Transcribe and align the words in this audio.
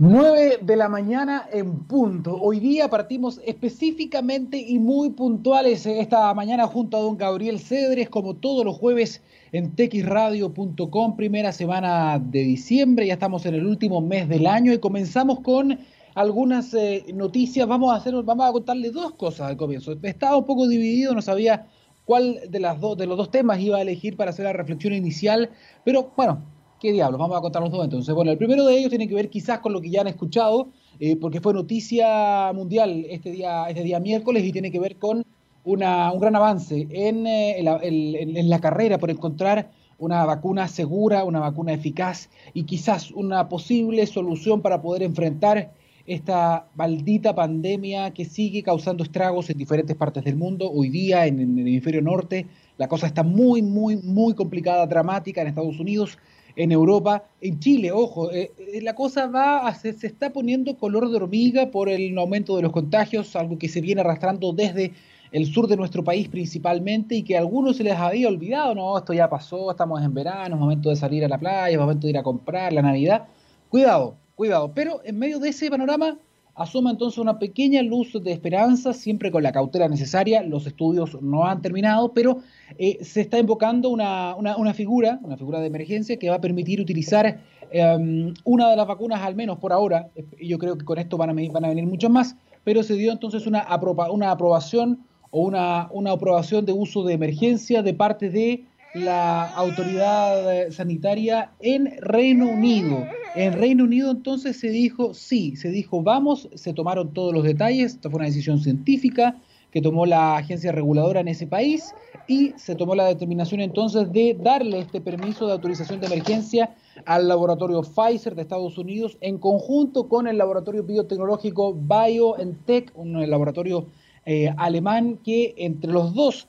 9 0.00 0.60
de 0.62 0.76
la 0.76 0.88
mañana 0.88 1.48
en 1.52 1.80
punto. 1.80 2.40
Hoy 2.40 2.60
día 2.60 2.88
partimos 2.88 3.40
específicamente 3.44 4.56
y 4.56 4.78
muy 4.78 5.10
puntuales 5.10 5.86
esta 5.86 6.32
mañana 6.34 6.68
junto 6.68 6.96
a 6.96 7.00
don 7.00 7.16
Gabriel 7.16 7.58
Cedres, 7.58 8.08
como 8.08 8.34
todos 8.34 8.64
los 8.64 8.76
jueves 8.76 9.22
en 9.50 9.74
texradio.com, 9.74 11.16
primera 11.16 11.50
semana 11.50 12.20
de 12.20 12.44
diciembre, 12.44 13.08
ya 13.08 13.14
estamos 13.14 13.44
en 13.46 13.56
el 13.56 13.66
último 13.66 14.00
mes 14.00 14.28
del 14.28 14.46
año 14.46 14.72
y 14.72 14.78
comenzamos 14.78 15.40
con 15.40 15.76
algunas 16.14 16.72
eh, 16.74 17.04
noticias. 17.12 17.66
Vamos 17.66 17.92
a 17.92 17.96
hacer, 17.96 18.14
vamos 18.22 18.48
a 18.48 18.52
contarle 18.52 18.92
dos 18.92 19.14
cosas 19.14 19.48
al 19.48 19.56
comienzo. 19.56 19.96
Estaba 20.00 20.36
un 20.36 20.46
poco 20.46 20.68
dividido, 20.68 21.12
no 21.12 21.22
sabía 21.22 21.66
cuál 22.04 22.38
de 22.48 22.60
las 22.60 22.80
dos, 22.80 22.96
de 22.96 23.06
los 23.06 23.16
dos 23.16 23.32
temas 23.32 23.58
iba 23.58 23.78
a 23.78 23.82
elegir 23.82 24.16
para 24.16 24.30
hacer 24.30 24.44
la 24.44 24.52
reflexión 24.52 24.94
inicial, 24.94 25.50
pero 25.82 26.12
bueno, 26.16 26.44
¿Qué 26.80 26.92
diablos? 26.92 27.18
Vamos 27.18 27.36
a 27.36 27.40
contar 27.40 27.60
los 27.60 27.72
dos 27.72 27.82
entonces. 27.82 28.14
Bueno, 28.14 28.30
el 28.30 28.38
primero 28.38 28.64
de 28.64 28.78
ellos 28.78 28.90
tiene 28.90 29.08
que 29.08 29.14
ver 29.14 29.28
quizás 29.30 29.58
con 29.58 29.72
lo 29.72 29.80
que 29.80 29.90
ya 29.90 30.02
han 30.02 30.06
escuchado, 30.06 30.68
eh, 31.00 31.16
porque 31.16 31.40
fue 31.40 31.52
noticia 31.52 32.52
mundial 32.54 33.04
este 33.10 33.32
día, 33.32 33.68
este 33.68 33.82
día 33.82 33.98
miércoles 33.98 34.44
y 34.44 34.52
tiene 34.52 34.70
que 34.70 34.78
ver 34.78 34.96
con 34.96 35.24
una, 35.64 36.12
un 36.12 36.20
gran 36.20 36.36
avance 36.36 36.86
en, 36.90 37.26
eh, 37.26 37.58
en, 37.58 38.48
la 38.48 38.60
carrera 38.60 38.98
por 38.98 39.10
encontrar 39.10 39.72
una 39.98 40.24
vacuna 40.24 40.68
segura, 40.68 41.24
una 41.24 41.40
vacuna 41.40 41.72
eficaz 41.72 42.30
y 42.54 42.62
quizás 42.62 43.10
una 43.10 43.48
posible 43.48 44.06
solución 44.06 44.62
para 44.62 44.80
poder 44.80 45.02
enfrentar 45.02 45.72
esta 46.06 46.68
maldita 46.76 47.34
pandemia 47.34 48.12
que 48.12 48.24
sigue 48.24 48.62
causando 48.62 49.02
estragos 49.02 49.50
en 49.50 49.58
diferentes 49.58 49.96
partes 49.96 50.22
del 50.24 50.36
mundo. 50.36 50.70
Hoy 50.70 50.90
día 50.90 51.26
en 51.26 51.40
el 51.40 51.58
hemisferio 51.58 52.02
norte 52.02 52.46
la 52.76 52.86
cosa 52.86 53.08
está 53.08 53.24
muy, 53.24 53.62
muy, 53.62 53.96
muy 53.96 54.34
complicada, 54.34 54.86
dramática 54.86 55.42
en 55.42 55.48
Estados 55.48 55.80
Unidos 55.80 56.16
en 56.58 56.72
Europa, 56.72 57.22
en 57.40 57.60
Chile, 57.60 57.92
ojo, 57.92 58.32
eh, 58.32 58.50
eh, 58.58 58.82
la 58.82 58.96
cosa 58.96 59.28
va, 59.28 59.68
a, 59.68 59.74
se, 59.76 59.92
se, 59.92 60.08
está 60.08 60.32
poniendo 60.32 60.76
color 60.76 61.08
de 61.08 61.16
hormiga 61.16 61.70
por 61.70 61.88
el 61.88 62.18
aumento 62.18 62.56
de 62.56 62.62
los 62.62 62.72
contagios, 62.72 63.36
algo 63.36 63.58
que 63.58 63.68
se 63.68 63.80
viene 63.80 64.00
arrastrando 64.00 64.52
desde 64.52 64.92
el 65.30 65.46
sur 65.46 65.68
de 65.68 65.76
nuestro 65.76 66.02
país 66.02 66.28
principalmente 66.28 67.14
y 67.14 67.22
que 67.22 67.36
a 67.36 67.40
algunos 67.40 67.76
se 67.76 67.84
les 67.84 67.94
había 67.94 68.26
olvidado, 68.26 68.74
no, 68.74 68.98
esto 68.98 69.12
ya 69.12 69.30
pasó, 69.30 69.70
estamos 69.70 70.02
en 70.02 70.12
verano, 70.12 70.56
es 70.56 70.60
momento 70.60 70.90
de 70.90 70.96
salir 70.96 71.24
a 71.24 71.28
la 71.28 71.38
playa, 71.38 71.68
es 71.68 71.78
momento 71.78 72.08
de 72.08 72.10
ir 72.10 72.18
a 72.18 72.24
comprar 72.24 72.72
la 72.72 72.82
Navidad. 72.82 73.28
Cuidado, 73.68 74.16
cuidado, 74.34 74.72
pero 74.74 75.00
en 75.04 75.16
medio 75.16 75.38
de 75.38 75.50
ese 75.50 75.70
panorama 75.70 76.18
asoma 76.58 76.90
entonces 76.90 77.18
una 77.18 77.38
pequeña 77.38 77.82
luz 77.82 78.12
de 78.20 78.32
esperanza, 78.32 78.92
siempre 78.92 79.30
con 79.30 79.42
la 79.42 79.52
cautela 79.52 79.88
necesaria. 79.88 80.42
Los 80.42 80.66
estudios 80.66 81.20
no 81.22 81.46
han 81.46 81.62
terminado, 81.62 82.12
pero 82.12 82.38
eh, 82.78 82.98
se 83.02 83.20
está 83.20 83.38
invocando 83.38 83.88
una, 83.88 84.34
una, 84.36 84.74
figura, 84.74 85.20
una 85.22 85.36
figura 85.36 85.60
de 85.60 85.68
emergencia 85.68 86.18
que 86.18 86.28
va 86.28 86.36
a 86.36 86.40
permitir 86.40 86.80
utilizar 86.80 87.40
em, 87.70 88.34
una 88.44 88.70
de 88.70 88.76
las 88.76 88.86
vacunas, 88.86 89.22
al 89.22 89.36
menos 89.36 89.58
por 89.58 89.72
ahora. 89.72 90.10
Yo 90.40 90.58
creo 90.58 90.76
que 90.76 90.84
con 90.84 90.98
esto 90.98 91.16
van 91.16 91.30
a, 91.30 91.52
van 91.52 91.64
a 91.64 91.68
venir 91.68 91.86
muchos 91.86 92.10
más, 92.10 92.36
pero 92.64 92.82
se 92.82 92.94
dio 92.94 93.12
entonces 93.12 93.46
una, 93.46 93.66
una 94.10 94.30
aprobación 94.32 95.04
o 95.30 95.42
una, 95.42 95.88
una 95.92 96.12
aprobación 96.12 96.66
de 96.66 96.72
uso 96.72 97.04
de 97.04 97.14
emergencia 97.14 97.82
de 97.82 97.94
parte 97.94 98.30
de 98.30 98.64
la 98.94 99.44
autoridad 99.54 100.70
sanitaria 100.70 101.52
en 101.60 101.98
Reino 102.00 102.48
Unido. 102.48 103.06
En 103.34 103.52
Reino 103.52 103.84
Unido 103.84 104.10
entonces 104.10 104.58
se 104.58 104.70
dijo, 104.70 105.14
sí, 105.14 105.56
se 105.56 105.70
dijo, 105.70 106.02
vamos, 106.02 106.48
se 106.54 106.72
tomaron 106.72 107.12
todos 107.12 107.32
los 107.32 107.44
detalles, 107.44 107.94
esta 107.94 108.10
fue 108.10 108.18
una 108.18 108.26
decisión 108.26 108.58
científica 108.60 109.36
que 109.70 109.82
tomó 109.82 110.06
la 110.06 110.36
agencia 110.36 110.72
reguladora 110.72 111.20
en 111.20 111.28
ese 111.28 111.46
país 111.46 111.94
y 112.26 112.52
se 112.56 112.74
tomó 112.74 112.94
la 112.94 113.06
determinación 113.06 113.60
entonces 113.60 114.10
de 114.12 114.36
darle 114.40 114.80
este 114.80 115.00
permiso 115.00 115.46
de 115.46 115.52
autorización 115.52 116.00
de 116.00 116.06
emergencia 116.06 116.74
al 117.04 117.28
laboratorio 117.28 117.82
Pfizer 117.82 118.34
de 118.34 118.42
Estados 118.42 118.78
Unidos 118.78 119.18
en 119.20 119.38
conjunto 119.38 120.08
con 120.08 120.26
el 120.26 120.38
laboratorio 120.38 120.82
biotecnológico 120.84 121.74
BioNTech, 121.74 122.92
un 122.94 123.28
laboratorio 123.28 123.86
eh, 124.24 124.52
alemán 124.56 125.18
que 125.22 125.54
entre 125.58 125.92
los 125.92 126.14
dos 126.14 126.48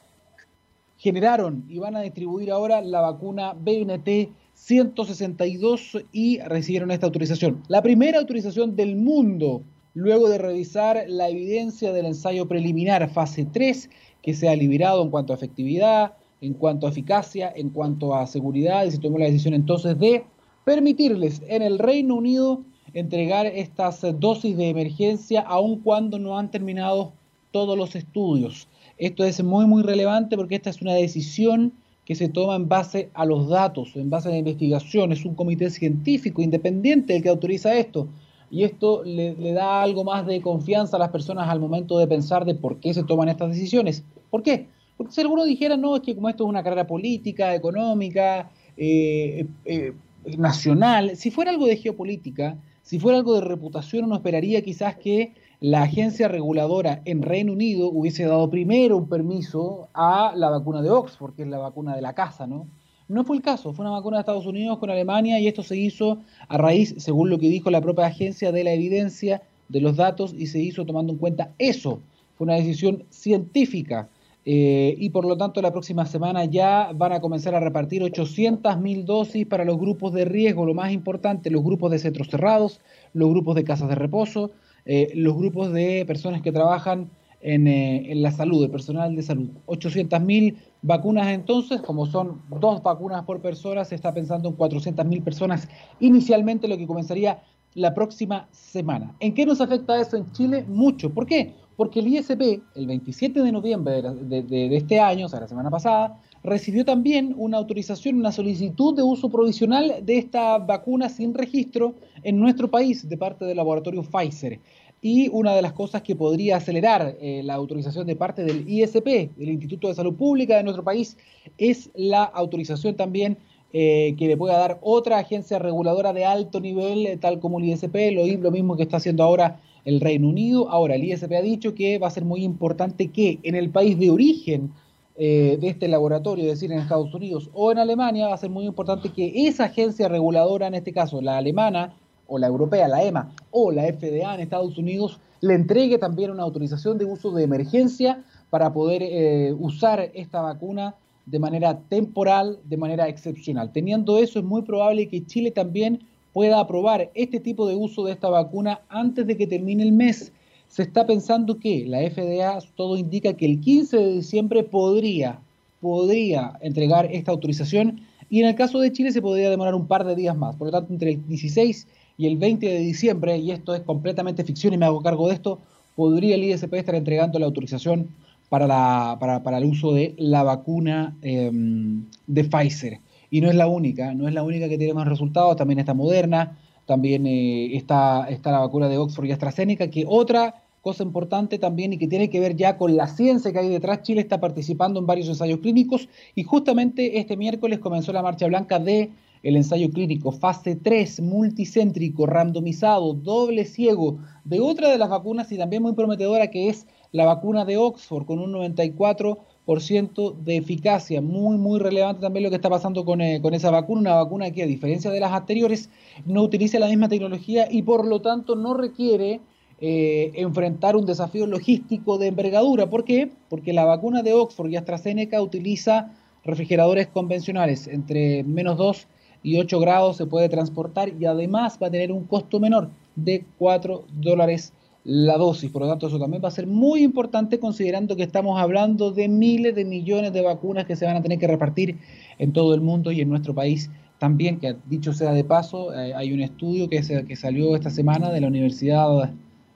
generaron 0.99 1.65
y 1.67 1.79
van 1.79 1.95
a 1.95 2.01
distribuir 2.01 2.51
ahora 2.51 2.81
la 2.81 3.01
vacuna 3.01 3.53
BNT 3.53 4.29
162 4.53 5.97
y 6.11 6.39
recibieron 6.39 6.91
esta 6.91 7.05
autorización. 7.05 7.63
La 7.69 7.81
primera 7.81 8.19
autorización 8.19 8.75
del 8.75 8.97
mundo 8.97 9.63
luego 9.93 10.29
de 10.29 10.37
revisar 10.37 11.05
la 11.07 11.29
evidencia 11.29 11.93
del 11.93 12.05
ensayo 12.05 12.47
preliminar 12.47 13.09
fase 13.09 13.45
3 13.45 13.89
que 14.21 14.33
se 14.33 14.49
ha 14.49 14.55
liberado 14.55 15.01
en 15.01 15.09
cuanto 15.09 15.31
a 15.31 15.37
efectividad, 15.37 16.13
en 16.41 16.53
cuanto 16.53 16.85
a 16.85 16.89
eficacia, 16.89 17.51
en 17.55 17.69
cuanto 17.69 18.13
a 18.13 18.27
seguridad 18.27 18.85
y 18.85 18.91
se 18.91 18.99
tomó 18.99 19.17
la 19.17 19.25
decisión 19.25 19.53
entonces 19.53 19.97
de 19.97 20.25
permitirles 20.65 21.41
en 21.47 21.61
el 21.61 21.79
Reino 21.79 22.15
Unido 22.15 22.63
entregar 22.93 23.45
estas 23.45 24.01
dosis 24.19 24.57
de 24.57 24.69
emergencia 24.69 25.41
aun 25.41 25.79
cuando 25.79 26.19
no 26.19 26.37
han 26.37 26.51
terminado 26.51 27.13
todos 27.51 27.77
los 27.77 27.95
estudios. 27.95 28.67
Esto 28.99 29.23
es 29.23 29.41
muy, 29.41 29.65
muy 29.65 29.81
relevante 29.81 30.35
porque 30.35 30.55
esta 30.55 30.69
es 30.69 30.81
una 30.81 30.93
decisión 30.93 31.73
que 32.03 32.15
se 32.15 32.27
toma 32.27 32.55
en 32.55 32.67
base 32.67 33.09
a 33.13 33.25
los 33.25 33.47
datos, 33.47 33.95
en 33.95 34.09
base 34.09 34.27
a 34.27 34.31
la 34.31 34.37
investigación. 34.37 35.13
Es 35.13 35.23
un 35.23 35.35
comité 35.35 35.69
científico 35.69 36.41
independiente 36.41 37.15
el 37.15 37.23
que 37.23 37.29
autoriza 37.29 37.75
esto. 37.75 38.09
Y 38.51 38.63
esto 38.63 39.03
le, 39.05 39.35
da 39.53 39.81
algo 39.81 40.03
más 40.03 40.25
de 40.25 40.41
confianza 40.41 40.97
a 40.97 40.99
las 40.99 41.09
personas 41.09 41.47
al 41.47 41.59
momento 41.59 41.97
de 41.97 42.07
pensar 42.07 42.45
de 42.45 42.55
por 42.55 42.79
qué 42.79 42.93
se 42.93 43.03
toman 43.03 43.29
estas 43.29 43.51
decisiones. 43.51 44.03
¿Por 44.29 44.43
qué? 44.43 44.67
Porque 44.97 45.13
si 45.13 45.21
alguno 45.21 45.45
dijera, 45.45 45.77
no, 45.77 45.95
es 45.95 46.01
que 46.01 46.13
como 46.13 46.27
esto 46.27 46.43
es 46.43 46.49
una 46.49 46.63
carrera 46.63 46.85
política, 46.85 47.55
económica, 47.55 48.51
eh, 48.75 49.45
eh, 49.63 49.93
nacional, 50.37 51.15
si 51.15 51.31
fuera 51.31 51.51
algo 51.51 51.67
de 51.67 51.77
geopolítica, 51.77 52.57
si 52.89 52.97
fuera 52.97 53.19
algo 53.19 53.35
de 53.35 53.41
reputación, 53.41 54.05
uno 54.05 54.15
esperaría 54.15 54.63
quizás 54.63 54.95
que 54.95 55.35
la 55.59 55.83
agencia 55.83 56.27
reguladora 56.27 57.03
en 57.05 57.21
Reino 57.21 57.53
Unido 57.53 57.87
hubiese 57.87 58.25
dado 58.25 58.49
primero 58.49 58.97
un 58.97 59.07
permiso 59.07 59.89
a 59.93 60.33
la 60.35 60.49
vacuna 60.49 60.81
de 60.81 60.89
Oxford, 60.89 61.35
que 61.35 61.43
es 61.43 61.47
la 61.47 61.59
vacuna 61.59 61.95
de 61.95 62.01
la 62.01 62.13
casa, 62.13 62.47
¿no? 62.47 62.65
No 63.07 63.23
fue 63.25 63.35
el 63.35 63.43
caso, 63.43 63.73
fue 63.73 63.85
una 63.85 63.93
vacuna 63.93 64.17
de 64.17 64.21
Estados 64.21 64.47
Unidos 64.47 64.79
con 64.79 64.89
Alemania 64.89 65.39
y 65.39 65.47
esto 65.47 65.61
se 65.61 65.77
hizo 65.77 66.17
a 66.47 66.57
raíz, 66.57 66.95
según 66.97 67.29
lo 67.29 67.37
que 67.37 67.47
dijo 67.47 67.69
la 67.69 67.79
propia 67.79 68.07
agencia, 68.07 68.51
de 68.51 68.63
la 68.63 68.73
evidencia, 68.73 69.43
de 69.67 69.81
los 69.81 69.95
datos 69.95 70.33
y 70.35 70.47
se 70.47 70.57
hizo 70.57 70.83
tomando 70.83 71.13
en 71.13 71.19
cuenta 71.19 71.51
eso. 71.59 71.99
Fue 72.39 72.45
una 72.45 72.55
decisión 72.55 73.03
científica 73.11 74.09
eh, 74.45 74.95
y 74.97 75.09
por 75.09 75.25
lo 75.25 75.37
tanto 75.37 75.61
la 75.61 75.71
próxima 75.71 76.05
semana 76.05 76.45
ya 76.45 76.91
van 76.95 77.11
a 77.11 77.19
comenzar 77.19 77.55
a 77.55 77.59
repartir 77.59 78.01
800.000 78.03 79.03
dosis 79.03 79.45
para 79.45 79.65
los 79.65 79.77
grupos 79.77 80.13
de 80.13 80.25
riesgo, 80.25 80.65
lo 80.65 80.73
más 80.73 80.91
importante, 80.91 81.49
los 81.49 81.63
grupos 81.63 81.91
de 81.91 81.99
centros 81.99 82.29
cerrados, 82.29 82.79
los 83.13 83.29
grupos 83.29 83.55
de 83.55 83.63
casas 83.63 83.89
de 83.89 83.95
reposo, 83.95 84.51
eh, 84.85 85.11
los 85.13 85.35
grupos 85.35 85.73
de 85.73 86.05
personas 86.07 86.41
que 86.41 86.51
trabajan 86.51 87.09
en, 87.41 87.67
eh, 87.67 88.11
la 88.15 88.31
salud, 88.31 88.63
el 88.63 88.71
personal 88.71 89.15
de 89.15 89.23
salud. 89.23 89.49
800.000 89.67 90.55
vacunas 90.81 91.27
entonces, 91.27 91.81
como 91.81 92.05
son 92.05 92.41
dos 92.59 92.81
vacunas 92.81 93.23
por 93.25 93.41
persona, 93.41 93.85
se 93.85 93.95
está 93.95 94.13
pensando 94.13 94.49
en 94.49 94.55
400.000 94.55 95.21
personas 95.23 95.67
inicialmente, 95.99 96.67
lo 96.67 96.77
que 96.77 96.87
comenzaría 96.87 97.41
la 97.75 97.93
próxima 97.93 98.47
semana. 98.51 99.15
¿En 99.19 99.33
qué 99.33 99.45
nos 99.45 99.61
afecta 99.61 99.99
eso 99.99 100.17
en 100.17 100.31
Chile? 100.31 100.65
Mucho. 100.67 101.13
¿Por 101.13 101.25
qué? 101.25 101.53
Porque 101.79 102.01
el 102.01 102.07
ISP, 102.07 102.61
el 102.75 102.87
27 102.87 103.41
de 103.41 103.53
noviembre 103.53 104.01
de, 104.01 104.43
de 104.43 104.75
este 104.75 104.99
año, 104.99 105.27
o 105.27 105.29
sea, 105.29 105.39
la 105.39 105.47
semana 105.47 105.69
pasada, 105.69 106.19
recibió 106.43 106.83
también 106.83 107.33
una 107.37 107.55
autorización, 107.55 108.17
una 108.17 108.33
solicitud 108.33 108.93
de 108.97 109.01
uso 109.01 109.29
provisional 109.29 109.95
de 110.03 110.17
esta 110.17 110.57
vacuna 110.57 111.07
sin 111.07 111.33
registro 111.33 111.95
en 112.23 112.37
nuestro 112.37 112.69
país 112.69 113.07
de 113.07 113.15
parte 113.15 113.45
del 113.45 113.55
laboratorio 113.55 114.03
Pfizer. 114.03 114.59
Y 115.01 115.29
una 115.29 115.55
de 115.55 115.61
las 115.61 115.71
cosas 115.71 116.01
que 116.01 116.17
podría 116.17 116.57
acelerar 116.57 117.15
eh, 117.21 117.43
la 117.45 117.53
autorización 117.53 118.05
de 118.05 118.17
parte 118.17 118.43
del 118.43 118.67
ISP, 118.67 119.31
del 119.37 119.47
Instituto 119.47 119.87
de 119.87 119.93
Salud 119.93 120.15
Pública 120.15 120.57
de 120.57 120.63
nuestro 120.63 120.83
país, 120.83 121.15
es 121.57 121.91
la 121.95 122.25
autorización 122.25 122.97
también 122.97 123.37
eh, 123.71 124.15
que 124.17 124.27
le 124.27 124.35
pueda 124.35 124.57
dar 124.57 124.79
otra 124.81 125.17
agencia 125.17 125.59
reguladora 125.59 126.11
de 126.11 126.25
alto 126.25 126.59
nivel, 126.59 127.07
eh, 127.07 127.15
tal 127.15 127.39
como 127.39 127.59
el 127.59 127.69
ISP, 127.69 128.11
lo, 128.11 128.27
lo 128.27 128.51
mismo 128.51 128.75
que 128.75 128.83
está 128.83 128.97
haciendo 128.97 129.23
ahora 129.23 129.61
el 129.85 129.99
Reino 130.01 130.27
Unido. 130.27 130.69
Ahora, 130.69 130.95
el 130.95 131.03
ISP 131.03 131.31
ha 131.33 131.41
dicho 131.41 131.75
que 131.75 131.97
va 131.99 132.07
a 132.07 132.11
ser 132.11 132.25
muy 132.25 132.43
importante 132.43 133.07
que 133.07 133.39
en 133.43 133.55
el 133.55 133.69
país 133.69 133.97
de 133.97 134.09
origen 134.09 134.71
eh, 135.17 135.57
de 135.59 135.67
este 135.67 135.87
laboratorio, 135.87 136.45
es 136.45 136.51
decir, 136.51 136.71
en 136.71 136.79
Estados 136.79 137.13
Unidos 137.13 137.49
o 137.53 137.71
en 137.71 137.77
Alemania, 137.77 138.27
va 138.27 138.35
a 138.35 138.37
ser 138.37 138.49
muy 138.49 138.65
importante 138.65 139.09
que 139.09 139.47
esa 139.47 139.65
agencia 139.65 140.07
reguladora, 140.07 140.67
en 140.67 140.75
este 140.75 140.93
caso 140.93 141.21
la 141.21 141.37
alemana 141.37 141.93
o 142.27 142.37
la 142.39 142.47
europea, 142.47 142.87
la 142.87 143.03
EMA 143.03 143.33
o 143.51 143.71
la 143.71 143.83
FDA 143.83 144.33
en 144.33 144.39
Estados 144.39 144.77
Unidos, 144.77 145.19
le 145.41 145.55
entregue 145.55 145.97
también 145.97 146.31
una 146.31 146.43
autorización 146.43 146.97
de 146.97 147.05
uso 147.05 147.31
de 147.31 147.43
emergencia 147.43 148.23
para 148.49 148.71
poder 148.71 149.01
eh, 149.03 149.53
usar 149.57 150.11
esta 150.13 150.41
vacuna 150.41 150.95
de 151.25 151.39
manera 151.39 151.79
temporal, 151.89 152.59
de 152.63 152.77
manera 152.77 153.07
excepcional. 153.07 153.71
Teniendo 153.71 154.17
eso, 154.17 154.39
es 154.39 154.45
muy 154.45 154.63
probable 154.63 155.07
que 155.07 155.25
Chile 155.25 155.51
también 155.51 155.99
pueda 156.33 156.59
aprobar 156.59 157.09
este 157.13 157.39
tipo 157.39 157.67
de 157.67 157.75
uso 157.75 158.05
de 158.05 158.13
esta 158.13 158.29
vacuna 158.29 158.81
antes 158.89 159.25
de 159.25 159.37
que 159.37 159.47
termine 159.47 159.83
el 159.83 159.91
mes 159.91 160.31
se 160.69 160.83
está 160.83 161.05
pensando 161.05 161.59
que 161.59 161.85
la 161.87 161.99
FDA, 162.09 162.59
todo 162.75 162.95
indica 162.95 163.33
que 163.33 163.45
el 163.45 163.59
15 163.59 163.97
de 163.97 164.13
diciembre 164.13 164.63
podría, 164.63 165.39
podría 165.81 166.53
entregar 166.61 167.09
esta 167.11 167.31
autorización 167.31 168.01
y 168.29 168.41
en 168.41 168.47
el 168.47 168.55
caso 168.55 168.79
de 168.79 168.91
Chile 168.91 169.11
se 169.11 169.21
podría 169.21 169.49
demorar 169.49 169.73
un 169.73 169.87
par 169.87 170.05
de 170.05 170.15
días 170.15 170.37
más. 170.37 170.55
Por 170.55 170.67
lo 170.67 170.71
tanto, 170.71 170.93
entre 170.93 171.13
el 171.13 171.27
16 171.27 171.87
y 172.19 172.27
el 172.27 172.37
20 172.37 172.67
de 172.67 172.79
diciembre, 172.79 173.37
y 173.37 173.49
esto 173.49 173.73
es 173.73 173.81
completamente 173.81 174.43
ficción 174.43 174.73
y 174.73 174.77
me 174.77 174.85
hago 174.85 175.01
cargo 175.01 175.27
de 175.27 175.33
esto, 175.33 175.57
podría 175.95 176.35
el 176.35 176.43
ISP 176.43 176.75
estar 176.75 176.93
entregando 176.93 177.39
la 177.39 177.47
autorización 177.47 178.09
para, 178.49 178.67
la, 178.67 179.17
para, 179.19 179.57
el 179.57 179.65
uso 179.65 179.93
de 179.93 180.13
la 180.17 180.43
vacuna 180.43 181.17
em, 181.23 182.05
de 182.27 182.43
Pfizer. 182.43 182.99
Y 183.29 183.41
no 183.41 183.49
es 183.49 183.55
la 183.55 183.67
única, 183.67 184.13
no 184.13 184.27
es 184.27 184.33
la 184.33 184.43
única 184.43 184.67
que 184.69 184.77
tiene 184.77 184.93
más 184.93 185.07
resultados, 185.07 185.55
también 185.55 185.79
está 185.79 185.93
Moderna, 185.93 186.57
también 186.85 187.25
eh, 187.27 187.75
está, 187.75 188.27
está 188.29 188.51
la 188.51 188.59
vacuna 188.59 188.89
de 188.89 188.97
Oxford 188.97 189.25
y 189.25 189.31
AstraZeneca, 189.31 189.89
que 189.89 190.05
otra 190.07 190.63
cosa 190.81 191.03
importante 191.03 191.59
también 191.59 191.93
y 191.93 191.97
que 191.97 192.07
tiene 192.07 192.29
que 192.29 192.39
ver 192.39 192.55
ya 192.55 192.77
con 192.77 192.95
la 192.95 193.07
ciencia 193.07 193.51
que 193.51 193.59
hay 193.59 193.69
detrás, 193.69 194.01
Chile 194.01 194.21
está 194.21 194.39
participando 194.39 194.99
en 194.99 195.05
varios 195.05 195.27
ensayos 195.27 195.59
clínicos 195.59 196.07
y 196.35 196.43
justamente 196.43 197.19
este 197.19 197.37
miércoles 197.37 197.79
comenzó 197.79 198.13
la 198.13 198.23
marcha 198.23 198.47
blanca 198.47 198.79
de 198.79 199.11
el 199.43 199.55
ensayo 199.55 199.89
clínico 199.89 200.31
fase 200.31 200.75
3 200.75 201.21
multicéntrico 201.21 202.25
randomizado 202.25 203.13
doble 203.13 203.65
ciego 203.65 204.19
de 204.43 204.59
otra 204.59 204.89
de 204.89 204.97
las 204.97 205.09
vacunas 205.09 205.51
y 205.51 205.57
también 205.57 205.81
muy 205.81 205.93
prometedora 205.93 206.47
que 206.47 206.69
es 206.69 206.87
la 207.11 207.25
vacuna 207.25 207.65
de 207.65 207.77
Oxford 207.77 208.25
con 208.25 208.39
un 208.39 208.51
94 208.51 209.39
de 209.75 210.57
eficacia. 210.57 211.21
Muy, 211.21 211.57
muy 211.57 211.79
relevante 211.79 212.21
también 212.21 212.43
lo 212.43 212.49
que 212.49 212.55
está 212.55 212.69
pasando 212.69 213.05
con, 213.05 213.21
eh, 213.21 213.39
con, 213.39 213.53
esa 213.53 213.69
vacuna, 213.69 214.01
una 214.01 214.15
vacuna 214.15 214.51
que 214.51 214.63
a 214.63 214.65
diferencia 214.65 215.11
de 215.11 215.19
las 215.19 215.31
anteriores 215.31 215.89
no 216.25 216.41
utiliza 216.41 216.79
la 216.79 216.87
misma 216.87 217.07
tecnología 217.07 217.67
y 217.69 217.83
por 217.83 218.07
lo 218.07 218.19
tanto 218.19 218.55
no 218.55 218.73
requiere 218.73 219.41
eh, 219.79 220.31
enfrentar 220.33 220.95
un 220.95 221.05
desafío 221.05 221.45
logístico 221.45 222.17
de 222.17 222.27
envergadura. 222.27 222.89
¿Por 222.89 223.03
qué? 223.03 223.29
Porque 223.47 223.71
la 223.71 223.85
vacuna 223.85 224.23
de 224.23 224.33
Oxford 224.33 224.71
y 224.71 224.75
AstraZeneca 224.75 225.39
utiliza 225.39 226.15
refrigeradores 226.43 227.07
convencionales, 227.07 227.87
entre 227.87 228.43
menos 228.43 228.75
2 228.77 229.07
y 229.43 229.59
8 229.59 229.79
grados 229.79 230.17
se 230.17 230.25
puede 230.25 230.49
transportar 230.49 231.09
y 231.09 231.25
además 231.25 231.77
va 231.81 231.87
a 231.87 231.91
tener 231.91 232.11
un 232.11 232.25
costo 232.25 232.59
menor 232.59 232.89
de 233.15 233.45
4 233.59 234.03
dólares 234.13 234.73
la 235.09 235.37
dosis. 235.37 235.71
Por 235.71 235.81
lo 235.81 235.89
tanto, 235.89 236.07
eso 236.07 236.19
también 236.19 236.43
va 236.43 236.49
a 236.49 236.51
ser 236.51 236.67
muy 236.67 237.01
importante 237.01 237.59
considerando 237.59 238.15
que 238.15 238.21
estamos 238.21 238.61
hablando 238.61 239.09
de 239.11 239.27
miles 239.27 239.73
de 239.73 239.83
millones 239.83 240.33
de 240.33 240.41
vacunas 240.41 240.85
que 240.85 240.95
se 240.95 241.05
van 241.05 241.17
a 241.17 241.23
tener 241.23 241.39
que 241.39 241.47
repartir 241.47 241.97
en 242.37 242.53
todo 242.53 242.75
el 242.75 242.81
mundo 242.81 243.11
y 243.11 243.19
en 243.19 243.29
nuestro 243.29 243.55
país 243.55 243.89
también, 244.19 244.59
que 244.59 244.75
dicho 244.85 245.11
sea 245.13 245.31
de 245.31 245.43
paso, 245.43 245.93
eh, 245.95 246.13
hay 246.13 246.31
un 246.31 246.41
estudio 246.41 246.87
que, 246.89 247.01
se, 247.01 247.25
que 247.25 247.35
salió 247.35 247.75
esta 247.75 247.89
semana 247.89 248.29
de 248.31 248.41
la 248.41 248.47
Universidad 248.47 249.31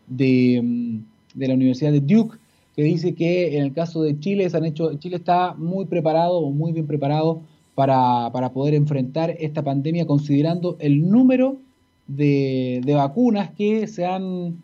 de, 0.05 0.61
mm, 0.63 0.97
de, 1.33 1.47
la 1.47 1.53
Universidad 1.55 1.91
de 1.91 2.01
Duke 2.01 2.37
que 2.75 2.83
dice 2.83 3.15
que 3.15 3.57
en 3.57 3.63
el 3.63 3.73
caso 3.73 4.03
de 4.03 4.19
Chile 4.19 4.47
se 4.49 4.57
han 4.57 4.65
hecho, 4.65 4.93
Chile 4.99 5.15
está 5.15 5.55
muy 5.55 5.85
preparado 5.85 6.39
o 6.39 6.51
muy 6.51 6.73
bien 6.73 6.85
preparado 6.85 7.41
para, 7.73 8.29
para 8.31 8.51
poder 8.51 8.75
enfrentar 8.75 9.35
esta 9.39 9.63
pandemia 9.63 10.05
considerando 10.05 10.75
el 10.79 11.09
número 11.09 11.57
de, 12.07 12.81
de 12.85 12.93
vacunas 12.93 13.49
que 13.51 13.87
se 13.87 14.05
han 14.05 14.57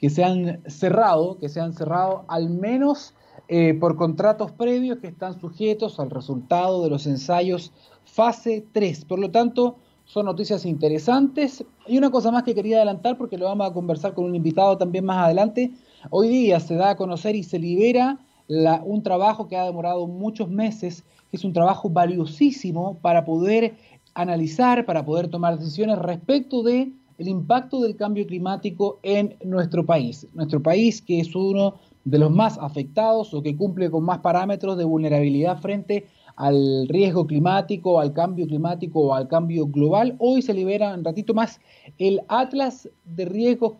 que 0.00 0.10
se 0.10 0.24
han 0.24 0.62
cerrado, 0.66 1.38
que 1.38 1.48
se 1.48 1.60
han 1.60 1.72
cerrado 1.72 2.24
al 2.28 2.50
menos 2.50 3.14
eh, 3.48 3.74
por 3.74 3.96
contratos 3.96 4.50
previos 4.52 4.98
que 4.98 5.06
están 5.06 5.38
sujetos 5.40 6.00
al 6.00 6.10
resultado 6.10 6.82
de 6.82 6.90
los 6.90 7.06
ensayos 7.06 7.72
fase 8.04 8.64
3. 8.72 9.04
Por 9.04 9.18
lo 9.18 9.30
tanto, 9.30 9.76
son 10.04 10.26
noticias 10.26 10.64
interesantes. 10.64 11.64
Y 11.86 11.98
una 11.98 12.10
cosa 12.10 12.30
más 12.30 12.42
que 12.42 12.54
quería 12.54 12.76
adelantar, 12.76 13.18
porque 13.18 13.38
lo 13.38 13.46
vamos 13.46 13.70
a 13.70 13.72
conversar 13.72 14.14
con 14.14 14.24
un 14.24 14.34
invitado 14.34 14.78
también 14.78 15.04
más 15.04 15.24
adelante. 15.24 15.72
Hoy 16.10 16.28
día 16.28 16.60
se 16.60 16.74
da 16.74 16.90
a 16.90 16.96
conocer 16.96 17.36
y 17.36 17.42
se 17.42 17.58
libera 17.58 18.18
un 18.48 19.02
trabajo 19.02 19.48
que 19.48 19.56
ha 19.56 19.64
demorado 19.64 20.06
muchos 20.06 20.48
meses, 20.48 21.02
que 21.30 21.36
es 21.36 21.44
un 21.44 21.52
trabajo 21.52 21.90
valiosísimo 21.90 22.98
para 23.00 23.24
poder 23.24 23.74
analizar, 24.14 24.86
para 24.86 25.04
poder 25.04 25.28
tomar 25.28 25.58
decisiones 25.58 25.98
respecto 25.98 26.62
de 26.62 26.92
el 27.18 27.28
impacto 27.28 27.80
del 27.80 27.96
cambio 27.96 28.26
climático 28.26 28.98
en 29.02 29.36
nuestro 29.44 29.84
país. 29.84 30.26
Nuestro 30.34 30.62
país 30.62 31.00
que 31.02 31.20
es 31.20 31.34
uno 31.34 31.74
de 32.04 32.18
los 32.18 32.30
más 32.30 32.58
afectados 32.58 33.34
o 33.34 33.42
que 33.42 33.56
cumple 33.56 33.90
con 33.90 34.04
más 34.04 34.18
parámetros 34.18 34.78
de 34.78 34.84
vulnerabilidad 34.84 35.58
frente 35.60 36.06
al 36.36 36.86
riesgo 36.88 37.26
climático, 37.26 37.98
al 37.98 38.12
cambio 38.12 38.46
climático 38.46 39.00
o 39.00 39.14
al 39.14 39.26
cambio 39.26 39.66
global. 39.66 40.14
Hoy 40.18 40.42
se 40.42 40.54
libera 40.54 40.94
un 40.94 41.02
ratito 41.02 41.34
más 41.34 41.58
el 41.98 42.20
Atlas 42.28 42.88
de 43.04 43.24
Riesgos 43.24 43.72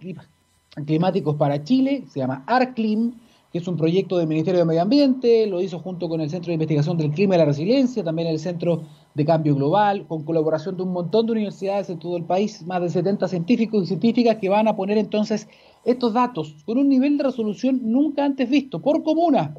Climáticos 0.85 1.37
para 1.37 1.63
Chile, 1.63 2.05
se 2.09 2.21
llama 2.21 2.45
ARCLIM, 2.47 3.13
que 3.53 3.59
es 3.59 3.69
un 3.69 3.77
proyecto 3.77 4.19
del 4.19 4.27
Ministerio 4.27 4.61
de 4.61 4.67
Medio 4.67 4.83
Ambiente, 4.83 5.47
lo 5.47 5.61
hizo 5.61 5.79
junto 5.79 6.09
con 6.09 6.21
el 6.21 6.29
Centro 6.29 6.49
de 6.49 6.55
Investigación 6.55 6.97
del 6.97 7.13
Clima 7.13 7.35
y 7.35 7.39
la 7.39 7.45
Resiliencia, 7.45 8.03
también 8.03 8.29
el 8.29 8.39
Centro 8.39 8.83
de 9.17 9.25
Cambio 9.25 9.55
Global, 9.55 10.07
con 10.07 10.25
colaboración 10.25 10.77
de 10.77 10.83
un 10.83 10.93
montón 10.93 11.25
de 11.25 11.33
universidades 11.33 11.89
en 11.89 11.99
todo 11.99 12.19
el 12.19 12.25
país, 12.25 12.63
más 12.67 12.83
de 12.83 12.91
70 12.91 13.27
científicos 13.29 13.83
y 13.83 13.87
científicas 13.87 14.37
que 14.37 14.51
van 14.51 14.69
a 14.69 14.77
poner 14.77 14.99
entonces 14.99 15.49
estos 15.87 16.13
datos 16.13 16.55
con 16.67 16.77
un 16.77 16.91
nivel 16.91 17.17
de 17.17 17.25
resolución 17.25 17.81
nunca 17.83 18.27
antes 18.27 18.51
visto, 18.51 18.83
por 18.83 19.03
comuna, 19.03 19.55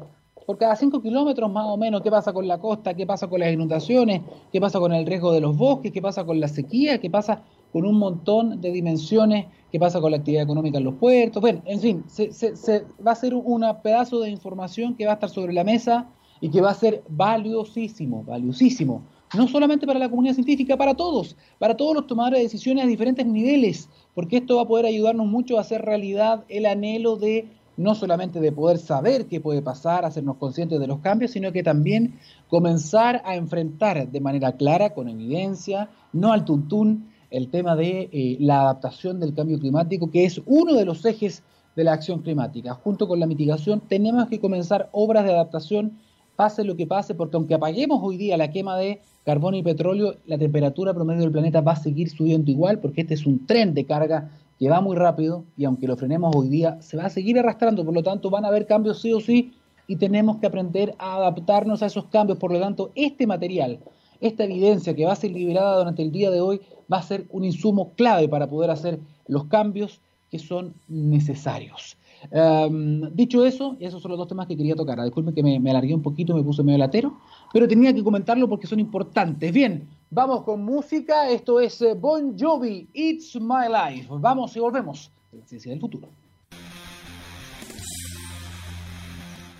por 0.46 0.58
cada 0.58 0.76
5 0.76 1.02
kilómetros 1.02 1.50
más 1.50 1.66
o 1.66 1.76
menos, 1.76 2.02
qué 2.02 2.10
pasa 2.10 2.32
con 2.32 2.46
la 2.46 2.58
costa, 2.58 2.94
qué 2.94 3.04
pasa 3.04 3.26
con 3.26 3.40
las 3.40 3.52
inundaciones, 3.52 4.22
qué 4.52 4.60
pasa 4.60 4.78
con 4.78 4.92
el 4.92 5.04
riesgo 5.04 5.32
de 5.32 5.40
los 5.40 5.56
bosques, 5.56 5.90
qué 5.90 6.00
pasa 6.00 6.24
con 6.24 6.38
la 6.38 6.46
sequía, 6.46 7.00
qué 7.00 7.10
pasa 7.10 7.42
con 7.72 7.84
un 7.84 7.98
montón 7.98 8.60
de 8.60 8.70
dimensiones, 8.70 9.46
qué 9.72 9.80
pasa 9.80 10.00
con 10.00 10.12
la 10.12 10.18
actividad 10.18 10.44
económica 10.44 10.78
en 10.78 10.84
los 10.84 10.94
puertos, 10.94 11.40
bueno, 11.40 11.62
en 11.64 11.80
fin, 11.80 12.04
se, 12.06 12.32
se 12.32 12.84
va 13.04 13.10
a 13.10 13.16
ser 13.16 13.34
un 13.34 13.66
pedazo 13.82 14.20
de 14.20 14.30
información 14.30 14.94
que 14.94 15.04
va 15.04 15.12
a 15.12 15.14
estar 15.14 15.30
sobre 15.30 15.52
la 15.52 15.64
mesa 15.64 16.06
y 16.40 16.48
que 16.48 16.60
va 16.60 16.70
a 16.70 16.74
ser 16.74 17.02
valiosísimo, 17.08 18.22
valiosísimo 18.22 19.02
no 19.34 19.48
solamente 19.48 19.86
para 19.86 19.98
la 19.98 20.08
comunidad 20.08 20.34
científica, 20.34 20.76
para 20.76 20.94
todos, 20.94 21.36
para 21.58 21.76
todos 21.76 21.94
los 21.94 22.06
tomadores 22.06 22.38
de 22.38 22.44
decisiones 22.44 22.84
a 22.84 22.88
diferentes 22.88 23.26
niveles, 23.26 23.88
porque 24.14 24.38
esto 24.38 24.56
va 24.56 24.62
a 24.62 24.68
poder 24.68 24.86
ayudarnos 24.86 25.26
mucho 25.26 25.58
a 25.58 25.62
hacer 25.62 25.82
realidad 25.82 26.44
el 26.48 26.66
anhelo 26.66 27.16
de 27.16 27.46
no 27.76 27.94
solamente 27.94 28.40
de 28.40 28.50
poder 28.50 28.78
saber 28.78 29.26
qué 29.26 29.40
puede 29.40 29.62
pasar, 29.62 30.04
hacernos 30.04 30.36
conscientes 30.36 30.80
de 30.80 30.88
los 30.88 30.98
cambios, 30.98 31.30
sino 31.30 31.52
que 31.52 31.62
también 31.62 32.18
comenzar 32.48 33.22
a 33.24 33.36
enfrentar 33.36 34.10
de 34.10 34.20
manera 34.20 34.52
clara, 34.56 34.94
con 34.94 35.08
evidencia, 35.08 35.88
no 36.12 36.32
al 36.32 36.44
tuntún, 36.44 37.08
el 37.30 37.50
tema 37.50 37.76
de 37.76 38.08
eh, 38.12 38.36
la 38.40 38.62
adaptación 38.62 39.20
del 39.20 39.32
cambio 39.32 39.60
climático, 39.60 40.10
que 40.10 40.24
es 40.24 40.40
uno 40.46 40.74
de 40.74 40.84
los 40.84 41.04
ejes 41.04 41.44
de 41.76 41.84
la 41.84 41.92
acción 41.92 42.22
climática. 42.22 42.74
Junto 42.74 43.06
con 43.06 43.20
la 43.20 43.26
mitigación, 43.26 43.80
tenemos 43.80 44.26
que 44.28 44.40
comenzar 44.40 44.88
obras 44.90 45.24
de 45.24 45.30
adaptación, 45.30 45.98
pase 46.38 46.62
lo 46.62 46.76
que 46.76 46.86
pase, 46.86 47.16
porque 47.16 47.36
aunque 47.36 47.54
apaguemos 47.54 47.98
hoy 48.00 48.16
día 48.16 48.36
la 48.36 48.52
quema 48.52 48.76
de 48.76 49.00
carbón 49.24 49.56
y 49.56 49.62
petróleo, 49.64 50.18
la 50.24 50.38
temperatura 50.38 50.94
promedio 50.94 51.22
del 51.22 51.32
planeta 51.32 51.62
va 51.62 51.72
a 51.72 51.82
seguir 51.82 52.10
subiendo 52.10 52.48
igual 52.48 52.78
porque 52.78 53.00
este 53.00 53.14
es 53.14 53.26
un 53.26 53.44
tren 53.44 53.74
de 53.74 53.84
carga 53.84 54.30
que 54.56 54.70
va 54.70 54.80
muy 54.80 54.96
rápido 54.96 55.42
y 55.56 55.64
aunque 55.64 55.88
lo 55.88 55.96
frenemos 55.96 56.32
hoy 56.36 56.48
día, 56.48 56.80
se 56.80 56.96
va 56.96 57.06
a 57.06 57.10
seguir 57.10 57.40
arrastrando, 57.40 57.84
por 57.84 57.92
lo 57.92 58.04
tanto 58.04 58.30
van 58.30 58.44
a 58.44 58.48
haber 58.48 58.66
cambios 58.66 59.00
sí 59.00 59.12
o 59.12 59.18
sí 59.18 59.52
y 59.88 59.96
tenemos 59.96 60.36
que 60.36 60.46
aprender 60.46 60.94
a 61.00 61.16
adaptarnos 61.16 61.82
a 61.82 61.86
esos 61.86 62.04
cambios, 62.04 62.38
por 62.38 62.52
lo 62.52 62.60
tanto 62.60 62.92
este 62.94 63.26
material, 63.26 63.80
esta 64.20 64.44
evidencia 64.44 64.94
que 64.94 65.06
va 65.06 65.14
a 65.14 65.16
ser 65.16 65.32
liberada 65.32 65.76
durante 65.76 66.02
el 66.04 66.12
día 66.12 66.30
de 66.30 66.40
hoy 66.40 66.60
va 66.90 66.98
a 66.98 67.02
ser 67.02 67.26
un 67.30 67.44
insumo 67.44 67.94
clave 67.96 68.28
para 68.28 68.48
poder 68.48 68.70
hacer 68.70 69.00
los 69.26 69.46
cambios 69.46 70.00
que 70.30 70.38
son 70.38 70.74
necesarios. 70.86 71.96
Em, 72.30 73.14
dicho 73.14 73.44
eso, 73.44 73.76
esos 73.80 74.02
son 74.02 74.10
los 74.10 74.18
dos 74.18 74.28
temas 74.28 74.46
que 74.46 74.56
quería 74.56 74.74
tocar. 74.74 75.02
Disculpen 75.02 75.34
que 75.34 75.42
me, 75.42 75.58
me, 75.60 75.70
alargué 75.70 75.94
un 75.94 76.02
poquito, 76.02 76.34
me 76.34 76.42
puse 76.42 76.62
medio 76.62 76.78
latero, 76.78 77.18
pero 77.52 77.68
tenía 77.68 77.94
que 77.94 78.02
comentarlo 78.02 78.48
porque 78.48 78.66
son 78.66 78.80
importantes. 78.80 79.52
Bien, 79.52 79.88
vamos 80.10 80.42
con 80.42 80.64
música. 80.64 81.28
Esto 81.30 81.60
es 81.60 81.80
eh, 81.82 81.94
Bon 81.94 82.36
Jovi, 82.38 82.88
It's 82.92 83.36
My 83.40 83.66
Life. 83.68 84.08
Vamos 84.10 84.56
y 84.56 84.60
volvemos. 84.60 85.10
Ciencia 85.46 85.70
del 85.70 85.80
futuro. 85.80 86.08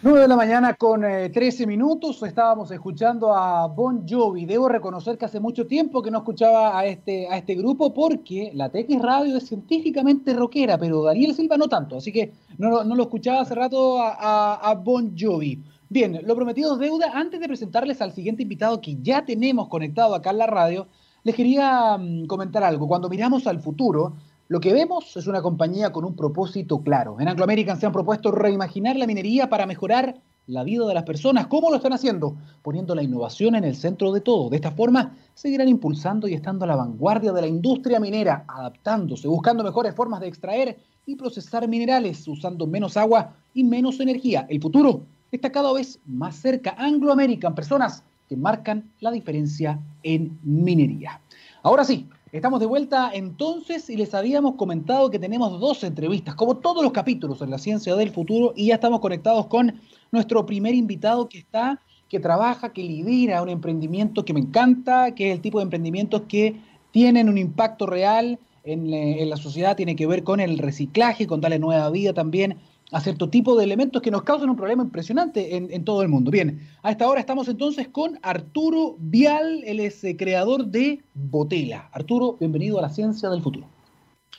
9 0.01 0.21
de 0.21 0.29
la 0.29 0.37
mañana 0.37 0.75
con 0.75 1.01
13 1.01 1.65
eh, 1.65 1.67
minutos, 1.67 2.23
estábamos 2.23 2.71
escuchando 2.71 3.35
a 3.35 3.67
Bon 3.67 4.07
Jovi. 4.09 4.47
Debo 4.47 4.69
reconocer 4.69 5.19
que 5.19 5.25
hace 5.25 5.41
mucho 5.41 5.67
tiempo 5.67 6.01
que 6.03 6.13
no 6.13 6.19
escuchaba 6.19 6.79
a 6.79 6.87
este, 6.87 7.27
a 7.27 7.37
este 7.37 7.57
grupo 7.57 7.93
porque 7.93 8.53
la 8.55 8.69
TX 8.69 9.03
Radio 9.03 9.37
es 9.37 9.49
científicamente 9.49 10.35
rockera, 10.35 10.79
pero 10.79 11.03
Daniel 11.03 11.35
Silva 11.35 11.57
no 11.57 11.69
tanto, 11.69 11.97
así 11.97 12.13
que 12.13 12.33
no, 12.59 12.85
lo 12.85 13.03
escuchaba 13.03 13.41
hace 13.41 13.57
rato 13.57 13.99
a, 14.01 14.81
Bon 14.85 15.17
Jovi. 15.19 15.65
Bien, 15.89 16.21
lo 16.25 16.37
prometido 16.37 16.77
deuda. 16.77 17.11
Antes 17.15 17.41
de 17.41 17.49
presentarles 17.49 18.01
al 18.01 18.13
siguiente 18.13 18.45
invitado 18.45 18.81
que 18.81 18.99
ya 19.03 19.25
tenemos 19.25 19.67
conectado 19.67 20.15
acá 20.15 20.31
en 20.31 20.39
la 20.39 20.47
radio, 20.47 20.87
les 21.25 21.35
quería 21.35 21.99
mm, 21.99 22.27
comentar 22.27 22.63
algo. 22.63 22.87
Cuando 22.87 23.09
miramos 23.09 23.49
al 23.49 23.59
futuro, 23.59 24.15
lo 24.49 24.61
que 24.61 24.73
vemos 24.73 25.15
es 25.15 25.27
una 25.27 25.43
compañía 25.43 25.93
con 25.93 26.07
un 26.07 26.17
propósito 26.17 26.81
claro. 26.81 27.21
En 27.21 27.29
Anglo 27.29 27.45
American 27.45 27.79
se 27.79 27.85
han 27.85 27.93
propuesto 27.93 28.33
reimaginar 28.33 28.97
la 28.97 29.07
minería 29.07 29.51
para 29.51 29.67
mejorar 29.67 30.15
la 30.47 30.65
vida 30.65 30.87
de 30.87 30.95
las 30.95 31.05
personas. 31.05 31.49
¿Cómo 31.49 31.69
lo 31.69 31.77
están 31.77 31.93
haciendo? 31.93 32.35
Poniendo 32.63 32.95
la 32.95 33.03
innovación 33.03 33.57
en 33.57 33.65
el 33.65 33.77
centro 33.77 34.11
de 34.11 34.23
todo. 34.23 34.49
De 34.49 34.57
esta 34.57 34.71
forma, 34.71 35.15
seguirán 35.35 35.69
impulsando 35.69 36.27
y 36.27 36.33
estando 36.33 36.65
a 36.65 36.69
la 36.69 36.77
vanguardia 36.77 37.33
de 37.33 37.43
la 37.43 37.47
industria 37.47 38.01
minera, 38.01 38.47
adaptándose, 38.49 39.29
buscando 39.29 39.63
mejores 39.63 39.95
formas 39.95 40.21
de 40.21 40.29
extraer 40.29 40.79
y 41.05 41.15
procesar 41.17 41.69
minerales, 41.69 42.27
usando 42.27 42.67
menos 42.67 42.97
agua 42.97 43.35
y 43.53 43.65
menos 43.65 44.01
energía. 44.01 44.47
El 44.49 44.63
futuro 44.63 45.03
está 45.31 45.53
cada 45.53 45.75
vez 45.75 46.01
más 46.07 46.37
cerca. 46.37 46.75
Anglo 46.79 47.13
American, 47.13 47.55
personas 47.55 48.03
que 48.31 48.37
marcan 48.37 48.91
la 49.01 49.11
diferencia 49.11 49.79
en 50.03 50.39
minería. 50.43 51.21
Ahora 51.63 51.85
sí, 51.85 52.09
Estamos 52.31 52.61
de 52.61 52.67
vuelta 52.67 53.11
entonces 53.15 53.89
y 53.89 53.97
les 53.97 54.13
habíamos 54.13 54.57
comentado 54.57 55.11
que 55.11 55.19
tenemos 55.19 55.59
dos 55.59 55.83
entrevistas, 55.83 56.35
como 56.35 56.59
todos 56.59 56.83
los 56.83 56.93
capítulos 56.93 57.41
en 57.41 57.51
la 57.51 57.57
ciencia 57.57 57.97
del 57.97 58.11
futuro, 58.11 58.53
y 58.55 58.67
ya 58.67 58.75
estamos 58.75 59.01
conectados 59.01 59.47
con 59.47 59.81
nuestro 60.13 60.45
primer 60.45 60.75
invitado 60.75 61.29
que 61.31 61.39
está, 61.39 61.81
que 62.07 62.21
trabaja, 62.21 62.75
que 62.75 62.83
lidera 62.83 63.43
un 63.43 63.49
emprendimiento 63.49 64.27
que 64.27 64.35
me 64.35 64.41
encanta, 64.41 65.15
que 65.15 65.31
es 65.31 65.37
el 65.37 65.41
tipo 65.41 65.59
de 65.59 65.65
emprendimientos 65.65 66.23
que 66.29 66.61
tienen 66.91 67.31
un 67.31 67.39
impacto 67.39 67.87
real 67.87 68.39
en, 68.63 68.93
eh, 68.93 69.23
en 69.23 69.31
la 69.31 69.39
sociedad, 69.39 69.75
tiene 69.75 69.97
que 69.97 70.07
ver 70.07 70.23
con 70.23 70.41
el 70.41 70.59
reciclaje, 70.59 71.27
con 71.27 71.41
darle 71.41 71.59
nueva 71.59 71.89
vida 71.89 72.13
también 72.13 72.59
a 72.91 73.01
cierto 73.01 73.29
tipo 73.29 73.57
de 73.57 73.65
elementos 73.65 74.01
que 74.01 74.11
nos 74.11 74.23
causan 74.23 74.51
un 74.51 74.57
problema 74.57 74.83
impresionante 74.83 75.57
en, 75.57 75.85
todo 75.85 76.03
el 76.03 76.09
mundo. 76.09 76.31
Bien, 76.31 76.61
a 76.83 76.91
esta 76.91 77.09
hora 77.09 77.21
estamos 77.21 77.49
entonces 77.49 77.89
con 77.89 78.19
Arturo 78.23 78.97
Vial, 78.99 79.63
él 79.67 79.81
es 79.81 80.03
eh, 80.05 80.17
creador 80.17 80.67
de 80.67 81.01
Botela. 81.15 81.89
Arturo, 81.93 82.37
bienvenido 82.39 82.79
a 82.79 82.83
la 82.83 82.89
ciencia 82.89 83.29
del 83.29 83.43
futuro. 83.43 83.67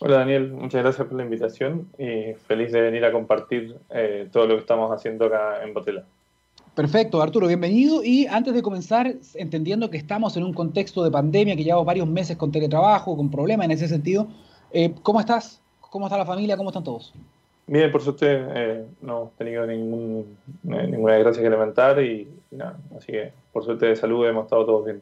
Hola 0.02 0.20
Daniel, 0.20 0.52
muchas 0.54 0.82
gracias 0.82 1.08
por 1.08 1.18
la 1.18 1.24
invitación 1.24 1.90
y 1.98 2.34
feliz 2.48 2.72
de 2.72 2.82
venir 2.82 3.04
a 3.04 3.12
compartir 3.12 3.76
eh, 3.90 4.30
todo 4.32 4.48
lo 4.48 4.56
que 4.56 4.62
estamos 4.62 4.92
haciendo 4.92 5.26
acá 5.26 5.64
en 5.64 5.74
Botela. 5.74 6.06
Perfecto, 6.74 7.22
Arturo, 7.22 7.48
bienvenido. 7.48 8.04
Y 8.04 8.26
antes 8.28 8.54
de 8.54 8.62
comenzar, 8.62 9.14
entendiendo 9.36 9.90
que 9.90 9.98
estamos 9.98 10.38
en 10.38 10.46
un 10.46 10.54
contexto 10.54 11.04
de 11.04 11.12
pandemia, 11.12 11.56
que 11.58 11.64
llevamos 11.66 11.86
varios 11.86 12.08
meses 12.08 12.38
con 12.38 12.52
teletrabajo, 12.52 13.18
con 13.18 13.30
problemas 13.30 13.66
en 13.66 13.72
ese 13.72 13.90
sentido, 13.90 14.30
eh, 14.72 14.94
¿cómo 15.04 15.20
estás? 15.20 15.62
¿Cómo 15.82 16.06
está 16.06 16.18
la 16.18 16.26
familia? 16.26 16.56
¿Cómo 16.56 16.70
están 16.70 16.86
todos? 16.86 17.14
Bien, 17.72 17.92
por 17.92 18.02
suerte 18.02 18.26
eh, 18.32 18.86
no 19.04 19.18
hemos 19.18 19.36
tenido 19.36 19.68
ningún, 19.68 20.38
eh, 20.72 20.88
ninguna 20.88 21.14
desgracia 21.14 21.44
que 21.44 21.52
lamentar 21.52 22.02
y, 22.02 22.28
nada, 22.50 22.80
así 22.98 23.12
que 23.12 23.32
por 23.54 23.64
suerte 23.64 23.86
de 23.86 23.96
salud 23.96 24.28
hemos 24.28 24.46
estado 24.46 24.66
todos 24.66 24.86
bien. 24.86 25.02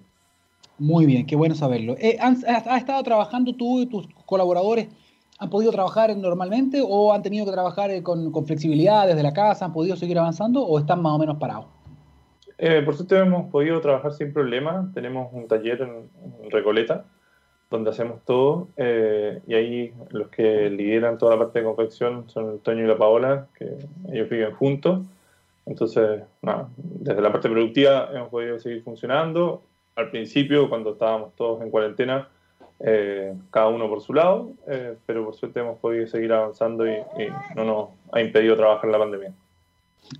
Muy 0.78 1.06
bien, 1.06 1.26
qué 1.26 1.38
bueno 1.38 1.56
saberlo. 1.56 1.96
Eh, 1.98 2.18
¿Has 2.20 2.44
estado 2.78 3.02
trabajando 3.04 3.54
tú 3.54 3.80
y 3.80 3.86
tus 3.86 4.06
colaboradores? 4.26 4.90
¿Han 5.40 5.50
podido 5.50 5.72
trabajar 5.72 6.14
normalmente 6.18 6.84
o 6.86 7.14
han 7.14 7.24
tenido 7.24 7.46
que 7.46 7.54
trabajar 7.54 8.04
con, 8.04 8.34
flexibilidad 8.46 9.08
desde 9.08 9.24
la 9.24 9.32
casa? 9.32 9.64
¿Han 9.64 9.72
podido 9.72 9.96
seguir 9.96 10.20
avanzando 10.20 10.62
o 10.62 10.78
están 10.78 11.02
más 11.02 11.14
o 11.14 11.20
menos 11.20 11.38
parados? 11.38 11.68
por 12.84 12.96
suerte 12.96 13.18
hemos 13.18 13.50
podido 13.50 13.80
trabajar 13.80 14.12
sin 14.12 14.34
problema. 14.34 14.92
Tenemos 14.94 15.32
un 15.32 15.48
taller 15.48 15.82
en 15.84 16.52
Recoleta 16.52 17.06
donde 17.70 17.90
hacemos 17.90 18.24
todo, 18.24 18.70
eh, 18.78 19.42
y 19.46 19.54
ahí 19.54 19.94
los 20.12 20.30
que 20.30 20.70
lideran 20.70 21.18
toda 21.18 21.36
la 21.36 21.40
parte 21.40 21.60
de 21.60 21.66
confección 21.66 22.30
son 22.30 22.60
Toño 22.60 22.86
y 22.86 22.88
la 22.88 22.98
Paola, 22.98 23.48
que 23.58 23.78
ellos 24.12 24.30
viven 24.30 24.54
juntos. 24.54 25.02
Entonces, 25.66 26.22
nada, 26.42 26.70
desde 26.78 27.22
la 27.22 27.32
parte 27.32 27.50
productiva 27.50 28.10
hemos 28.14 28.30
podido 28.30 28.58
seguir 28.60 28.84
funcionando. 28.84 29.62
Al 29.96 30.10
principio, 30.10 30.70
cuando 30.70 30.92
estábamos 30.92 31.34
todos 31.36 31.62
en 31.62 31.70
cuarentena, 31.70 32.30
eh, 32.80 33.36
cada 33.52 33.68
uno 33.68 33.90
por 33.90 34.02
su 34.02 34.14
lado, 34.14 34.52
eh, 34.68 34.96
pero 35.06 35.26
por 35.26 35.36
suerte 35.36 35.60
hemos 35.60 35.78
podido 35.80 36.08
seguir 36.08 36.32
avanzando 36.32 36.88
y, 36.88 36.92
y, 36.92 37.28
no 37.56 37.66
nos 37.66 37.90
ha 38.14 38.22
impedido 38.22 38.56
trabajar 38.56 38.90
la 38.90 39.00
pandemia. 39.00 39.34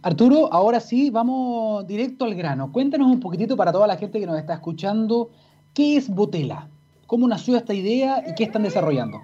Arturo, 0.02 0.52
ahora 0.52 0.82
sí, 0.82 1.12
vamos 1.12 1.88
directo 1.88 2.26
al 2.26 2.36
grano. 2.36 2.72
Cuéntanos 2.74 3.08
un 3.08 3.22
poquitito 3.22 3.56
para 3.56 3.72
toda 3.72 3.88
la 3.88 3.96
gente 3.96 4.20
que 4.20 4.26
nos 4.26 4.38
está 4.38 4.56
escuchando, 4.56 5.30
¿qué 5.74 5.96
es 5.96 6.10
Botela? 6.10 6.68
¿Cómo 7.08 7.28
nació 7.28 7.56
esta 7.56 7.74
idea 7.74 8.22
y 8.28 8.36
qué 8.36 8.44
están 8.44 8.64
desarrollando? 8.64 9.22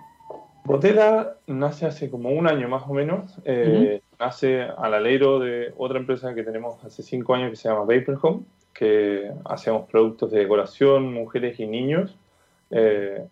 Botela 0.63 1.35
nace 1.45 1.85
hace 1.85 2.09
como 2.09 2.29
un 2.29 2.47
año 2.47 2.69
más 2.69 2.83
o 2.87 2.93
menos. 2.93 3.37
Eh, 3.43 4.01
nace 4.17 4.61
al 4.61 4.93
alero 4.93 5.39
de 5.39 5.73
otra 5.77 5.99
empresa 5.99 6.33
que 6.33 6.43
tenemos 6.43 6.83
hace 6.85 7.03
cinco 7.03 7.35
años 7.35 7.49
que 7.49 7.57
se 7.57 7.67
llama 7.67 7.81
Vapor 7.81 8.17
Home, 8.21 8.43
que 8.73 9.29
hacemos 9.43 9.89
productos 9.89 10.31
de 10.31 10.39
decoración, 10.39 11.13
mujeres 11.13 11.59
y 11.59 11.67
niños, 11.67 12.15
eh, 12.71 13.27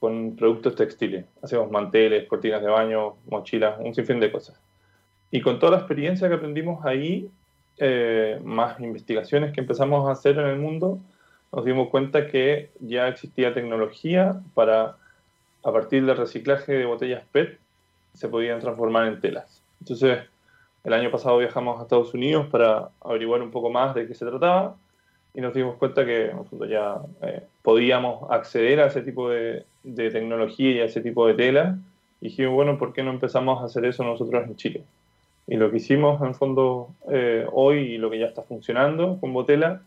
con 0.00 0.34
productos 0.34 0.74
textiles. 0.74 1.24
Hacemos 1.40 1.70
manteles, 1.70 2.26
cortinas 2.26 2.62
de 2.62 2.68
baño, 2.68 3.14
mochilas, 3.28 3.78
un 3.78 3.94
sinfín 3.94 4.18
de 4.18 4.32
cosas. 4.32 4.58
Y 5.30 5.40
con 5.40 5.60
toda 5.60 5.72
la 5.72 5.78
experiencia 5.78 6.28
que 6.28 6.34
aprendimos 6.34 6.84
ahí, 6.84 7.30
eh, 7.78 8.40
más 8.42 8.80
investigaciones 8.80 9.52
que 9.52 9.60
empezamos 9.60 10.08
a 10.08 10.12
hacer 10.12 10.36
en 10.38 10.46
el 10.46 10.58
mundo, 10.58 10.98
nos 11.52 11.64
dimos 11.64 11.88
cuenta 11.88 12.26
que 12.28 12.70
ya 12.80 13.08
existía 13.08 13.54
tecnología 13.54 14.40
para, 14.54 14.96
a 15.64 15.72
partir 15.72 16.06
del 16.06 16.16
reciclaje 16.16 16.72
de 16.72 16.84
botellas 16.84 17.24
PET, 17.32 17.58
se 18.14 18.28
podían 18.28 18.60
transformar 18.60 19.08
en 19.08 19.20
telas. 19.20 19.62
Entonces, 19.80 20.20
el 20.84 20.92
año 20.92 21.10
pasado 21.10 21.38
viajamos 21.38 21.78
a 21.78 21.82
Estados 21.82 22.14
Unidos 22.14 22.46
para 22.46 22.88
averiguar 23.00 23.42
un 23.42 23.50
poco 23.50 23.70
más 23.70 23.94
de 23.94 24.06
qué 24.06 24.14
se 24.14 24.26
trataba 24.26 24.76
y 25.34 25.40
nos 25.40 25.54
dimos 25.54 25.76
cuenta 25.76 26.04
que 26.04 26.32
ya 26.68 26.96
eh, 27.22 27.42
podíamos 27.62 28.30
acceder 28.30 28.80
a 28.80 28.86
ese 28.86 29.02
tipo 29.02 29.30
de, 29.30 29.64
tecnología 29.82 30.72
y 30.72 30.80
a 30.80 30.84
ese 30.84 31.00
tipo 31.00 31.26
de 31.26 31.34
tela. 31.34 31.78
Y 32.20 32.28
dijimos, 32.28 32.54
bueno, 32.54 32.78
¿por 32.78 32.92
qué 32.92 33.02
no 33.02 33.10
empezamos 33.10 33.62
a 33.62 33.66
hacer 33.66 33.84
eso 33.84 34.04
nosotros 34.04 34.44
en 34.46 34.56
Chile? 34.56 34.84
Y 35.46 35.56
lo 35.56 35.70
que 35.70 35.78
hicimos 35.78 36.20
en 36.22 36.34
fondo 36.34 36.88
eh, 37.10 37.46
hoy 37.52 37.78
y 37.78 37.98
lo 37.98 38.10
que 38.10 38.18
ya 38.18 38.26
está 38.26 38.42
funcionando 38.42 39.18
con 39.20 39.32
Botela 39.32 39.82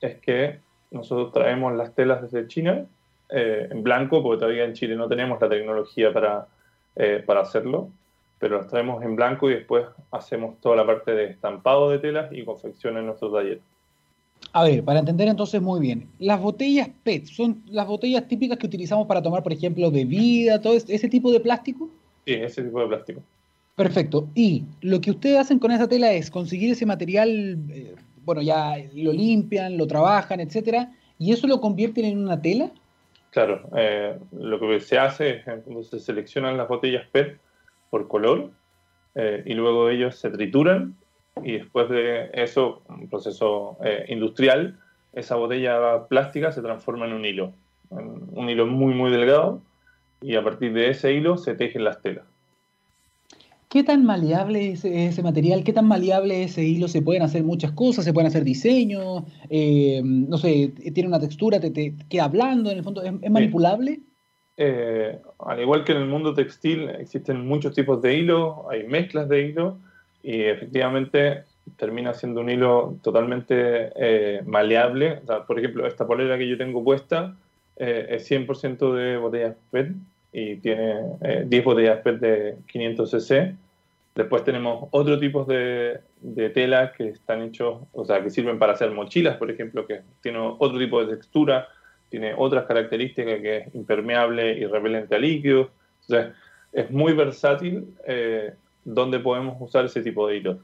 es 0.00 0.16
que 0.16 0.58
nosotros 0.90 1.32
traemos 1.32 1.74
las 1.74 1.94
telas 1.94 2.22
desde 2.22 2.48
China 2.48 2.86
eh, 3.28 3.68
en 3.70 3.82
blanco, 3.82 4.22
porque 4.22 4.40
todavía 4.40 4.64
en 4.64 4.74
Chile 4.74 4.96
no 4.96 5.08
tenemos 5.08 5.40
la 5.40 5.48
tecnología 5.48 6.12
para, 6.12 6.46
eh, 6.94 7.22
para 7.24 7.40
hacerlo, 7.40 7.90
pero 8.38 8.58
las 8.58 8.68
traemos 8.68 9.02
en 9.02 9.16
blanco 9.16 9.50
y 9.50 9.54
después 9.54 9.86
hacemos 10.10 10.60
toda 10.60 10.76
la 10.76 10.86
parte 10.86 11.12
de 11.12 11.26
estampado 11.26 11.90
de 11.90 11.98
telas 11.98 12.32
y 12.32 12.44
confección 12.44 12.96
en 12.98 13.06
nuestro 13.06 13.32
taller. 13.32 13.60
A 14.52 14.64
ver, 14.64 14.84
para 14.84 15.00
entender 15.00 15.28
entonces 15.28 15.60
muy 15.60 15.80
bien, 15.80 16.08
las 16.18 16.40
botellas 16.40 16.88
PET 17.02 17.26
son 17.26 17.62
las 17.66 17.86
botellas 17.86 18.28
típicas 18.28 18.58
que 18.58 18.66
utilizamos 18.66 19.06
para 19.06 19.22
tomar, 19.22 19.42
por 19.42 19.52
ejemplo, 19.52 19.90
bebida, 19.90 20.60
todo 20.60 20.74
ese 20.74 21.08
tipo 21.08 21.32
de 21.32 21.40
plástico. 21.40 21.88
Sí, 22.26 22.34
ese 22.34 22.62
tipo 22.62 22.80
de 22.80 22.88
plástico. 22.88 23.22
Perfecto. 23.76 24.28
Y 24.34 24.64
lo 24.80 25.00
que 25.00 25.10
ustedes 25.10 25.38
hacen 25.38 25.58
con 25.58 25.70
esa 25.70 25.88
tela 25.88 26.12
es 26.12 26.30
conseguir 26.30 26.72
ese 26.72 26.86
material 26.86 27.58
eh, 27.70 27.94
bueno, 28.26 28.42
ya 28.42 28.76
lo 28.94 29.12
limpian, 29.12 29.78
lo 29.78 29.86
trabajan, 29.86 30.40
etcétera, 30.40 30.90
y 31.16 31.32
eso 31.32 31.46
lo 31.46 31.60
convierten 31.60 32.04
en 32.04 32.18
una 32.18 32.42
tela. 32.42 32.70
Claro, 33.30 33.68
eh, 33.76 34.18
lo 34.32 34.58
que 34.58 34.80
se 34.80 34.98
hace 34.98 35.44
es 35.46 35.88
se 35.88 36.00
seleccionan 36.00 36.56
las 36.56 36.66
botellas 36.66 37.06
PET 37.12 37.38
por 37.88 38.08
color 38.08 38.50
eh, 39.14 39.44
y 39.46 39.54
luego 39.54 39.90
ellos 39.90 40.16
se 40.16 40.30
trituran 40.30 40.96
y 41.44 41.52
después 41.52 41.88
de 41.88 42.30
eso, 42.32 42.82
un 42.88 43.08
proceso 43.08 43.76
eh, 43.84 44.06
industrial, 44.08 44.76
esa 45.12 45.36
botella 45.36 46.06
plástica 46.08 46.50
se 46.50 46.62
transforma 46.62 47.06
en 47.06 47.12
un 47.12 47.24
hilo, 47.24 47.52
un 47.90 48.50
hilo 48.50 48.66
muy 48.66 48.92
muy 48.92 49.10
delgado 49.12 49.62
y 50.20 50.34
a 50.34 50.42
partir 50.42 50.72
de 50.72 50.90
ese 50.90 51.12
hilo 51.12 51.38
se 51.38 51.54
tejen 51.54 51.84
las 51.84 52.02
telas. 52.02 52.24
¿Qué 53.68 53.82
tan 53.82 54.04
maleable 54.04 54.72
es 54.72 54.84
ese 54.84 55.22
material? 55.22 55.64
¿Qué 55.64 55.72
tan 55.72 55.88
maleable 55.88 56.44
ese 56.44 56.64
hilo? 56.64 56.86
Se 56.86 57.02
pueden 57.02 57.22
hacer 57.22 57.42
muchas 57.42 57.72
cosas, 57.72 58.04
se 58.04 58.12
pueden 58.12 58.28
hacer 58.28 58.44
diseños, 58.44 59.24
eh, 59.50 60.00
no 60.04 60.38
sé, 60.38 60.72
tiene 60.94 61.08
una 61.08 61.18
textura, 61.18 61.58
te, 61.58 61.94
queda 62.08 62.28
blando, 62.28 62.70
en 62.70 62.78
el 62.78 62.84
fondo, 62.84 63.02
¿es, 63.02 63.30
manipulable? 63.30 64.00
Eh, 64.56 65.18
al 65.40 65.60
igual 65.60 65.84
que 65.84 65.92
en 65.92 65.98
el 65.98 66.06
mundo 66.06 66.32
textil, 66.32 66.88
existen 66.90 67.46
muchos 67.46 67.74
tipos 67.74 68.00
de 68.00 68.16
hilo, 68.16 68.70
hay 68.70 68.84
mezclas 68.84 69.28
de 69.28 69.48
hilo 69.48 69.78
y 70.22 70.42
efectivamente 70.42 71.42
termina 71.76 72.14
siendo 72.14 72.42
un 72.42 72.50
hilo 72.50 72.96
totalmente 73.02 73.90
eh, 73.96 74.42
maleable. 74.46 75.20
por 75.46 75.58
ejemplo, 75.58 75.86
esta 75.86 76.06
polera 76.06 76.38
que 76.38 76.48
yo 76.48 76.56
tengo 76.56 76.84
puesta 76.84 77.36
es 77.76 78.30
100% 78.30 78.94
de 78.94 79.16
botellas 79.18 79.56
PET 79.70 79.92
y 80.38 80.56
tiene 80.56 81.00
10 81.46 81.50
eh, 81.50 81.64
botellas 81.64 82.00
PET 82.02 82.20
de 82.20 82.56
500 82.66 83.10
cc. 83.10 83.56
Después 84.14 84.44
tenemos 84.44 84.86
otro 84.90 85.18
tipo 85.18 85.44
de, 85.44 86.00
de 86.20 86.50
telas 86.50 86.92
que 86.92 87.08
están 87.08 87.40
hechos, 87.40 87.80
o 87.94 88.04
sea, 88.04 88.22
que 88.22 88.28
sirven 88.28 88.58
para 88.58 88.74
hacer 88.74 88.90
mochilas, 88.90 89.38
por 89.38 89.50
ejemplo, 89.50 89.86
que 89.86 90.02
tiene 90.20 90.38
otro 90.38 90.78
tipo 90.78 91.02
de 91.02 91.16
textura, 91.16 91.68
tiene 92.10 92.34
otras 92.36 92.66
características 92.66 93.40
que 93.40 93.56
es 93.56 93.74
impermeable 93.74 94.58
y 94.58 94.66
repelente 94.66 95.14
a 95.14 95.18
líquidos. 95.18 95.68
O 95.68 96.06
sea, 96.06 96.34
es 96.70 96.90
muy 96.90 97.14
versátil 97.14 97.86
eh, 98.06 98.52
donde 98.84 99.18
podemos 99.20 99.56
usar 99.58 99.86
ese 99.86 100.02
tipo 100.02 100.28
de 100.28 100.36
hilos. 100.36 100.58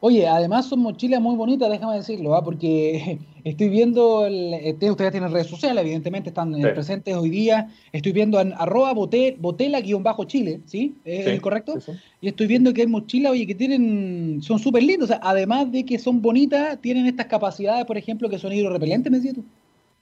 Oye, 0.00 0.28
además 0.28 0.68
son 0.68 0.80
mochilas 0.80 1.20
muy 1.20 1.34
bonitas, 1.34 1.70
déjame 1.70 1.96
decirlo, 1.96 2.34
¿ah? 2.34 2.44
porque 2.44 3.18
estoy 3.44 3.68
viendo, 3.70 4.26
el, 4.26 4.52
este, 4.54 4.90
ustedes 4.90 5.12
tienen 5.12 5.32
redes 5.32 5.46
sociales, 5.46 5.82
evidentemente 5.82 6.28
están 6.28 6.54
eh, 6.54 6.68
presentes 6.72 7.14
hoy 7.16 7.30
día, 7.30 7.70
estoy 7.90 8.12
viendo 8.12 8.38
en 8.38 8.52
arroba 8.52 8.92
botela-chile, 8.92 10.60
¿sí? 10.66 10.94
¿Es 11.04 11.40
correcto? 11.40 11.78
Y 12.20 12.28
estoy 12.28 12.46
viendo 12.46 12.74
que 12.74 12.82
hay 12.82 12.86
mochilas, 12.86 13.32
oye, 13.32 13.46
que 13.46 13.54
tienen, 13.54 14.42
son 14.42 14.58
súper 14.58 14.82
lindas, 14.82 15.04
o 15.04 15.12
sea, 15.14 15.20
además 15.22 15.72
de 15.72 15.84
que 15.84 15.98
son 15.98 16.20
bonitas, 16.20 16.78
tienen 16.80 17.06
estas 17.06 17.26
capacidades, 17.26 17.86
por 17.86 17.96
ejemplo, 17.96 18.28
que 18.28 18.38
son 18.38 18.52
hidrorepelentes, 18.52 19.10
¿me 19.10 19.18
decías 19.18 19.36
tú? 19.36 19.44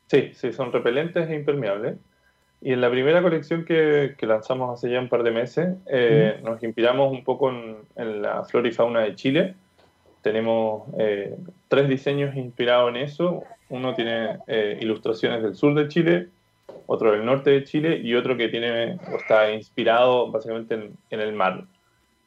Sí, 0.09 0.31
sí, 0.35 0.53
son 0.53 0.73
repelentes 0.73 1.29
e 1.29 1.35
impermeables. 1.35 1.97
Y 2.61 2.73
en 2.73 2.81
la 2.81 2.91
primera 2.91 3.23
colección 3.23 3.65
que, 3.65 4.15
lanzamos 4.21 4.79
hace 4.79 4.91
ya 4.91 5.01
un 5.01 5.09
par 5.09 5.23
de 5.23 5.31
meses, 5.33 5.77
eh, 5.87 6.41
nos 6.45 6.63
inspiramos 6.63 7.13
un 7.13 7.25
poco 7.25 7.51
en, 7.51 7.77
en 7.97 8.23
la 8.23 8.45
flora 8.45 8.69
y 8.69 8.73
fauna 8.73 9.01
de 9.01 9.15
Chile, 9.17 9.55
tenemos 10.23 10.85
eh, 10.99 11.37
tres 11.69 11.89
diseños 11.89 12.37
inspirados 12.37 12.91
en 12.91 12.97
eso. 12.97 13.43
Uno 13.69 13.95
tiene 13.95 14.39
eh, 14.47 14.79
ilustraciones 14.81 15.43
del 15.43 15.55
sur 15.55 15.75
de 15.75 15.89
Chile, 15.89 16.29
otro 16.87 17.13
del 17.13 17.25
norte 17.25 17.51
de 17.51 17.65
Chile 17.65 18.01
y 18.03 18.15
otro 18.15 18.37
que 18.37 18.49
tiene 18.49 18.99
está 19.19 19.53
inspirado 19.53 20.31
básicamente 20.31 20.75
en, 21.11 21.21
el 21.21 21.33
mar. 21.33 21.65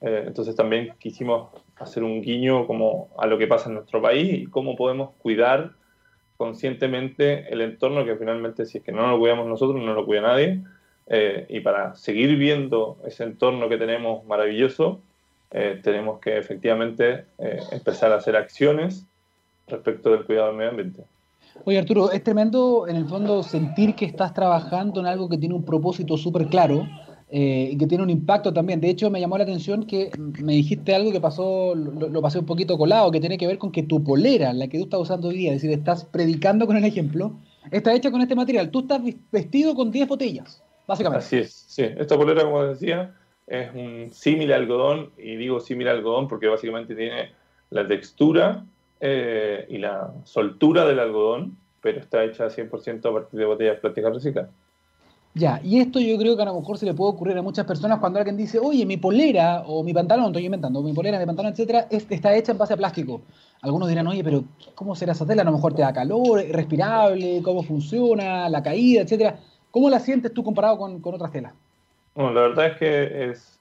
Eh, 0.02 0.26
entonces 0.28 0.56
también 0.56 0.94
quisimos 1.00 1.50
hacer 1.78 2.04
un 2.04 2.22
guiño 2.22 2.68
como 2.68 3.10
a 3.18 3.28
lo 3.28 3.38
que 3.38 3.48
pasa 3.48 3.70
en 3.70 3.76
nuestro 3.76 4.02
país 4.02 4.34
y 4.34 4.46
cómo 4.46 4.76
podemos 4.76 5.12
cuidar 5.20 5.72
conscientemente 6.38 7.52
el 7.52 7.62
entorno 7.62 8.06
que 8.06 8.16
finalmente 8.16 8.66
si 8.66 8.80
es 8.80 8.84
que 8.84 8.92
no 8.92 9.08
lo 9.08 9.20
cuidamos 9.20 9.48
nosotros 9.48 9.82
no 9.82 9.94
lo 9.94 10.06
cuida 10.06 10.22
nadie 10.22 10.62
eh, 11.08 11.46
y 11.50 11.62
para 11.62 11.96
seguir 11.96 12.36
viendo 12.38 12.98
ese 13.06 13.24
entorno 13.24 13.70
que 13.70 13.78
tenemos 13.78 14.26
maravilloso 14.26 15.02
eh, 15.52 15.80
tenemos 15.84 16.20
que 16.20 16.38
efectivamente 16.38 17.26
empezar 17.72 18.12
a 18.12 18.16
hacer 18.16 18.36
acciones 18.36 19.06
respecto 19.68 20.12
del 20.12 20.26
cuidado 20.26 20.48
del 20.48 20.58
medio 20.58 20.70
ambiente. 20.72 21.04
Oye 21.64 21.80
Arturo, 21.80 22.12
es 22.12 22.24
tremendo 22.24 22.88
en 22.88 22.98
el 22.98 23.06
fondo 23.06 23.42
sentir 23.42 23.96
que 23.96 24.06
estás 24.06 24.34
trabajando 24.34 25.00
en 25.00 25.06
algo 25.06 25.30
que 25.30 25.38
tiene 25.38 25.56
un 25.56 25.64
propósito 25.64 26.18
súper 26.18 26.48
claro 26.48 26.86
eh, 27.30 27.70
y 27.72 27.78
que 27.78 27.88
tiene 27.88 28.04
un 28.04 28.10
impacto 28.10 28.54
también. 28.54 28.82
De 28.82 28.90
hecho, 28.90 29.10
me 29.10 29.20
llamó 29.20 29.38
la 29.38 29.46
atención 29.46 29.86
que 29.86 30.12
me 30.18 30.54
dijiste 30.54 30.94
algo 30.94 31.12
que 31.12 31.22
pasó, 31.22 31.74
lo, 31.74 32.22
pasé 32.22 32.40
un 32.40 32.46
poquito 32.46 32.78
colado, 32.78 33.10
que 33.12 33.20
tiene 33.20 33.38
que 33.38 33.48
ver 33.48 33.58
con 33.58 33.72
que 33.72 33.84
tu 33.84 34.04
polera, 34.04 34.54
la 34.54 34.68
que 34.68 34.78
tú 34.78 34.84
estás 34.84 35.00
usando 35.00 35.30
hoy 35.30 35.38
día, 35.38 35.54
es 35.54 35.62
decir, 35.62 35.78
estás 35.78 36.06
predicando 36.06 36.68
con 36.68 36.78
el 36.78 36.86
ejemplo, 36.86 37.34
está 37.72 37.94
hecha 37.94 38.12
con 38.12 38.22
este 38.22 38.36
material. 38.36 38.70
Tú 38.70 38.82
estás 38.82 39.02
vestido 39.32 39.74
con 39.74 39.92
10 39.92 40.08
botellas, 40.08 40.62
básicamente. 40.88 41.26
Así 41.26 41.38
es, 41.38 41.66
sí. 41.68 41.84
Esta 41.98 42.16
polera, 42.16 42.44
como 42.44 42.64
decía, 42.64 43.16
es 43.48 43.74
un 43.74 44.10
símil 44.12 44.52
algodón, 44.54 45.12
y 45.18 45.36
digo 45.36 45.60
símil 45.60 45.88
algodón 45.88 46.28
porque 46.28 46.48
básicamente 46.48 46.96
tiene 46.96 47.32
la 47.70 47.88
textura 47.88 48.66
eh, 49.00 49.66
y 49.70 49.78
la 49.78 50.14
soltura 50.24 50.86
del 50.86 51.00
algodón, 51.00 51.58
pero 51.82 52.00
está 52.00 52.24
hecha 52.24 52.48
100% 52.48 53.10
a 53.10 53.14
partir 53.14 53.40
de 53.40 53.46
botellas 53.46 53.80
plásticas 53.80 54.14
recicladas. 54.14 54.52
Ya, 55.38 55.60
y 55.62 55.82
esto 55.82 56.00
yo 56.00 56.18
creo 56.18 56.38
que 56.38 56.44
a 56.44 56.46
lo 56.46 56.58
mejor 56.58 56.78
se 56.78 56.86
le 56.86 56.94
puede 56.94 57.12
ocurrir 57.12 57.38
a 57.38 57.42
muchas 57.42 57.66
personas 57.66 58.00
cuando 58.00 58.20
alguien 58.20 58.38
dice, 58.38 58.58
oye, 58.58 58.86
mi 58.86 58.96
polera 58.96 59.64
o 59.68 59.84
mi 59.84 59.94
pantalón, 59.94 60.28
estoy 60.28 60.46
inventando, 60.46 60.82
mi 60.82 60.94
polera, 60.94 61.20
mi 61.20 61.26
pantalón, 61.26 61.52
etcétera, 61.52 61.88
está 61.90 62.34
hecha 62.34 62.54
en 62.54 62.58
base 62.58 62.74
a 62.74 62.78
plástico. 62.78 63.22
Algunos 63.62 63.90
dirán, 63.90 64.08
oye, 64.08 64.24
pero 64.24 64.46
¿cómo 64.76 64.96
será 64.96 65.12
esa 65.12 65.26
tela? 65.26 65.42
A 65.42 65.46
lo 65.46 65.52
mejor 65.52 65.74
te 65.74 65.82
da 65.82 65.92
calor, 65.92 66.40
es 66.40 66.54
respirable, 66.54 67.42
cómo 67.44 67.64
funciona, 67.64 68.48
la 68.48 68.64
caída, 68.64 69.02
etcétera. 69.02 69.38
¿Cómo 69.72 69.90
la 69.90 70.00
sientes 70.00 70.34
tú 70.34 70.42
comparado 70.42 70.78
con, 70.78 71.02
con 71.02 71.16
otras 71.16 71.34
telas? 71.34 71.52
Bueno, 72.16 72.34
la 72.34 72.42
verdad 72.42 72.68
es 72.68 72.78
que 72.78 73.30
es, 73.30 73.60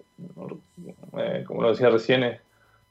eh, 1.18 1.44
como 1.46 1.62
lo 1.62 1.70
decía 1.70 1.90
recién, 1.90 2.22
es 2.22 2.40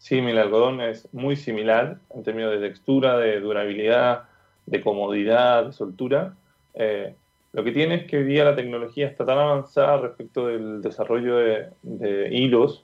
Sí, 0.04 0.20
mi 0.22 0.34
algodón 0.34 0.82
es 0.82 1.08
muy 1.14 1.38
similar 1.38 1.98
en 2.14 2.24
términos 2.24 2.52
de 2.52 2.60
textura, 2.60 3.18
de 3.18 3.40
durabilidad, 3.40 4.24
de 4.66 4.82
comodidad, 4.82 5.68
de 5.68 5.72
soltura. 5.72 6.36
Eh, 6.74 7.16
lo 7.54 7.64
que 7.64 7.72
tiene 7.72 7.96
es 7.96 8.04
que 8.08 8.18
hoy 8.18 8.26
día 8.26 8.44
la 8.44 8.54
tecnología 8.54 9.08
está 9.08 9.26
tan 9.26 9.38
avanzada 9.38 10.00
respecto 10.00 10.48
del 10.48 10.82
desarrollo 10.82 11.38
de, 11.38 12.28
hilos, 12.34 12.84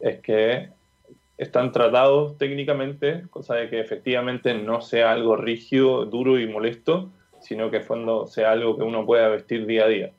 es 0.00 0.18
que 0.22 0.70
están 1.38 1.70
tratados 1.70 2.36
técnicamente, 2.36 3.26
cosa 3.30 3.54
de 3.54 3.70
que 3.70 3.78
efectivamente 3.78 4.52
no 4.52 4.80
sea 4.80 5.12
algo 5.12 5.36
rígido, 5.36 6.04
duro 6.04 6.36
y 6.36 6.48
molesto, 6.48 7.10
sino 7.38 7.70
que 7.70 7.78
fondo 7.78 8.26
sea 8.26 8.50
algo 8.50 8.76
que 8.76 8.82
uno 8.82 9.06
pueda 9.06 9.28
vestir 9.28 9.66
día 9.66 9.84
a 9.84 9.88
día 9.88 10.12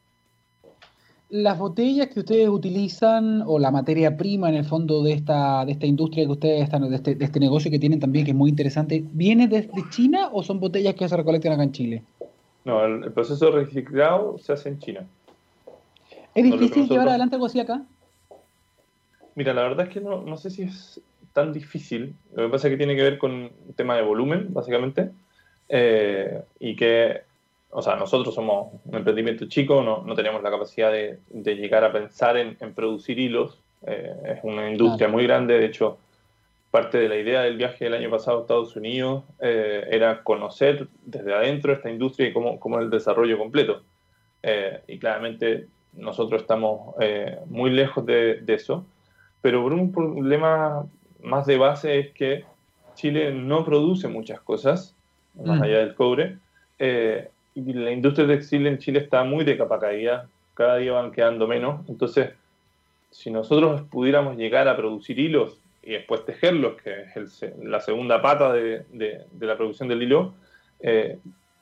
las 1.29 1.57
botellas 1.57 2.07
que 2.07 2.22
ustedes 2.22 2.48
utilizan 2.48 3.43
o 3.46 3.60
la 3.60 3.69
materia 3.69 4.15
prima 4.15 4.48
en 4.50 4.55
el 4.55 4.65
fondo 4.65 5.03
de 5.03 5.13
esta, 5.13 5.65
de 5.65 5.74
esta 5.74 5.86
industria 5.86 6.25
que 6.25 6.31
ustedes 6.31 6.63
están, 6.63 6.89
de 6.89 6.96
este, 6.96 7.15
de 7.15 7.25
este 7.25 7.39
negocio 7.39 7.69
que 7.69 7.79
tienen 7.79 8.00
también, 8.00 8.25
que 8.25 8.31
es 8.31 8.38
muy 8.38 8.50
interesante, 8.50 9.03
¿viene 9.12 9.48
desde 9.48 9.89
China 9.89 10.29
o 10.31 10.41
son 10.43 10.60
botellas 10.60 10.96
que 10.96 11.07
se 11.07 11.17
recolectan 11.17 11.53
acá 11.53 11.63
en 11.63 11.72
Chile? 11.74 12.03
No, 12.63 12.84
el, 12.84 13.12
proceso 13.12 13.46
de 13.48 13.51
reciclado 13.51 14.38
se 14.39 14.53
hace 14.53 14.69
en 14.69 14.79
China. 14.79 15.05
¿Es 16.34 16.43
difícil 16.43 16.88
llevar 16.88 17.10
adelante 17.10 17.36
algo 17.36 17.48
así 17.48 17.60
acá? 17.60 17.81
Mira, 19.36 19.53
la 19.53 19.63
verdad 19.63 19.88
es 19.88 19.93
que 19.93 20.01
no, 20.01 20.22
no 20.24 20.38
sé 20.38 20.50
si 20.50 20.63
es 20.63 21.01
tan 21.34 21.53
difícil. 21.53 22.15
Lo 22.36 22.45
que 22.45 22.52
pasa 22.52 22.67
es 22.67 22.73
que 22.73 22.78
tiene 22.78 22.95
que 22.95 23.04
ver 23.04 23.17
con 23.17 23.32
un 23.32 23.73
tema 23.75 23.95
de 23.95 24.02
volumen, 24.02 24.54
básicamente, 24.54 25.12
eh, 25.69 26.41
y 26.60 26.75
que 26.75 27.21
o 27.69 27.82
sea, 27.82 27.95
nosotros 27.95 28.34
somos 28.34 28.73
un 28.86 28.95
emprendimiento 28.95 29.45
chico, 29.47 29.82
no, 29.84 30.03
no 30.03 30.15
tenemos 30.15 30.41
la 30.41 30.49
capacidad 30.49 30.91
de, 30.91 31.19
de 31.30 31.56
llegar 31.56 31.84
a 31.84 31.91
pensar 31.91 32.38
en, 32.38 32.58
en 32.60 32.73
producir 32.73 33.19
hilos. 33.19 33.60
Eh, 33.86 34.13
es 34.25 34.39
una 34.43 34.69
industria 34.69 35.08
muy 35.08 35.23
grande, 35.23 35.60
de 35.60 35.65
hecho, 35.65 35.97
parte 36.71 36.97
de 36.97 37.10
la 37.10 37.17
idea 37.17 37.41
del 37.41 37.58
viaje 37.58 37.86
del 37.86 37.93
año 37.95 38.10
pasado 38.10 38.39
a 38.39 38.41
Estados 38.41 38.75
Unidos 38.75 39.23
eh, 39.39 39.86
era 39.91 40.23
conocer 40.23 40.88
desde 41.06 41.34
adentro 41.34 41.73
esta 41.73 41.89
industria 41.89 42.30
y 42.30 42.34
cómo, 42.34 42.60
cómo 42.60 42.80
es 42.80 42.86
el 42.86 42.89
desarrollo 42.89 43.38
completo. 43.38 43.82
Eh, 44.43 44.82
y 44.88 44.97
claramente 44.97 45.67
nosotros 45.93 46.41
estamos 46.41 46.95
muy 47.47 47.71
lejos 47.71 48.06
de, 48.06 48.41
de, 48.41 48.53
eso, 48.53 48.86
pero 49.41 49.63
por 49.63 49.73
un 49.73 49.91
problema 49.91 50.86
más 51.23 51.47
de 51.47 51.58
base 51.58 51.99
es 51.99 52.12
que 52.12 52.45
Chile 52.93 53.32
no 53.34 53.65
produce 53.65 54.08
muchas 54.08 54.39
cosas, 54.41 54.95
más 55.36 55.60
mm. 55.60 55.63
allá 55.63 55.80
del 55.80 55.95
cobre, 55.95 56.38
la 57.62 57.91
industria 57.91 58.28
textil 58.28 58.67
en 58.67 58.78
Chile 58.78 59.00
está 59.00 59.24
muy 59.24 59.43
de 59.43 59.58
capa 59.58 59.80
caída, 59.80 60.28
cada 60.54 60.78
día 60.78 60.93
van 60.93 61.12
quedando 61.12 61.48
menos, 61.48 61.88
entonces 61.88 62.32
si 63.12 63.32
nosotros 63.32 63.82
pudiéramos 63.89 64.38
llegar 64.38 64.67
a 64.67 64.76
producir 64.76 65.20
hilos 65.20 65.60
y 65.84 65.91
después 65.91 66.26
tejerlos, 66.26 66.82
que 66.82 67.06
es 67.15 67.46
la 67.63 67.80
segunda 67.80 68.22
pata 68.22 68.52
de, 68.54 68.84
la 69.39 69.56
producción 69.56 69.88
del 69.88 70.04
hilo, 70.04 70.34
eh, 70.82 71.17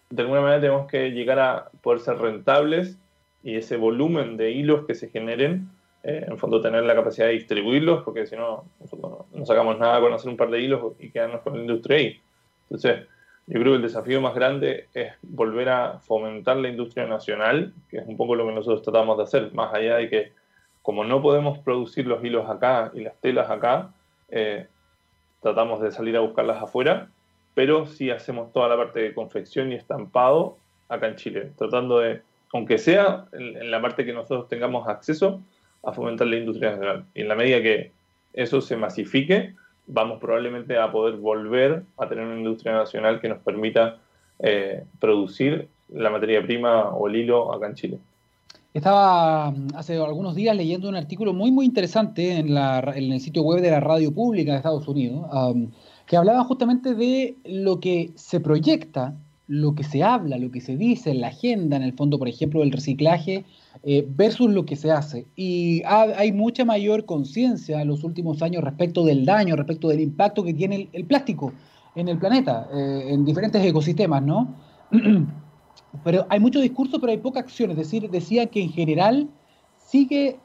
de 0.10 0.22
alguna 0.22 0.42
manera 0.42 0.62
tenemos 0.62 0.88
que 0.88 1.12
llegar 1.12 1.40
a 1.40 1.70
poder 1.82 2.00
ser 2.00 2.18
rentables 2.18 2.98
y 3.44 3.56
ese 3.56 3.78
volumen 3.78 4.38
de 4.38 4.52
hilos 4.52 4.86
que 4.86 4.96
se 4.96 5.10
generen, 5.10 5.70
eh, 6.04 6.26
en 6.28 6.38
fondo 6.38 6.62
tener 6.62 6.84
la 6.84 6.96
capacidad 6.96 7.28
de 7.28 7.34
distribuirlos, 7.34 8.04
porque 8.04 8.26
si 8.26 8.36
no, 8.36 8.66
nosotros 8.80 9.26
no 9.32 9.46
sacamos 9.46 9.78
nada 9.80 10.00
con 10.00 10.14
hacer 10.14 10.30
un 10.30 10.38
par 10.38 10.50
de 10.50 10.62
hilos 10.62 10.94
y 11.00 11.10
quedarnos 11.10 11.42
con 11.42 11.54
la 11.54 11.62
industria 11.62 11.98
ahí. 11.98 12.22
Entonces, 12.64 13.08
yo 13.48 13.60
creo 13.60 13.74
que 13.74 13.78
el 13.78 13.82
desafío 13.84 14.22
más 14.22 14.34
grande 14.34 14.88
es 14.94 15.14
volver 15.22 15.70
a 15.70 16.00
fomentar 16.00 16.58
la 16.58 16.70
industria 16.70 17.06
nacional, 17.06 17.74
que 17.90 17.98
es 17.98 18.08
un 18.08 18.18
poco 18.18 18.36
lo 18.36 18.48
que 18.48 18.54
nosotros 18.54 18.82
tratamos 18.82 19.18
de 19.18 19.24
hacer, 19.24 19.54
más 19.54 19.74
allá 19.74 19.98
de 19.98 20.10
que 20.10 20.32
como 20.82 21.04
no 21.04 21.22
podemos 21.22 21.60
producir 21.60 22.06
los 22.06 22.24
hilos 22.24 22.50
acá 22.50 22.92
y 22.94 23.02
las 23.02 23.20
telas 23.20 23.50
acá, 23.50 23.92
eh, 24.30 24.68
tratamos 25.42 25.82
de 25.82 25.92
salir 25.92 26.16
a 26.18 26.22
buscarlas 26.22 26.62
afuera, 26.62 27.10
pero 27.54 27.86
sí 27.86 28.12
hacemos 28.12 28.52
toda 28.52 28.70
la 28.70 28.78
parte 28.78 29.00
de 29.00 29.14
confección 29.14 29.72
y 29.72 29.76
estampado 29.76 30.58
acá 30.90 31.08
en 31.08 31.16
Chile, 31.16 31.52
tratando 31.58 32.00
de, 32.00 32.22
aunque 32.54 32.78
sea 32.78 33.26
en, 33.32 33.72
la 33.72 33.82
parte 33.82 34.06
que 34.06 34.14
nosotros 34.14 34.48
tengamos 34.48 34.88
acceso, 34.88 35.42
a 35.84 35.94
fomentar 35.94 36.28
la 36.28 36.38
industria 36.38 36.72
nacional. 36.72 37.06
Y 37.14 37.22
en 37.22 37.28
la 37.28 37.36
medida 37.36 37.62
que 37.62 37.92
eso 38.34 38.60
se 38.60 38.76
masifique, 38.76 39.54
vamos 39.88 40.20
probablemente 40.20 40.78
a 40.78 40.92
poder 40.92 41.18
volver 41.18 41.84
a 41.98 42.08
tener 42.08 42.26
una 42.26 42.38
industria 42.38 42.74
nacional 42.74 43.20
que 43.22 43.30
nos 43.30 43.40
permita 43.40 43.98
eh, 44.40 44.84
producir 45.00 45.68
la 45.90 46.10
materia 46.10 46.42
prima 46.44 46.90
o 46.90 47.08
el 47.08 47.16
hilo 47.16 47.54
acá 47.54 47.68
en 47.68 47.76
Chile. 47.76 48.00
Estaba 48.74 49.52
mm, 49.52 49.68
hace 49.76 49.98
algunos 49.98 50.36
días 50.36 50.56
leyendo 50.56 50.90
un 50.90 50.96
artículo 50.96 51.34
muy 51.34 51.52
muy 51.52 51.66
interesante 51.66 52.38
en, 52.38 52.58
el 52.58 53.20
sitio 53.22 53.44
web 53.44 53.62
de 53.62 53.72
la 53.72 53.80
radio 53.80 54.14
pública 54.14 54.52
de 54.52 54.58
Estados 54.58 54.88
Unidos, 54.88 55.26
que 56.06 56.18
hablaba 56.18 56.44
justamente 56.44 56.94
de 56.94 57.36
lo 57.46 57.80
que 57.80 58.12
se 58.16 58.40
proyecta, 58.40 59.16
lo 59.48 59.76
que 59.76 59.84
se 59.84 60.04
habla, 60.04 60.38
lo 60.38 60.52
que 60.52 60.62
se 60.62 60.76
dice 60.76 61.12
en 61.12 61.22
la 61.22 61.28
agenda, 61.28 61.78
en 61.78 61.84
el 61.84 61.94
fondo, 61.94 62.18
por 62.18 62.28
ejemplo, 62.28 62.62
del 62.62 62.72
reciclaje 62.72 63.46
eh, 63.84 64.08
versus 64.16 64.52
lo 64.52 64.66
que 64.66 64.76
se 64.76 64.92
hace. 64.92 65.28
Y 65.36 65.84
hay 65.86 66.32
mucha 66.32 66.66
mayor 66.66 67.06
conciencia 67.06 67.82
en 67.82 67.88
los 67.88 68.04
últimos 68.04 68.42
años 68.42 68.64
respecto 68.64 69.06
del 69.06 69.26
daño, 69.26 69.56
respecto 69.56 69.88
del 69.88 70.00
impacto 70.00 70.44
que 70.44 70.54
tiene 70.54 70.90
el, 70.92 71.06
plástico 71.06 71.54
en 71.96 72.08
el 72.08 72.18
planeta, 72.18 72.68
eh, 72.74 73.08
en 73.10 73.24
diferentes 73.24 73.64
ecosistemas, 73.64 74.24
¿no? 74.24 74.56
pero 76.04 76.26
hay 76.30 76.40
mucho 76.40 76.60
discurso, 76.60 77.00
pero 77.00 77.12
hay 77.12 77.20
poca 77.20 77.40
acción. 77.40 77.72
Es 77.72 77.78
decir, 77.78 78.10
decía 78.10 78.48
que 78.48 78.62
en 78.62 78.72
general 78.72 79.30
sigue 79.78 80.40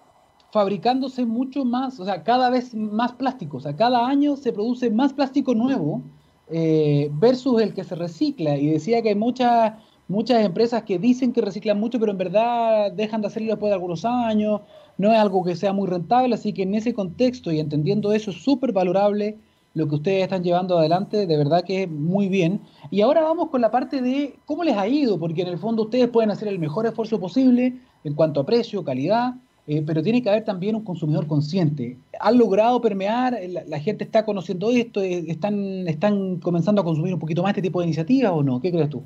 fabricándose 0.53 1.25
mucho 1.25 1.65
más, 1.65 2.01
o 2.01 2.05
sea, 2.05 2.23
cada 2.23 2.51
vez 2.51 2.75
más 2.75 3.13
plástico. 3.13 3.59
O 3.59 3.61
sea, 3.61 3.77
cada 3.77 4.07
año 4.07 4.37
se 4.37 4.53
produce 4.53 4.91
más 4.91 5.13
plástico 5.13 5.55
nuevo 5.55 6.03
eh, 6.51 7.09
versus 7.13 7.63
el 7.63 7.75
que 7.75 7.85
se 7.85 7.95
recicla. 7.95 8.57
Y 8.57 8.67
decía 8.69 9.03
que 9.03 9.11
hay 9.11 9.15
muchas 9.15 9.75
muchas 10.11 10.45
empresas 10.45 10.83
que 10.83 10.99
dicen 10.99 11.33
que 11.33 11.41
reciclan 11.41 11.79
mucho, 11.79 12.01
pero 12.01 12.11
en 12.11 12.19
verdad 12.19 12.91
dejan 12.91 13.21
de 13.21 13.29
hacerlo 13.29 13.51
después 13.51 13.71
de 13.71 13.75
algunos 13.75 14.05
años, 14.05 14.61
no 14.99 15.13
es 15.13 15.19
algo 15.19 15.45
que 15.45 15.55
sea 15.55 15.73
muy 15.73 15.89
rentable, 15.89 16.35
así 16.35 16.53
que 16.53 16.63
en 16.63 16.75
ese 16.75 16.93
contexto 16.93 17.53
y 17.53 17.61
entendiendo 17.61 18.13
eso 18.13 18.33
es 18.33 18.43
súper 18.43 18.73
valorable 18.73 19.39
lo 19.75 19.89
que 19.89 19.95
ustedes 19.95 20.25
están 20.25 20.43
llevando 20.43 20.79
adelante, 20.79 21.27
de 21.29 21.37
verdad 21.37 21.63
que 21.65 21.85
es 21.85 21.91
muy 21.91 22.29
bien. 22.29 22.61
Y 22.91 23.03
ahora 23.03 23.23
vamos 23.23 23.51
con 23.51 23.61
la 23.61 23.71
parte 23.71 24.03
de 24.03 24.35
cómo 24.47 24.65
les 24.65 24.77
ha 24.77 24.89
ido, 24.89 25.19
porque 25.19 25.43
en 25.43 25.49
el 25.49 25.59
fondo 25.59 25.85
ustedes 25.85 26.09
pueden 26.09 26.33
hacer 26.33 26.49
el 26.49 26.59
mejor 26.59 26.87
esfuerzo 26.87 27.21
posible 27.21 27.79
en 28.03 28.15
cuanto 28.15 28.41
a 28.41 28.47
precio, 28.47 28.83
calidad, 28.83 29.35
eh, 29.66 29.83
pero 29.87 30.03
tiene 30.03 30.23
que 30.23 30.31
haber 30.31 30.44
también 30.44 30.75
un 30.75 30.85
consumidor 30.85 31.27
consciente. 31.27 31.96
¿Han 32.18 32.38
logrado 32.38 32.81
permear? 32.81 33.38
La, 33.66 33.79
gente 33.79 34.05
está 34.05 34.25
conociendo 34.25 34.70
esto? 34.70 35.03
¿Están, 35.03 35.87
¿Están 35.87 36.37
comenzando 36.37 36.81
a 36.81 36.85
consumir 36.85 37.14
un 37.14 37.20
poquito 37.20 37.42
más 37.42 37.51
este 37.51 37.62
tipo 37.62 37.81
de 37.81 37.87
iniciativas 37.87 38.33
o 38.33 38.42
no? 38.42 38.61
¿Qué 38.61 38.70
crees 38.70 38.90
tú? 38.90 39.03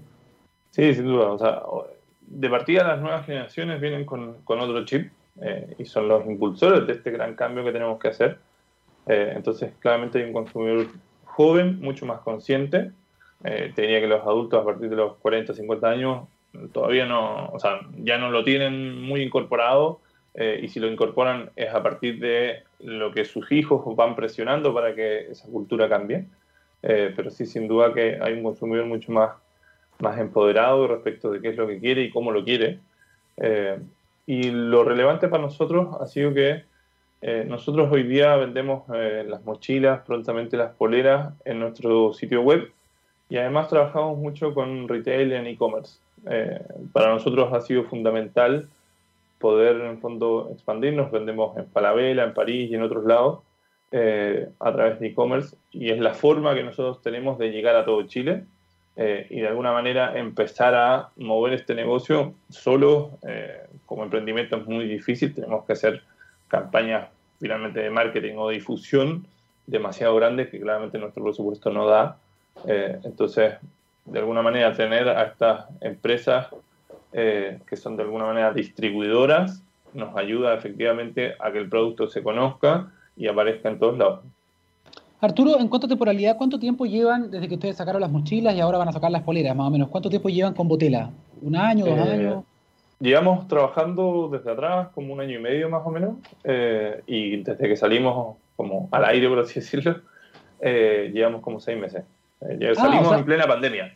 Sí, 0.70 0.94
sin 0.94 1.04
duda. 1.04 1.32
O 1.32 1.38
sea, 1.38 1.62
de 2.26 2.50
partida 2.50 2.86
las 2.86 3.00
nuevas 3.00 3.26
generaciones 3.26 3.80
vienen 3.80 4.04
con, 4.04 4.36
con 4.44 4.60
otro 4.60 4.84
chip 4.84 5.10
eh, 5.40 5.74
y 5.78 5.84
son 5.84 6.08
los 6.08 6.24
impulsores 6.26 6.86
de 6.86 6.94
este 6.94 7.10
gran 7.10 7.34
cambio 7.34 7.64
que 7.64 7.72
tenemos 7.72 7.98
que 7.98 8.08
hacer. 8.08 8.38
Eh, 9.06 9.32
entonces, 9.36 9.72
claramente 9.80 10.18
hay 10.18 10.24
un 10.24 10.32
consumidor 10.32 10.86
joven, 11.24 11.80
mucho 11.80 12.06
más 12.06 12.20
consciente. 12.20 12.92
Eh, 13.44 13.72
te 13.74 13.82
diría 13.82 14.00
que 14.00 14.06
los 14.06 14.22
adultos 14.22 14.60
a 14.60 14.64
partir 14.64 14.88
de 14.88 14.96
los 14.96 15.16
40, 15.16 15.52
50 15.52 15.88
años 15.88 16.28
todavía 16.72 17.04
no, 17.04 17.48
o 17.48 17.58
sea, 17.58 17.80
ya 17.98 18.16
no 18.16 18.30
lo 18.30 18.44
tienen 18.44 19.02
muy 19.02 19.22
incorporado 19.22 20.00
eh, 20.34 20.60
y 20.62 20.68
si 20.68 20.80
lo 20.80 20.90
incorporan 20.90 21.50
es 21.56 21.72
a 21.72 21.82
partir 21.82 22.18
de 22.18 22.64
lo 22.80 23.12
que 23.12 23.24
sus 23.24 23.50
hijos 23.52 23.82
van 23.96 24.16
presionando 24.16 24.74
para 24.74 24.94
que 24.94 25.30
esa 25.30 25.48
cultura 25.48 25.88
cambie. 25.88 26.26
pero 26.80 27.30
sí, 27.30 27.46
sin 27.46 27.66
duda 27.66 27.94
que 27.94 28.18
hay 28.20 28.34
un 28.34 28.42
consumidor 28.42 28.84
mucho 28.84 29.10
más, 29.10 29.30
más 30.00 30.18
empoderado 30.18 30.86
respecto 30.86 31.30
de 31.30 31.40
qué 31.40 31.48
es 31.48 31.56
lo 31.56 31.66
que 31.66 31.80
quiere 31.80 32.02
y 32.02 32.10
cómo 32.10 32.30
lo 32.30 32.44
quiere. 32.44 32.78
y 34.26 34.50
lo 34.50 34.84
relevante 34.84 35.28
para 35.28 35.42
nosotros 35.42 35.96
ha 36.00 36.06
sido 36.06 36.34
que 36.34 36.64
eh, 37.26 37.42
nosotros 37.48 37.90
hoy 37.90 38.02
día 38.02 38.36
vendemos 38.36 38.82
eh, 38.94 39.24
las 39.26 39.42
mochilas, 39.46 40.02
prontamente 40.02 40.58
las 40.58 40.72
poleras 40.74 41.32
en 41.46 41.58
nuestro 41.58 42.12
sitio 42.12 42.42
web 42.42 42.70
y 43.30 43.38
además 43.38 43.70
trabajamos 43.70 44.18
mucho 44.18 44.52
con 44.52 44.86
retail 44.86 45.32
en 45.32 45.46
e-commerce. 45.46 46.00
Eh, 46.28 46.60
para 46.92 47.08
nosotros 47.08 47.50
ha 47.54 47.62
sido 47.62 47.84
fundamental 47.84 48.68
poder 49.44 49.76
en 49.82 50.00
fondo 50.00 50.48
expandirnos. 50.54 51.10
Vendemos 51.10 51.54
en 51.58 51.66
Palabela, 51.66 52.24
en 52.24 52.32
París 52.32 52.70
y 52.70 52.74
en 52.76 52.82
otros 52.82 53.04
lados 53.04 53.40
a 54.58 54.72
través 54.72 54.98
de 54.98 55.08
e-commerce 55.08 55.56
y 55.70 55.90
es 55.90 56.00
la 56.00 56.14
forma 56.14 56.54
que 56.56 56.64
nosotros 56.64 57.00
tenemos 57.00 57.38
de 57.38 57.50
llegar 57.50 57.76
a 57.76 57.84
todo 57.84 58.02
Chile 58.08 58.44
y 58.96 59.40
de 59.40 59.46
alguna 59.46 59.72
manera 59.72 60.18
empezar 60.18 60.74
a 60.74 61.10
mover 61.16 61.52
este 61.52 61.76
negocio 61.76 62.34
solo 62.48 63.10
como 63.86 64.02
emprendimiento 64.02 64.56
es 64.56 64.66
muy 64.66 64.88
difícil. 64.88 65.32
Tenemos 65.32 65.64
que 65.64 65.74
hacer 65.74 66.02
campañas 66.48 67.08
finalmente 67.38 67.80
de 67.80 67.90
marketing 67.90 68.34
o 68.38 68.48
difusión 68.48 69.26
demasiado 69.66 70.14
grandes 70.16 70.48
que 70.50 70.60
claramente 70.60 70.98
nuestro 70.98 71.24
presupuesto 71.24 71.70
no 71.70 71.86
da. 71.86 72.16
Eh, 72.66 72.98
entonces, 73.04 73.54
de 74.04 74.18
alguna 74.18 74.42
manera, 74.42 74.74
tener 74.74 75.08
a 75.08 75.24
estas 75.24 75.66
empresas 75.80 76.48
eh, 77.14 77.60
que 77.66 77.76
son 77.76 77.96
de 77.96 78.02
alguna 78.02 78.26
manera 78.26 78.52
distribuidoras 78.52 79.62
nos 79.94 80.16
ayuda 80.16 80.54
efectivamente 80.54 81.34
a 81.38 81.52
que 81.52 81.58
el 81.58 81.68
producto 81.68 82.08
se 82.08 82.22
conozca 82.22 82.90
y 83.16 83.28
aparezca 83.28 83.68
en 83.68 83.78
todos 83.78 83.96
lados. 83.96 84.20
Arturo, 85.20 85.58
en 85.58 85.68
cuanto 85.68 85.86
a 85.86 85.88
temporalidad, 85.88 86.36
¿cuánto 86.36 86.58
tiempo 86.58 86.84
llevan 86.84 87.30
desde 87.30 87.48
que 87.48 87.54
ustedes 87.54 87.76
sacaron 87.76 88.00
las 88.00 88.10
mochilas 88.10 88.54
y 88.54 88.60
ahora 88.60 88.78
van 88.78 88.88
a 88.88 88.92
sacar 88.92 89.10
las 89.10 89.22
poleras, 89.22 89.56
más 89.56 89.68
o 89.68 89.70
menos? 89.70 89.88
¿Cuánto 89.88 90.10
tiempo 90.10 90.28
llevan 90.28 90.52
con 90.52 90.68
Botela? 90.68 91.10
¿Un 91.40 91.56
año, 91.56 91.86
dos 91.86 91.96
eh, 91.96 92.12
años? 92.12 92.44
Llevamos 93.00 93.48
trabajando 93.48 94.28
desde 94.30 94.50
atrás 94.50 94.88
como 94.94 95.14
un 95.14 95.20
año 95.20 95.38
y 95.38 95.42
medio 95.42 95.70
más 95.70 95.82
o 95.84 95.90
menos, 95.90 96.16
eh, 96.42 97.02
y 97.06 97.36
desde 97.36 97.68
que 97.68 97.76
salimos 97.76 98.36
como 98.56 98.88
al 98.90 99.04
aire, 99.04 99.28
por 99.28 99.38
así 99.38 99.60
decirlo, 99.60 100.00
eh, 100.60 101.10
llevamos 101.12 101.40
como 101.40 101.60
seis 101.60 101.78
meses. 101.78 102.04
Eh, 102.42 102.72
ah, 102.72 102.74
salimos 102.74 103.16
en 103.16 103.24
plena 103.24 103.46
pandemia. 103.46 103.94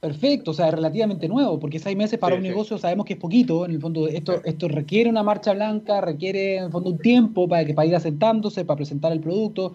Perfecto, 0.00 0.52
o 0.52 0.54
sea, 0.54 0.68
es 0.68 0.74
relativamente 0.74 1.28
nuevo, 1.28 1.60
porque 1.60 1.78
seis 1.78 1.94
meses 1.94 2.18
para 2.18 2.34
un 2.34 2.42
negocio 2.42 2.78
sabemos 2.78 3.04
que 3.04 3.12
es 3.12 3.18
poquito, 3.18 3.66
en 3.66 3.72
el 3.72 3.80
fondo 3.80 4.08
esto, 4.08 4.40
esto 4.44 4.66
requiere 4.66 5.10
una 5.10 5.22
marcha 5.22 5.52
blanca, 5.52 6.00
requiere 6.00 6.56
en 6.56 6.64
el 6.64 6.70
fondo 6.70 6.88
un 6.88 6.98
tiempo 6.98 7.46
para, 7.46 7.66
que, 7.66 7.74
para 7.74 7.86
ir 7.86 7.94
asentándose, 7.94 8.64
para 8.64 8.78
presentar 8.78 9.12
el 9.12 9.20
producto. 9.20 9.74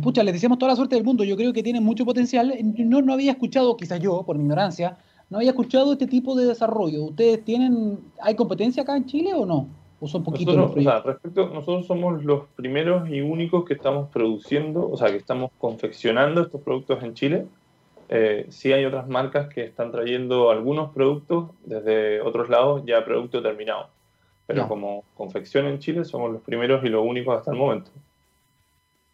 pucha, 0.00 0.22
les 0.22 0.34
deseamos 0.34 0.58
toda 0.58 0.70
la 0.70 0.76
suerte 0.76 0.94
del 0.94 1.04
mundo, 1.04 1.24
yo 1.24 1.36
creo 1.36 1.52
que 1.52 1.64
tienen 1.64 1.82
mucho 1.82 2.04
potencial. 2.04 2.54
No, 2.76 3.02
no 3.02 3.12
había 3.12 3.32
escuchado, 3.32 3.76
quizás 3.76 3.98
yo, 3.98 4.22
por 4.24 4.36
mi 4.36 4.44
ignorancia, 4.44 4.98
no 5.30 5.38
había 5.38 5.50
escuchado 5.50 5.92
este 5.92 6.06
tipo 6.06 6.36
de 6.36 6.46
desarrollo. 6.46 7.02
¿Ustedes 7.02 7.44
tienen, 7.44 7.98
hay 8.22 8.36
competencia 8.36 8.84
acá 8.84 8.96
en 8.96 9.06
Chile 9.06 9.34
o 9.34 9.44
no? 9.44 9.66
¿O 10.00 10.06
son 10.06 10.22
poquitos 10.22 10.54
nosotros, 10.54 10.86
o 10.86 10.88
sea, 10.88 11.00
respecto, 11.00 11.48
nosotros 11.48 11.86
somos 11.86 12.24
los 12.24 12.44
primeros 12.54 13.08
y 13.10 13.20
únicos 13.20 13.64
que 13.64 13.74
estamos 13.74 14.08
produciendo, 14.10 14.88
o 14.88 14.96
sea, 14.96 15.08
que 15.08 15.16
estamos 15.16 15.50
confeccionando 15.58 16.42
estos 16.42 16.60
productos 16.60 17.02
en 17.02 17.14
Chile. 17.14 17.46
Eh, 18.08 18.46
sí 18.50 18.72
hay 18.72 18.84
otras 18.84 19.06
marcas 19.08 19.48
que 19.48 19.64
están 19.64 19.92
trayendo 19.92 20.50
algunos 20.50 20.90
productos 20.92 21.50
desde 21.64 22.20
otros 22.20 22.48
lados, 22.48 22.82
ya 22.86 23.04
producto 23.04 23.42
terminado. 23.42 23.88
Pero 24.46 24.66
como 24.66 25.04
confección 25.14 25.66
en 25.66 25.78
Chile 25.78 26.06
somos 26.06 26.32
los 26.32 26.40
primeros 26.40 26.82
y 26.82 26.88
los 26.88 27.04
únicos 27.04 27.36
hasta 27.36 27.50
el 27.50 27.58
momento. 27.58 27.90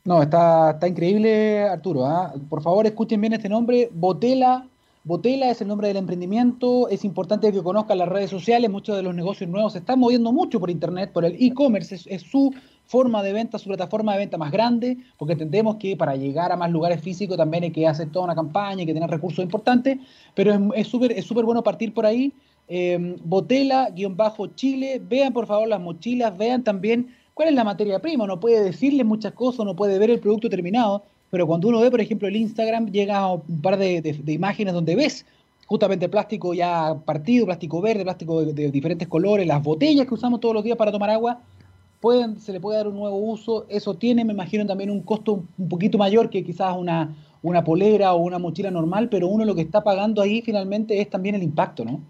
No, 0.04 0.22
está, 0.22 0.72
está 0.72 0.86
increíble, 0.86 1.64
Arturo. 1.64 2.06
¿ah? 2.06 2.32
Por 2.48 2.62
favor, 2.62 2.86
escuchen 2.86 3.20
bien 3.20 3.32
este 3.32 3.48
nombre, 3.48 3.88
Botela 3.90 4.64
Botela 5.06 5.50
es 5.50 5.60
el 5.60 5.68
nombre 5.68 5.88
del 5.88 5.98
emprendimiento, 5.98 6.88
es 6.88 7.04
importante 7.04 7.52
que 7.52 7.62
conozcan 7.62 7.98
las 7.98 8.08
redes 8.08 8.30
sociales, 8.30 8.70
muchos 8.70 8.96
de 8.96 9.02
los 9.02 9.14
negocios 9.14 9.50
nuevos 9.50 9.74
se 9.74 9.80
están 9.80 10.00
moviendo 10.00 10.32
mucho 10.32 10.58
por 10.58 10.70
Internet, 10.70 11.12
por 11.12 11.26
el 11.26 11.36
e-commerce, 11.38 12.00
es, 12.06 12.22
su 12.22 12.54
forma 12.86 13.22
de 13.22 13.32
venta, 13.32 13.58
su 13.58 13.68
plataforma 13.68 14.12
de 14.12 14.18
venta 14.18 14.36
más 14.38 14.52
grande, 14.52 14.98
porque 15.18 15.32
entendemos 15.32 15.76
que 15.76 15.96
para 15.96 16.16
llegar 16.16 16.52
a 16.52 16.56
más 16.56 16.70
lugares 16.70 17.00
físicos 17.00 17.36
también 17.36 17.64
hay 17.64 17.70
que 17.70 17.86
hacer 17.86 18.10
toda 18.10 18.26
una 18.26 18.34
campaña, 18.34 18.80
hay 18.80 18.86
que 18.86 18.94
tener 18.94 19.10
recursos 19.10 19.42
importantes, 19.42 19.98
pero 20.34 20.72
es 20.74 20.86
súper 20.88 21.12
es 21.12 21.24
súper 21.24 21.44
bueno 21.44 21.62
partir 21.62 21.92
por 21.94 22.06
ahí. 22.06 22.32
Eh, 22.68 23.16
Botela-Chile, 23.24 25.02
vean 25.06 25.32
por 25.32 25.46
favor 25.46 25.68
las 25.68 25.80
mochilas, 25.80 26.36
vean 26.36 26.64
también 26.64 27.14
cuál 27.34 27.48
es 27.48 27.54
la 27.54 27.64
materia 27.64 27.98
prima, 28.00 28.26
no 28.26 28.40
puede 28.40 28.62
decirles 28.62 29.04
muchas 29.04 29.32
cosas, 29.32 29.66
no 29.66 29.76
puede 29.76 29.98
ver 29.98 30.10
el 30.10 30.20
producto 30.20 30.48
terminado, 30.48 31.02
pero 31.30 31.46
cuando 31.46 31.68
uno 31.68 31.80
ve, 31.80 31.90
por 31.90 32.00
ejemplo, 32.00 32.28
el 32.28 32.36
Instagram, 32.36 32.90
llega 32.90 33.32
un 33.32 33.60
par 33.60 33.76
de, 33.76 34.22
imágenes 34.26 34.72
donde 34.72 34.94
ves 34.94 35.26
justamente 35.66 36.08
plástico 36.08 36.54
ya 36.54 36.94
partido, 37.04 37.46
plástico 37.46 37.80
verde, 37.80 38.04
plástico 38.04 38.44
de, 38.44 38.70
diferentes 38.70 39.08
colores, 39.08 39.46
las 39.46 39.62
botellas 39.62 40.06
que 40.06 40.14
usamos 40.14 40.40
todos 40.40 40.54
los 40.54 40.62
días 40.62 40.76
para 40.76 40.92
tomar 40.92 41.10
agua, 41.10 41.40
pueden, 42.04 42.38
se 42.38 42.52
le 42.52 42.60
puede 42.60 42.76
dar 42.76 42.86
un 42.86 42.96
nuevo 42.96 43.16
uso. 43.16 43.64
Eso 43.70 43.94
tiene, 43.94 44.26
me 44.26 44.34
imagino, 44.34 44.66
también 44.66 44.90
un 44.90 45.00
costo 45.00 45.42
un 45.56 45.68
poquito 45.70 45.96
mayor 45.96 46.28
que 46.28 46.44
quizás 46.44 46.76
una, 46.76 47.16
una 47.40 47.64
polera 47.64 48.12
o 48.12 48.18
una 48.18 48.38
mochila 48.38 48.70
normal, 48.70 49.08
pero 49.08 49.26
uno 49.26 49.46
lo 49.46 49.54
que 49.54 49.62
está 49.62 49.82
pagando 49.82 50.20
ahí 50.20 50.42
finalmente 50.42 51.00
es 51.00 51.08
también 51.08 51.34
el 51.34 51.42
impacto, 51.42 51.82
¿no? 51.82 52.02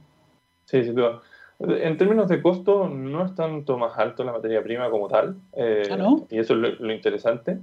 Sí, 0.65 0.83
sin 0.83 0.97
duda. 0.97 1.23
En 1.61 1.97
términos 1.97 2.27
de 2.27 2.43
costo, 2.43 2.89
no 2.89 3.25
es 3.25 3.37
tanto 3.37 3.79
más 3.79 3.97
alto 3.97 4.25
la 4.25 4.33
materia 4.33 4.65
prima 4.65 4.91
como 4.91 5.07
tal. 5.07 5.37
Eh, 5.53 5.89
¿Ah, 5.89 5.97
no? 5.97 6.27
Y 6.29 6.41
eso 6.41 6.55
es 6.55 6.81
lo 6.81 6.93
interesante. 6.93 7.61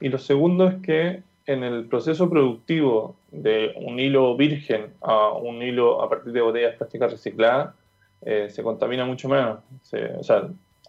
Y 0.00 0.08
lo 0.08 0.16
segundo 0.16 0.66
es 0.66 0.76
que 0.76 1.22
en 1.44 1.62
el 1.62 1.88
proceso 1.88 2.30
productivo 2.30 3.16
de 3.32 3.74
un 3.76 4.00
hilo 4.00 4.34
virgen 4.34 4.94
a 5.02 5.32
un 5.32 5.60
hilo 5.60 6.00
a 6.00 6.08
partir 6.08 6.32
de 6.32 6.40
botellas 6.40 6.76
plásticas 6.76 7.12
recicladas, 7.12 7.74
eh, 8.22 8.48
se 8.48 8.62
contamina 8.62 9.04
mucho 9.04 9.28
menos. 9.28 9.58
Se, 9.82 10.14
o 10.14 10.22
sea, 10.22 10.48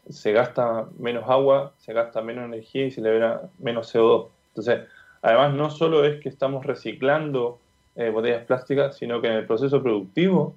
se 0.10 0.32
gasta 0.32 0.88
menos 0.98 1.30
agua, 1.30 1.74
se 1.78 1.94
gasta 1.94 2.22
menos 2.22 2.46
energía 2.46 2.86
y 2.86 2.92
se 2.92 3.02
libera 3.02 3.42
menos 3.60 3.94
CO2. 3.94 4.28
Entonces, 4.50 4.82
además, 5.22 5.54
no 5.54 5.70
solo 5.70 6.06
es 6.06 6.22
que 6.22 6.30
estamos 6.30 6.66
reciclando 6.66 7.60
eh, 7.96 8.10
botellas 8.10 8.46
plásticas, 8.46 8.98
sino 8.98 9.22
que 9.22 9.28
en 9.28 9.34
el 9.34 9.46
proceso 9.46 9.82
productivo 9.82 10.56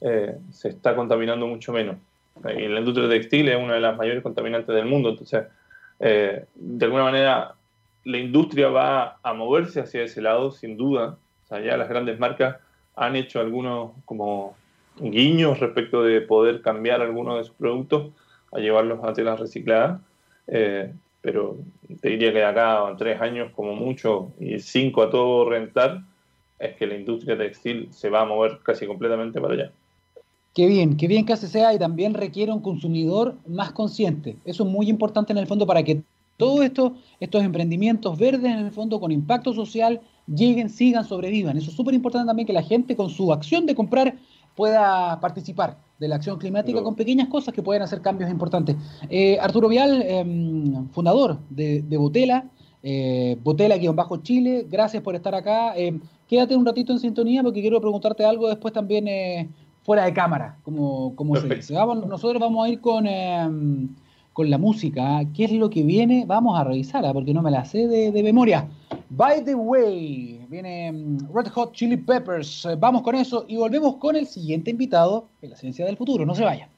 eh, 0.00 0.36
se 0.52 0.68
está 0.68 0.94
contaminando 0.94 1.46
mucho 1.46 1.72
menos. 1.72 1.96
Y 2.56 2.68
la 2.68 2.78
industria 2.78 3.08
textil 3.08 3.48
es 3.48 3.56
una 3.56 3.74
de 3.74 3.80
las 3.80 3.96
mayores 3.96 4.22
contaminantes 4.22 4.72
del 4.72 4.86
mundo. 4.86 5.10
Entonces, 5.10 5.44
de 5.98 6.84
alguna 6.84 7.02
manera, 7.02 7.56
la 8.04 8.18
industria 8.18 8.68
va 8.68 9.18
a 9.22 9.34
moverse 9.34 9.80
hacia 9.80 10.02
ese 10.02 10.22
lado, 10.22 10.50
sin 10.50 10.76
duda. 10.76 11.18
O 11.44 11.46
sea, 11.48 11.60
ya 11.60 11.76
las 11.76 11.88
grandes 11.88 12.18
marcas 12.18 12.56
han 12.96 13.16
hecho 13.16 13.40
algunos 13.40 13.92
como 14.04 14.56
guiños 14.98 15.60
respecto 15.60 16.02
de 16.02 16.20
poder 16.20 16.62
cambiar 16.62 17.00
algunos 17.00 17.38
de 17.38 17.44
sus 17.44 17.54
productos 17.54 18.12
a 18.52 18.58
llevarlos 18.58 19.02
a 19.02 19.12
telas 19.12 19.38
recicladas. 19.40 20.00
Eh, 20.46 20.92
pero 21.20 21.58
te 22.00 22.10
diría 22.10 22.32
que 22.32 22.38
de 22.38 22.44
acá 22.44 22.86
a 22.86 22.96
tres 22.96 23.20
años 23.20 23.50
como 23.54 23.74
mucho 23.74 24.32
y 24.38 24.58
cinco 24.60 25.02
a 25.02 25.10
todo 25.10 25.48
rentar, 25.48 26.02
es 26.58 26.76
que 26.76 26.86
la 26.86 26.96
industria 26.96 27.36
textil 27.36 27.88
se 27.92 28.08
va 28.08 28.22
a 28.22 28.24
mover 28.24 28.58
casi 28.62 28.86
completamente 28.86 29.40
para 29.40 29.54
allá. 29.54 29.72
Qué 30.54 30.66
bien, 30.66 30.96
qué 30.96 31.06
bien 31.06 31.24
que 31.24 31.34
así 31.34 31.46
sea 31.46 31.74
y 31.74 31.78
también 31.78 32.14
requiere 32.14 32.52
un 32.52 32.60
consumidor 32.60 33.34
más 33.46 33.72
consciente. 33.72 34.36
Eso 34.44 34.64
es 34.64 34.70
muy 34.70 34.88
importante 34.88 35.32
en 35.32 35.38
el 35.38 35.46
fondo 35.46 35.66
para 35.66 35.82
que 35.82 36.02
todos 36.36 36.64
esto, 36.64 36.94
estos 37.20 37.42
emprendimientos 37.42 38.18
verdes 38.18 38.52
en 38.52 38.66
el 38.66 38.70
fondo 38.70 39.00
con 39.00 39.12
impacto 39.12 39.52
social 39.52 40.00
lleguen, 40.26 40.70
sigan, 40.70 41.04
sobrevivan. 41.04 41.56
Eso 41.56 41.70
es 41.70 41.76
súper 41.76 41.94
importante 41.94 42.26
también 42.26 42.46
que 42.46 42.52
la 42.52 42.62
gente 42.62 42.96
con 42.96 43.10
su 43.10 43.32
acción 43.32 43.66
de 43.66 43.74
comprar 43.74 44.14
pueda 44.54 45.20
participar 45.20 45.76
de 45.98 46.08
la 46.08 46.16
acción 46.16 46.38
climática 46.38 46.82
con 46.82 46.94
pequeñas 46.94 47.28
cosas 47.28 47.52
que 47.52 47.62
pueden 47.62 47.82
hacer 47.82 48.00
cambios 48.00 48.30
importantes. 48.30 48.76
Eh, 49.10 49.38
Arturo 49.40 49.68
Vial, 49.68 50.02
em, 50.02 50.88
fundador 50.90 51.38
de, 51.50 51.82
Botela, 51.96 52.44
eh, 52.82 53.36
Botela-Chile, 53.42 54.66
gracias 54.70 55.02
por 55.02 55.14
estar 55.14 55.34
acá. 55.34 55.76
Em, 55.76 56.00
quédate 56.28 56.56
un 56.56 56.64
ratito 56.64 56.92
en 56.92 57.00
sintonía 57.00 57.42
porque 57.42 57.60
quiero 57.60 57.80
preguntarte 57.80 58.24
algo 58.24 58.48
después 58.48 58.72
también 58.72 59.08
eh, 59.08 59.48
fuera 59.82 60.04
de 60.04 60.12
cámara, 60.12 60.58
como, 60.62 61.16
como 61.16 61.34
se 61.36 61.48
dice. 61.48 61.74
nosotros 61.74 62.40
vamos 62.40 62.66
a 62.66 62.70
ir 62.70 62.80
con 62.80 63.06
em, 63.06 63.88
con 64.38 64.50
la 64.50 64.56
música, 64.56 65.22
qué 65.34 65.46
es 65.46 65.50
lo 65.50 65.68
que 65.68 65.82
viene, 65.82 66.24
vamos 66.24 66.56
a 66.56 66.62
revisarla, 66.62 67.12
porque 67.12 67.34
no 67.34 67.42
me 67.42 67.50
la 67.50 67.64
sé 67.64 67.88
de, 67.88 68.22
memoria. 68.22 68.68
By 69.10 69.44
the 69.44 69.56
way, 69.56 70.46
viene 70.48 70.92
mm, 70.92 71.34
Red 71.34 71.48
Hot 71.48 71.72
Chili 71.72 71.96
Peppers. 71.96 72.64
Eh, 72.66 72.76
vamos 72.78 73.02
con 73.02 73.16
eso 73.16 73.46
y 73.48 73.56
volvemos 73.56 73.96
con 73.96 74.14
el 74.14 74.28
siguiente 74.28 74.70
invitado 74.70 75.26
en 75.42 75.50
la 75.50 75.56
ciencia 75.56 75.84
del 75.84 75.96
futuro. 75.96 76.24
No 76.24 76.36
se 76.36 76.44
vaya. 76.44 76.68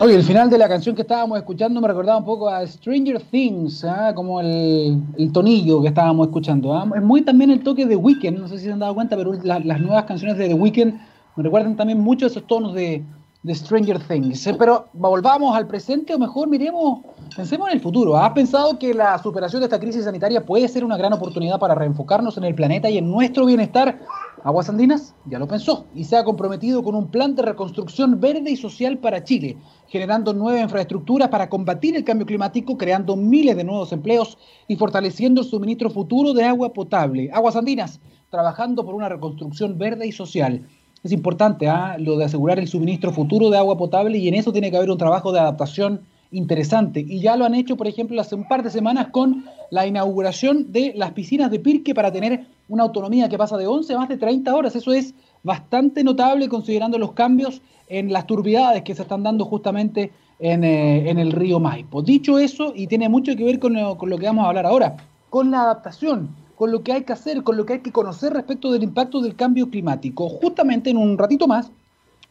Oye, 0.00 0.16
el 0.16 0.22
final 0.22 0.50
de 0.50 0.58
la 0.58 0.68
canción 0.68 0.94
que 0.94 1.00
estábamos 1.00 1.38
escuchando 1.38 1.80
me 1.80 1.88
recordaba 1.88 2.18
un 2.18 2.26
poco 2.26 2.50
a 2.50 2.66
Stranger 2.66 3.22
Things, 3.22 3.84
¿ah? 3.84 4.12
como 4.14 4.38
el, 4.38 5.00
tonillo 5.32 5.80
que 5.80 5.88
estábamos 5.88 6.26
escuchando. 6.26 6.74
¿ah? 6.74 6.86
Es 6.94 7.02
muy 7.02 7.22
también 7.22 7.50
el 7.50 7.62
toque 7.62 7.86
de 7.86 7.96
Weekend, 7.96 8.38
no 8.38 8.48
sé 8.48 8.58
si 8.58 8.66
se 8.66 8.72
han 8.72 8.80
dado 8.80 8.94
cuenta, 8.94 9.16
pero 9.16 9.32
las 9.42 9.80
nuevas 9.80 10.04
canciones 10.04 10.36
de 10.36 10.48
The 10.48 10.54
Weeknd 10.54 10.92
me 11.36 11.42
recuerdan 11.42 11.74
también 11.74 12.00
mucho 12.00 12.26
esos 12.26 12.46
tonos 12.46 12.74
de, 12.74 13.02
de 13.42 13.54
Stranger 13.54 13.98
Things. 13.98 14.46
¿eh? 14.46 14.54
Pero 14.56 14.88
volvamos 14.92 15.54
al 15.56 15.66
presente 15.66 16.14
o 16.14 16.18
mejor 16.18 16.48
miremos, 16.48 17.00
pensemos 17.36 17.68
en 17.68 17.74
el 17.74 17.80
futuro. 17.80 18.16
¿Has 18.16 18.32
pensado 18.32 18.78
que 18.78 18.94
la 18.94 19.18
superación 19.18 19.60
de 19.60 19.66
esta 19.66 19.80
crisis 19.80 20.04
sanitaria 20.04 20.44
puede 20.46 20.68
ser 20.68 20.84
una 20.84 20.96
gran 20.96 21.12
oportunidad 21.12 21.58
para 21.58 21.74
reenfocarnos 21.74 22.36
en 22.36 22.44
el 22.44 22.54
planeta 22.54 22.88
y 22.88 22.98
en 22.98 23.10
nuestro 23.10 23.44
bienestar? 23.46 24.00
Aguas 24.44 24.68
Andinas 24.68 25.14
ya 25.26 25.38
lo 25.38 25.46
pensó 25.46 25.86
y 25.94 26.04
se 26.04 26.16
ha 26.16 26.24
comprometido 26.24 26.82
con 26.82 26.94
un 26.94 27.08
plan 27.08 27.34
de 27.34 27.42
reconstrucción 27.42 28.20
verde 28.20 28.50
y 28.50 28.56
social 28.56 28.98
para 28.98 29.22
Chile, 29.22 29.56
generando 29.88 30.32
nueva 30.32 30.60
infraestructura 30.60 31.30
para 31.30 31.48
combatir 31.48 31.96
el 31.96 32.04
cambio 32.04 32.26
climático, 32.26 32.76
creando 32.76 33.16
miles 33.16 33.56
de 33.56 33.64
nuevos 33.64 33.92
empleos 33.92 34.38
y 34.68 34.76
fortaleciendo 34.76 35.40
el 35.40 35.46
suministro 35.46 35.90
futuro 35.90 36.32
de 36.32 36.44
agua 36.44 36.72
potable. 36.72 37.30
Aguas 37.32 37.56
Andinas, 37.56 38.00
trabajando 38.30 38.84
por 38.84 38.94
una 38.94 39.08
reconstrucción 39.08 39.78
verde 39.78 40.06
y 40.06 40.12
social 40.12 40.66
es 41.04 41.12
importante 41.12 41.68
¿ah? 41.68 41.96
lo 41.98 42.16
de 42.16 42.24
asegurar 42.24 42.58
el 42.58 42.68
suministro 42.68 43.12
futuro 43.12 43.50
de 43.50 43.58
agua 43.58 43.76
potable 43.76 44.18
y 44.18 44.28
en 44.28 44.34
eso 44.34 44.52
tiene 44.52 44.70
que 44.70 44.76
haber 44.76 44.90
un 44.90 44.98
trabajo 44.98 45.32
de 45.32 45.40
adaptación 45.40 46.00
interesante. 46.30 47.00
Y 47.00 47.20
ya 47.20 47.36
lo 47.36 47.44
han 47.44 47.54
hecho, 47.54 47.76
por 47.76 47.86
ejemplo, 47.88 48.20
hace 48.20 48.34
un 48.34 48.48
par 48.48 48.62
de 48.62 48.70
semanas 48.70 49.08
con 49.10 49.44
la 49.70 49.86
inauguración 49.86 50.72
de 50.72 50.92
las 50.96 51.12
piscinas 51.12 51.50
de 51.50 51.60
Pirque 51.60 51.94
para 51.94 52.12
tener 52.12 52.46
una 52.68 52.84
autonomía 52.84 53.28
que 53.28 53.36
pasa 53.36 53.56
de 53.56 53.66
11 53.66 53.94
a 53.94 53.98
más 53.98 54.08
de 54.08 54.16
30 54.16 54.54
horas. 54.54 54.74
Eso 54.76 54.92
es 54.92 55.14
bastante 55.42 56.04
notable 56.04 56.48
considerando 56.48 56.98
los 56.98 57.12
cambios 57.12 57.60
en 57.88 58.12
las 58.12 58.26
turbidades 58.26 58.82
que 58.82 58.94
se 58.94 59.02
están 59.02 59.22
dando 59.24 59.44
justamente 59.44 60.12
en, 60.38 60.64
eh, 60.64 61.10
el 61.10 61.32
río 61.32 61.60
Maipo. 61.60 62.00
Dicho 62.00 62.38
eso, 62.38 62.72
y 62.74 62.86
tiene 62.86 63.08
mucho 63.08 63.36
que 63.36 63.44
ver 63.44 63.58
con 63.58 63.74
con 63.96 64.08
lo 64.08 64.18
que 64.18 64.26
vamos 64.26 64.44
a 64.44 64.48
hablar 64.48 64.66
ahora, 64.66 64.96
con 65.28 65.50
la 65.50 65.62
adaptación 65.62 66.41
con 66.62 66.70
lo 66.70 66.84
que 66.84 66.92
hay 66.92 67.02
que 67.02 67.12
hacer, 67.12 67.42
con 67.42 67.56
lo 67.56 67.66
que 67.66 67.72
hay 67.72 67.78
que 67.80 67.90
conocer 67.90 68.32
respecto 68.32 68.70
del 68.70 68.84
impacto 68.84 69.20
del 69.20 69.34
cambio 69.34 69.68
climático. 69.68 70.28
Justamente 70.28 70.90
en 70.90 70.96
un 70.96 71.18
ratito 71.18 71.48
más, 71.48 71.72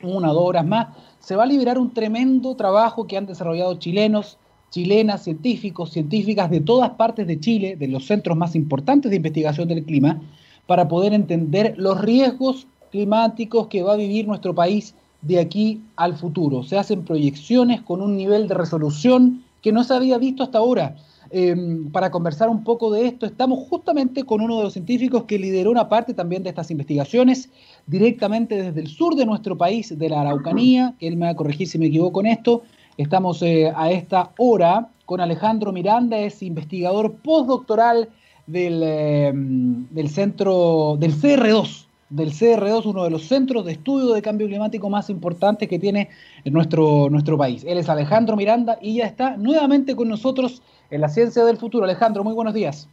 una 0.01 0.31
o 0.31 0.33
dos 0.33 0.45
horas 0.45 0.65
más, 0.65 0.87
se 1.19 1.35
va 1.35 1.43
a 1.43 1.45
liberar 1.45 1.77
un 1.77 1.93
tremendo 1.93 2.55
trabajo 2.55 3.07
que 3.07 3.17
han 3.17 3.25
desarrollado 3.25 3.77
chilenos, 3.77 4.37
chilenas, 4.69 5.25
científicos, 5.25 5.91
científicas 5.91 6.49
de 6.49 6.61
todas 6.61 6.91
partes 6.91 7.27
de 7.27 7.41
Chile, 7.41 7.75
de 7.75 7.89
los 7.89 8.05
centros 8.05 8.37
más 8.37 8.55
importantes 8.55 9.11
de 9.11 9.17
investigación 9.17 9.67
del 9.67 9.83
clima, 9.83 10.21
para 10.65 10.87
poder 10.87 11.11
entender 11.11 11.73
los 11.75 11.99
riesgos 11.99 12.67
climáticos 12.89 13.67
que 13.67 13.83
va 13.83 13.95
a 13.95 13.97
vivir 13.97 14.29
nuestro 14.29 14.55
país 14.55 14.95
de 15.23 15.41
aquí 15.41 15.81
al 15.97 16.15
futuro. 16.15 16.63
Se 16.63 16.77
hacen 16.77 17.03
proyecciones 17.03 17.81
con 17.81 18.01
un 18.01 18.15
nivel 18.15 18.47
de 18.47 18.53
resolución 18.53 19.43
que 19.61 19.73
no 19.73 19.83
se 19.83 19.93
había 19.93 20.17
visto 20.17 20.41
hasta 20.41 20.59
ahora. 20.59 20.95
Em, 21.33 21.89
para 21.91 22.11
conversar 22.11 22.49
un 22.49 22.65
poco 22.65 22.91
de 22.91 23.07
esto, 23.07 23.25
estamos 23.25 23.59
justamente 23.69 24.25
con 24.25 24.41
uno 24.41 24.57
de 24.57 24.63
los 24.63 24.73
científicos 24.73 25.23
que 25.23 25.39
lideró 25.39 25.71
una 25.71 25.87
parte 25.87 26.13
también 26.13 26.43
de 26.43 26.49
estas 26.49 26.69
investigaciones 26.71 27.49
directamente 27.87 28.61
desde 28.61 28.81
el 28.81 28.87
sur 28.87 29.15
de 29.15 29.25
nuestro 29.25 29.57
país, 29.57 29.97
de 29.97 30.09
la 30.09 30.21
Araucanía, 30.21 30.93
que 30.99 31.07
él 31.07 31.15
me 31.15 31.27
va 31.27 31.31
a 31.31 31.35
corregir 31.35 31.69
si 31.69 31.79
me 31.79 31.85
equivoco 31.85 32.19
en 32.19 32.25
esto. 32.25 32.63
Estamos 32.97 33.41
eh, 33.43 33.71
a 33.73 33.89
esta 33.91 34.31
hora 34.37 34.89
con 35.05 35.21
Alejandro 35.21 35.71
Miranda, 35.71 36.19
es 36.19 36.43
investigador 36.43 37.13
postdoctoral 37.13 38.09
del, 38.45 38.83
em, 38.83 39.87
del 39.89 40.09
centro 40.09 40.97
del 40.99 41.13
CR2, 41.13 41.85
del 42.09 42.33
CR2, 42.33 42.85
uno 42.87 43.05
de 43.05 43.09
los 43.09 43.23
centros 43.23 43.65
de 43.65 43.71
estudio 43.71 44.13
de 44.13 44.21
cambio 44.21 44.47
climático 44.47 44.89
más 44.89 45.09
importantes 45.09 45.69
que 45.69 45.79
tiene 45.79 46.09
nuestro, 46.43 47.09
nuestro 47.09 47.37
país. 47.37 47.63
Él 47.65 47.77
es 47.77 47.87
Alejandro 47.87 48.35
Miranda 48.35 48.77
y 48.81 48.95
ya 48.95 49.05
está 49.05 49.37
nuevamente 49.37 49.95
con 49.95 50.09
nosotros 50.09 50.61
en 50.91 51.01
la 51.01 51.09
ciencia 51.09 51.43
del 51.45 51.57
futuro. 51.57 51.85
Alejandro, 51.85 52.23
muy 52.23 52.33
buenos 52.33 52.53
días. 52.53 52.87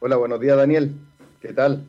Hola, 0.00 0.16
buenos 0.16 0.38
días 0.38 0.56
Daniel. 0.56 0.94
¿Qué 1.40 1.52
tal? 1.52 1.88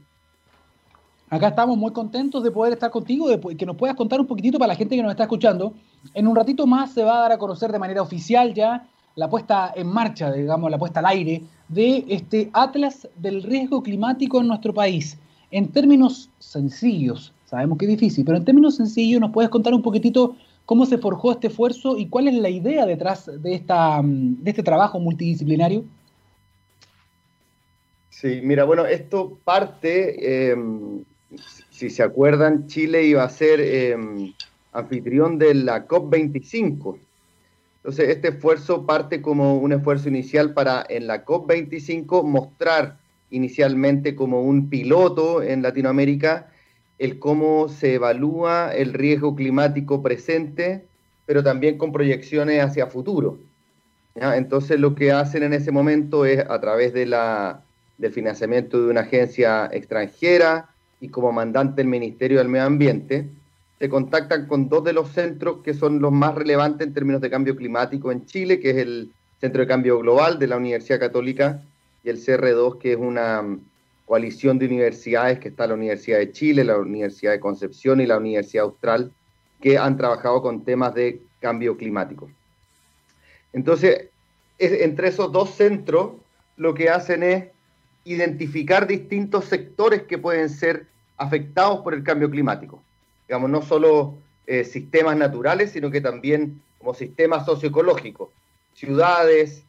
Acá 1.29 1.49
estamos 1.49 1.77
muy 1.77 1.91
contentos 1.91 2.41
de 2.41 2.51
poder 2.51 2.73
estar 2.73 2.89
contigo, 2.89 3.27
de 3.27 3.57
que 3.57 3.65
nos 3.65 3.75
puedas 3.75 3.97
contar 3.97 4.21
un 4.21 4.27
poquitito 4.27 4.57
para 4.57 4.69
la 4.69 4.75
gente 4.75 4.95
que 4.95 5.03
nos 5.03 5.11
está 5.11 5.23
escuchando. 5.23 5.73
En 6.13 6.25
un 6.25 6.35
ratito 6.35 6.65
más 6.65 6.91
se 6.91 7.03
va 7.03 7.17
a 7.17 7.21
dar 7.23 7.31
a 7.33 7.37
conocer 7.37 7.69
de 7.71 7.79
manera 7.79 8.01
oficial 8.01 8.53
ya 8.53 8.87
la 9.15 9.29
puesta 9.29 9.73
en 9.75 9.87
marcha, 9.87 10.31
digamos, 10.31 10.71
la 10.71 10.77
puesta 10.77 11.01
al 11.01 11.07
aire 11.07 11.43
de 11.67 12.05
este 12.07 12.49
Atlas 12.53 13.09
del 13.17 13.43
riesgo 13.43 13.83
climático 13.83 14.39
en 14.39 14.47
nuestro 14.47 14.73
país. 14.73 15.19
En 15.51 15.67
términos 15.67 16.29
sencillos, 16.39 17.33
sabemos 17.45 17.77
que 17.77 17.85
es 17.85 17.91
difícil, 17.91 18.23
pero 18.23 18.37
en 18.37 18.45
términos 18.45 18.75
sencillos 18.75 19.19
nos 19.19 19.31
puedes 19.31 19.49
contar 19.49 19.73
un 19.73 19.81
poquitito 19.81 20.35
¿Cómo 20.67 20.85
se 20.85 20.97
forjó 20.97 21.31
este 21.31 21.47
esfuerzo 21.47 21.97
y 21.97 22.09
cuál 22.09 22.27
es 22.27 22.33
la 22.33 22.49
idea 22.49 22.85
detrás 22.85 23.31
de, 23.41 23.53
esta, 23.53 24.01
mm, 24.01 24.43
de 24.43 24.49
este 24.49 24.63
trabajo 24.63 24.99
multidisciplinario? 24.99 25.85
Sí, 28.09 28.41
mira, 28.43 28.65
bueno, 28.65 28.85
esto 28.85 29.39
parte, 29.45 30.51
em, 30.51 31.05
si 31.69 31.89
se 31.89 32.03
acuerdan, 32.03 32.67
Chile 32.67 33.05
iba 33.05 33.23
a 33.23 33.29
ser 33.29 33.61
em, 33.61 34.33
anfitrión 34.73 35.39
de 35.39 35.53
la 35.53 35.87
COP25. 35.87 36.99
Entonces, 37.77 38.09
este 38.09 38.27
esfuerzo 38.27 38.85
parte 38.85 39.21
como 39.21 39.55
un 39.59 39.71
esfuerzo 39.71 40.09
inicial 40.09 40.53
para 40.53 40.85
en 40.89 41.07
la 41.07 41.23
COP25 41.23 42.23
mostrar 42.23 42.97
inicialmente 43.29 44.15
como 44.15 44.41
un 44.41 44.69
piloto 44.69 45.41
en 45.41 45.61
Latinoamérica 45.61 46.51
el 46.99 47.19
cómo 47.19 47.69
se 47.69 47.95
evalúa 47.95 48.73
el 48.73 48.93
riesgo 48.93 49.35
climático 49.35 50.01
presente, 50.01 50.85
pero 51.25 51.43
también 51.43 51.77
con 51.77 51.91
proyecciones 51.91 52.63
hacia 52.63 52.87
futuro. 52.87 53.37
Entonces 54.15 54.79
lo 54.79 54.95
que 54.95 55.11
hacen 55.11 55.43
en 55.43 55.53
ese 55.53 55.71
momento 55.71 56.25
es 56.25 56.39
a 56.39 56.59
través 56.59 56.93
del 56.93 57.13
financiamiento 58.11 58.81
de 58.81 58.89
una 58.89 59.01
agencia 59.01 59.69
extranjera 59.71 60.69
y 60.99 61.09
como 61.09 61.31
mandante 61.31 61.75
del 61.77 61.87
Ministerio 61.87 62.39
del 62.39 62.47
Medio 62.47 62.65
Ambiente, 62.65 63.29
se 63.77 63.89
contactan 63.89 64.47
con 64.47 64.69
dos 64.69 64.83
de 64.83 64.93
los 64.93 65.09
centros 65.09 65.57
que 65.63 65.75
son 65.75 66.01
los 66.01 66.11
más 66.11 66.33
relevantes 66.33 66.87
en 66.87 66.95
términos 66.95 67.21
de 67.21 67.29
cambio 67.29 67.55
climático 67.55 68.11
en 68.11 68.25
Chile, 68.25 68.59
que 68.59 68.71
es 68.71 68.77
el 68.77 69.11
Centro 69.39 69.61
de 69.61 69.67
Cambio 69.67 69.99
Global 69.99 70.39
de 70.39 70.47
la 70.47 70.57
Universidad 70.57 70.99
Católica 70.99 71.61
y 72.03 72.09
el 72.09 72.17
CR2, 72.17 72.79
que 72.79 72.93
es 72.93 72.97
una 72.97 73.43
coalición 74.07 74.57
de 74.57 74.67
universidades 74.67 75.37
que 75.39 75.49
está 75.49 75.67
la 75.67 75.73
Universidad 75.73 76.19
de 76.19 76.31
Chile, 76.31 76.63
la 76.63 76.77
Universidad 76.77 77.33
de 77.33 77.41
Concepción 77.41 77.99
y 77.99 78.05
la 78.05 78.17
Universidad 78.17 78.63
Austral, 78.63 79.11
que 79.59 79.77
han 79.77 79.97
trabajado 79.97 80.41
con 80.41 80.63
temas 80.63 80.93
de 80.93 81.21
cambio 81.41 81.75
climático. 81.75 82.31
Entonces, 83.51 84.07
entre 84.59 85.09
esos 85.09 85.29
dos 85.33 85.49
centros, 85.49 86.13
lo 86.55 86.73
que 86.73 86.89
hacen 86.89 87.21
es 87.21 87.45
identificar 88.05 88.87
distintos 88.87 89.43
sectores 89.43 90.03
que 90.03 90.17
pueden 90.17 90.49
ser 90.49 90.87
afectados 91.17 91.81
por 91.81 91.93
el 91.93 92.01
cambio 92.01 92.31
climático. 92.31 92.81
Digamos, 93.27 93.49
no 93.49 93.61
solo 93.61 94.15
eh, 94.45 94.63
sistemas 94.63 95.17
naturales, 95.17 95.71
sino 95.71 95.91
que 95.91 95.99
también 95.99 96.61
como 96.77 96.93
sistemas 96.93 97.45
socioecológicos, 97.45 98.29
ciudades, 98.73 99.63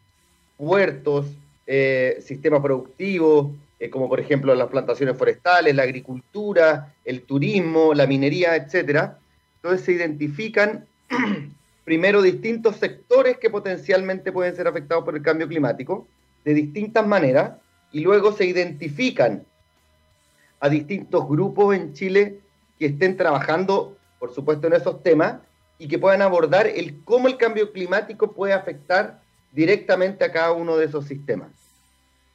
puertos, 0.56 1.26
eh, 1.66 2.18
sistemas 2.20 2.60
productivos, 2.60 3.48
eh, 3.80 3.90
como 3.90 4.08
por 4.08 4.18
ejemplo 4.18 4.54
las 4.54 4.68
plantaciones 4.68 5.16
forestales, 5.16 5.74
la 5.74 5.84
agricultura, 5.84 6.94
el 7.04 7.22
turismo, 7.22 7.94
la 7.94 8.06
minería, 8.06 8.56
etcétera. 8.56 9.18
Entonces 9.56 9.84
se 9.84 9.92
identifican 9.92 10.86
primero 11.84 12.20
distintos 12.20 12.76
sectores 12.76 13.38
que 13.38 13.50
potencialmente 13.50 14.32
pueden 14.32 14.54
ser 14.56 14.66
afectados 14.66 15.04
por 15.04 15.16
el 15.16 15.22
cambio 15.22 15.46
climático 15.46 16.06
de 16.44 16.54
distintas 16.54 17.06
maneras 17.06 17.52
y 17.92 18.00
luego 18.00 18.32
se 18.32 18.46
identifican 18.46 19.44
a 20.60 20.68
distintos 20.68 21.28
grupos 21.28 21.76
en 21.76 21.92
Chile 21.92 22.40
que 22.78 22.86
estén 22.86 23.16
trabajando, 23.16 23.96
por 24.18 24.34
supuesto, 24.34 24.66
en 24.66 24.72
esos 24.72 25.02
temas 25.02 25.36
y 25.78 25.86
que 25.86 25.98
puedan 25.98 26.22
abordar 26.22 26.66
el 26.66 27.02
cómo 27.04 27.28
el 27.28 27.36
cambio 27.36 27.72
climático 27.72 28.32
puede 28.32 28.52
afectar 28.52 29.20
directamente 29.52 30.24
a 30.24 30.32
cada 30.32 30.52
uno 30.52 30.76
de 30.76 30.86
esos 30.86 31.04
sistemas. 31.04 31.50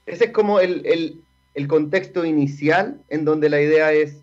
Ese 0.05 0.25
es 0.25 0.31
como 0.31 0.59
el, 0.59 0.85
el 0.85 1.21
contexto 1.67 2.25
inicial 2.25 2.99
en 3.09 3.25
donde 3.25 3.49
la 3.49 3.61
idea 3.61 3.91
es 3.93 4.17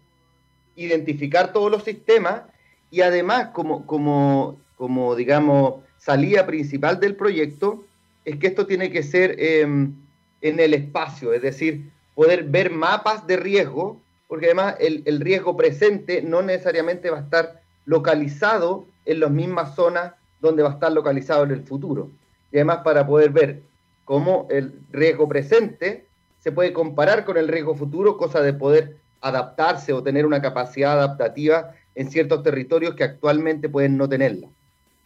identificar 0.76 1.52
todos 1.52 1.70
los 1.70 1.84
sistemas 1.84 2.42
y 2.90 3.02
además 3.02 3.48
como, 3.52 3.86
como, 3.86 4.58
como 4.76 5.14
digamos, 5.14 5.82
salida 5.98 6.46
principal 6.46 6.98
del 6.98 7.14
proyecto 7.14 7.84
es 8.24 8.36
que 8.36 8.48
esto 8.48 8.66
tiene 8.66 8.90
que 8.90 9.02
ser 9.02 9.36
em, 9.38 9.94
en 10.40 10.60
el 10.60 10.74
espacio, 10.74 11.32
es 11.32 11.42
decir, 11.42 11.90
poder 12.14 12.44
ver 12.44 12.70
mapas 12.70 13.26
de 13.26 13.36
riesgo, 13.36 14.00
porque 14.26 14.46
además 14.46 14.76
el, 14.80 15.02
el 15.06 15.20
riesgo 15.20 15.56
presente 15.56 16.22
no 16.22 16.42
necesariamente 16.42 17.10
va 17.10 17.18
a 17.18 17.22
estar 17.22 17.62
localizado 17.84 18.86
en 19.04 19.20
las 19.20 19.30
mismas 19.30 19.74
zonas 19.74 20.12
donde 20.40 20.62
va 20.62 20.70
a 20.70 20.74
estar 20.74 20.92
localizado 20.92 21.44
en 21.44 21.52
el 21.52 21.62
futuro. 21.62 22.10
Y 22.52 22.56
además 22.56 22.78
para 22.84 23.06
poder 23.06 23.30
ver 23.30 23.62
cómo 24.04 24.46
el 24.50 24.72
riesgo 24.90 25.28
presente 25.28 26.06
se 26.40 26.52
puede 26.52 26.72
comparar 26.72 27.24
con 27.24 27.36
el 27.36 27.48
riesgo 27.48 27.74
futuro, 27.74 28.16
cosa 28.16 28.40
de 28.40 28.52
poder 28.52 28.96
adaptarse 29.20 29.92
o 29.92 30.02
tener 30.02 30.26
una 30.26 30.40
capacidad 30.40 30.92
adaptativa 30.92 31.72
en 31.94 32.10
ciertos 32.10 32.42
territorios 32.42 32.94
que 32.94 33.04
actualmente 33.04 33.68
pueden 33.68 33.96
no 33.96 34.08
tenerla. 34.08 34.48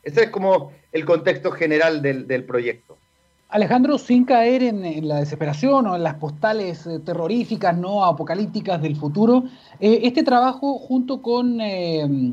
Ese 0.02 0.24
es 0.24 0.30
como 0.30 0.70
el 0.92 1.04
contexto 1.04 1.50
general 1.50 2.02
del, 2.02 2.44
proyecto. 2.44 2.98
Alejandro, 3.48 3.98
sin 3.98 4.24
caer 4.24 4.62
en, 4.62 5.08
la 5.08 5.20
desesperación 5.20 5.86
o 5.86 5.96
en 5.96 6.02
las 6.02 6.14
postales 6.14 6.86
eh, 6.86 7.00
terroríficas, 7.00 7.76
no 7.76 8.04
apocalípticas 8.04 8.80
del 8.80 8.96
futuro, 8.96 9.44
eh, 9.80 10.00
este 10.02 10.22
trabajo 10.22 10.78
junto 10.78 11.22
con 11.22 11.60
eh, 11.60 12.32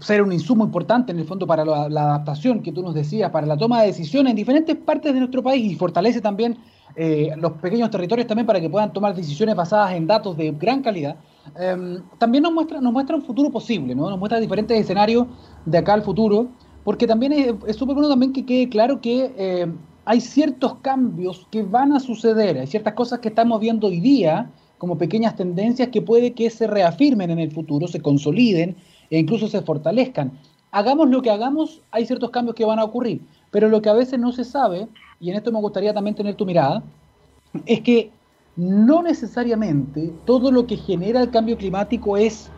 ser 0.00 0.22
un 0.22 0.32
insumo 0.32 0.64
importante 0.64 1.12
en 1.12 1.20
el 1.20 1.26
fondo 1.26 1.46
para 1.46 1.64
la, 1.64 1.88
la, 1.88 2.02
adaptación 2.02 2.62
que 2.62 2.72
tú 2.72 2.82
nos 2.82 2.94
decías, 2.94 3.30
para 3.30 3.46
la 3.46 3.56
toma 3.56 3.80
de 3.80 3.88
decisiones 3.88 4.30
en 4.30 4.36
diferentes 4.36 4.76
partes 4.76 5.12
de 5.14 5.20
nuestro 5.20 5.42
país 5.42 5.72
y 5.72 5.76
fortalece 5.76 6.20
también 6.20 6.58
los 7.36 7.52
pequeños 7.52 7.90
territorios 7.90 8.26
también 8.26 8.46
para 8.46 8.60
que 8.60 8.68
puedan 8.68 8.92
tomar 8.92 9.14
decisiones 9.14 9.54
basadas 9.54 9.92
en 9.92 10.06
datos 10.06 10.36
de 10.36 10.52
gran 10.52 10.82
calidad. 10.82 11.16
Em, 11.58 12.02
también 12.18 12.42
nos 12.42 12.52
muestra, 12.52 12.80
nos 12.80 12.92
muestra 12.92 13.16
un 13.16 13.22
futuro 13.22 13.50
posible, 13.50 13.94
¿no? 13.94 14.08
Nos 14.08 14.18
muestra 14.18 14.38
diferentes 14.40 14.78
escenarios 14.78 15.26
de 15.64 15.78
acá 15.78 15.94
al 15.94 16.02
futuro, 16.02 16.48
porque 16.84 17.06
también 17.06 17.32
es 17.66 17.76
súper 17.76 17.94
bueno 17.94 18.08
también 18.08 18.32
que 18.32 18.44
quede 18.44 18.68
claro 18.68 19.00
que 19.00 19.32
eh, 19.36 19.66
hay 20.04 20.20
ciertos 20.20 20.76
cambios 20.76 21.46
que 21.50 21.62
van 21.62 21.92
a 21.92 22.00
suceder, 22.00 22.58
hay 22.58 22.66
ciertas 22.66 22.94
cosas 22.94 23.20
que 23.20 23.28
estamos 23.28 23.60
viendo 23.60 23.86
hoy 23.86 24.00
día 24.00 24.50
como 24.78 24.98
pequeñas 24.98 25.36
tendencias 25.36 25.88
que 25.88 26.02
puede 26.02 26.32
que 26.32 26.50
se 26.50 26.66
reafirmen 26.66 27.30
en 27.30 27.38
el 27.38 27.52
futuro, 27.52 27.86
se 27.86 28.00
consoliden 28.00 28.76
e 29.10 29.18
incluso 29.18 29.46
se 29.46 29.62
fortalezcan. 29.62 30.32
Hagamos 30.72 31.08
lo 31.08 31.22
que 31.22 31.30
hagamos, 31.30 31.82
hay 31.92 32.06
ciertos 32.06 32.30
cambios 32.30 32.56
que 32.56 32.64
van 32.64 32.80
a 32.80 32.84
ocurrir, 32.84 33.20
pero 33.52 33.68
lo 33.68 33.80
que 33.80 33.88
a 33.88 33.94
veces 33.94 34.18
no 34.18 34.32
se 34.32 34.44
sabe, 34.44 34.88
y 35.20 35.30
en 35.30 35.36
esto 35.36 35.52
me 35.52 35.60
gustaría 35.60 35.94
también 35.94 36.16
tener 36.16 36.34
tu 36.34 36.44
mirada, 36.44 36.82
es 37.64 37.80
que 37.82 38.10
no 38.56 39.02
necesariamente 39.02 40.12
todo 40.26 40.50
lo 40.50 40.66
que 40.66 40.76
genera 40.76 41.20
el 41.20 41.30
cambio 41.30 41.56
climático 41.56 42.16
es 42.16 42.50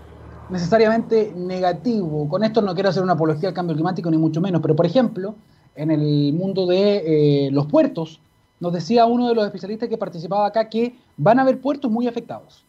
necesariamente 0.48 1.32
negativo. 1.36 2.26
Con 2.28 2.42
esto 2.42 2.62
no 2.62 2.72
quiero 2.74 2.88
hacer 2.88 3.02
una 3.02 3.12
apología 3.12 3.50
al 3.50 3.54
cambio 3.54 3.74
climático 3.74 4.10
ni 4.10 4.16
mucho 4.16 4.40
menos, 4.40 4.62
pero 4.62 4.74
por 4.74 4.86
ejemplo, 4.86 5.34
en 5.74 5.90
el 5.90 6.32
mundo 6.32 6.66
de 6.66 7.46
eh, 7.46 7.50
los 7.50 7.66
puertos, 7.66 8.20
nos 8.60 8.72
decía 8.72 9.04
uno 9.04 9.28
de 9.28 9.34
los 9.34 9.44
especialistas 9.44 9.88
que 9.88 9.98
participaba 9.98 10.46
acá 10.46 10.68
que 10.68 10.94
van 11.16 11.38
a 11.38 11.42
haber 11.42 11.60
puertos 11.60 11.90
muy 11.90 12.06
afectados 12.06 12.64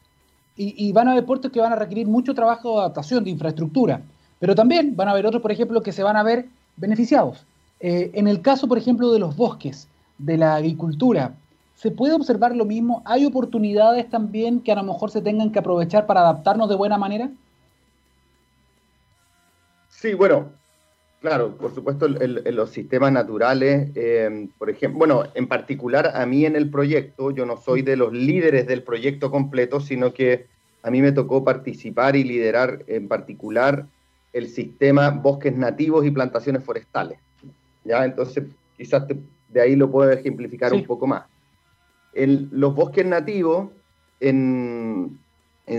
y, 0.58 0.92
van 0.94 1.10
a 1.10 1.12
haber 1.12 1.26
puertos 1.26 1.52
que 1.52 1.60
van 1.60 1.74
a 1.74 1.76
requerir 1.76 2.08
mucho 2.08 2.34
trabajo 2.34 2.76
de 2.76 2.80
adaptación, 2.80 3.24
de 3.26 3.30
infraestructura, 3.30 4.02
pero 4.40 4.56
también 4.56 4.96
van 4.96 5.10
a 5.10 5.12
haber 5.12 5.26
otros, 5.26 5.42
por 5.42 5.52
ejemplo, 5.52 5.84
que 5.84 5.92
se 5.92 6.02
van 6.02 6.16
a 6.16 6.24
ver 6.24 6.48
beneficiados. 6.78 7.46
Eh, 7.88 8.10
en 8.16 8.28
el 8.28 8.42
caso, 8.42 8.68
por 8.68 8.80
ejemplo, 8.80 9.12
de 9.12 9.20
los 9.20 9.36
bosques, 9.36 9.88
de 10.18 10.38
la 10.38 10.56
agricultura, 10.56 11.36
¿Se 11.76 11.92
puede 11.92 12.14
observar 12.14 12.56
lo 12.56 12.66
mismo? 12.66 13.02
¿Hay 13.06 13.26
oportunidades 13.26 14.10
también 14.10 14.62
que 14.62 14.72
a 14.72 14.76
lo 14.76 14.84
mejor 14.84 15.12
se 15.12 15.22
tengan 15.22 15.52
que 15.52 15.60
aprovechar 15.60 16.06
para 16.06 16.22
adaptarnos 16.22 16.70
de 16.70 16.76
buena 16.76 16.98
manera? 16.98 17.30
Sí, 19.90 20.14
bueno, 20.14 20.54
claro, 21.20 21.58
por 21.58 21.76
supuesto, 21.76 22.06
en 22.06 22.56
los 22.56 22.70
sistemas 22.70 23.12
naturales, 23.12 23.92
eh, 23.96 24.48
por 24.58 24.70
ejemplo, 24.70 25.00
bueno, 25.00 25.24
en 25.36 25.48
particular 25.48 26.14
a 26.16 26.26
mí 26.26 26.46
en 26.46 26.56
el 26.56 26.70
proyecto, 26.70 27.32
yo 27.32 27.46
no 27.46 27.58
soy 27.58 27.82
de 27.82 27.98
los 27.98 28.14
líderes 28.14 28.68
del 28.68 28.84
proyecto 28.84 29.30
completo, 29.30 29.82
sino 29.82 30.14
que 30.14 30.48
a 30.82 30.90
mí 30.90 31.02
me 31.02 31.12
tocó 31.12 31.44
participar 31.44 32.16
y 32.16 32.24
liderar 32.24 32.84
en 32.88 33.10
particular 33.10 33.86
el 34.32 34.48
sistema 34.48 35.10
bosques 35.10 35.56
nativos 35.56 36.06
y 36.06 36.12
plantaciones 36.12 36.64
forestales. 36.64 37.20
¿Ya? 37.86 38.04
Entonces, 38.04 38.44
quizás 38.78 39.06
de 39.08 39.62
ahí 39.62 39.76
lo 39.76 39.90
puedo 39.90 40.12
ejemplificar 40.12 40.74
un 40.74 40.84
poco 40.84 41.08
más 41.08 41.24
en 42.16 42.50
los 42.52 42.74
bosques 42.74 43.06
nativos, 43.06 43.70
en, 44.20 45.20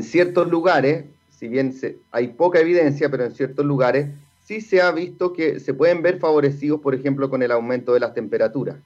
ciertos 0.03 0.49
lugares, 0.49 1.07
si 1.31 1.49
bien 1.49 1.75
hay 2.13 2.29
poca 2.29 2.61
evidencia, 2.61 3.11
pero 3.11 3.25
en 3.25 3.33
ciertos 3.33 3.65
lugares 3.65 4.09
sí 4.45 4.61
se 4.61 4.81
ha 4.81 4.93
visto 4.93 5.33
que 5.33 5.59
se 5.59 5.75
pueden 5.75 6.03
ver 6.03 6.19
favorecidos, 6.19 6.81
por 6.81 6.95
ejemplo, 6.95 7.29
con 7.29 7.43
el 7.43 7.51
aumento 7.51 7.95
de 7.95 8.01
las 8.01 8.15
temperaturas. 8.15 8.77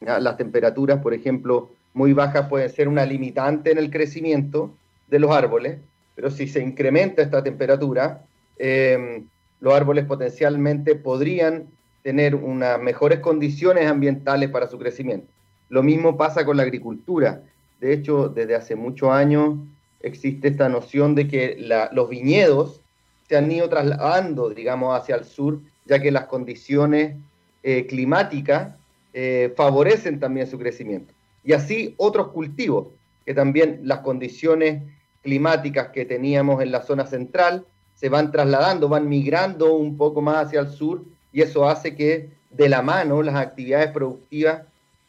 Las 0.00 0.36
temperaturas, 0.36 1.00
por 1.00 1.14
ejemplo, 1.14 1.70
muy 1.92 2.12
bajas 2.12 2.48
pueden 2.48 2.68
ser 2.70 2.88
una 2.88 3.06
limitante 3.06 3.70
en 3.70 3.78
el 3.78 3.90
crecimiento 3.90 4.74
de 5.08 5.18
los 5.18 5.30
árboles, 5.30 5.78
pero 6.14 6.30
si 6.30 6.48
se 6.48 6.60
incrementa 6.60 7.22
esta 7.22 7.42
temperatura, 7.42 8.22
eh, 8.56 9.22
los 9.60 9.74
árboles 9.74 10.04
potencialmente 10.06 10.94
podrían 10.94 11.66
tener 12.04 12.34
unas 12.34 12.78
mejores 12.78 13.20
condiciones 13.20 13.86
ambientales 13.86 14.50
para 14.50 14.68
su 14.68 14.78
crecimiento. 14.78 15.26
Lo 15.70 15.82
mismo 15.82 16.18
pasa 16.18 16.44
con 16.44 16.58
la 16.58 16.62
agricultura. 16.62 17.42
De 17.80 17.94
hecho, 17.94 18.28
desde 18.28 18.54
hace 18.54 18.76
muchos 18.76 19.08
años 19.08 19.56
existe 20.00 20.48
esta 20.48 20.68
noción 20.68 21.14
de 21.14 21.26
que 21.26 21.56
los 21.92 22.10
viñedos 22.10 22.82
se 23.26 23.38
han 23.38 23.50
ido 23.50 23.70
trasladando, 23.70 24.50
digamos, 24.50 24.94
hacia 24.94 25.16
el 25.16 25.24
sur, 25.24 25.60
ya 25.86 25.98
que 25.98 26.10
las 26.10 26.26
condiciones 26.26 27.16
eh, 27.62 27.86
climáticas 27.86 28.74
eh, 29.14 29.54
favorecen 29.56 30.20
también 30.20 30.46
su 30.46 30.58
crecimiento. 30.58 31.14
Y 31.42 31.54
así 31.54 31.94
otros 31.96 32.28
cultivos, 32.28 32.88
que 33.24 33.32
también 33.32 33.80
las 33.82 34.00
condiciones 34.00 34.82
climáticas 35.22 35.88
que 35.88 36.04
teníamos 36.04 36.62
en 36.62 36.70
la 36.70 36.82
zona 36.82 37.06
central 37.06 37.64
se 37.94 38.10
van 38.10 38.30
trasladando, 38.30 38.90
van 38.90 39.08
migrando 39.08 39.74
un 39.74 39.96
poco 39.96 40.20
más 40.20 40.48
hacia 40.48 40.60
el 40.60 40.68
sur 40.68 41.02
y 41.34 41.42
eso 41.42 41.68
hace 41.68 41.96
que 41.96 42.30
de 42.50 42.68
la 42.68 42.80
mano 42.80 43.22
las 43.22 43.34
actividades 43.34 43.90
productivas 43.90 44.62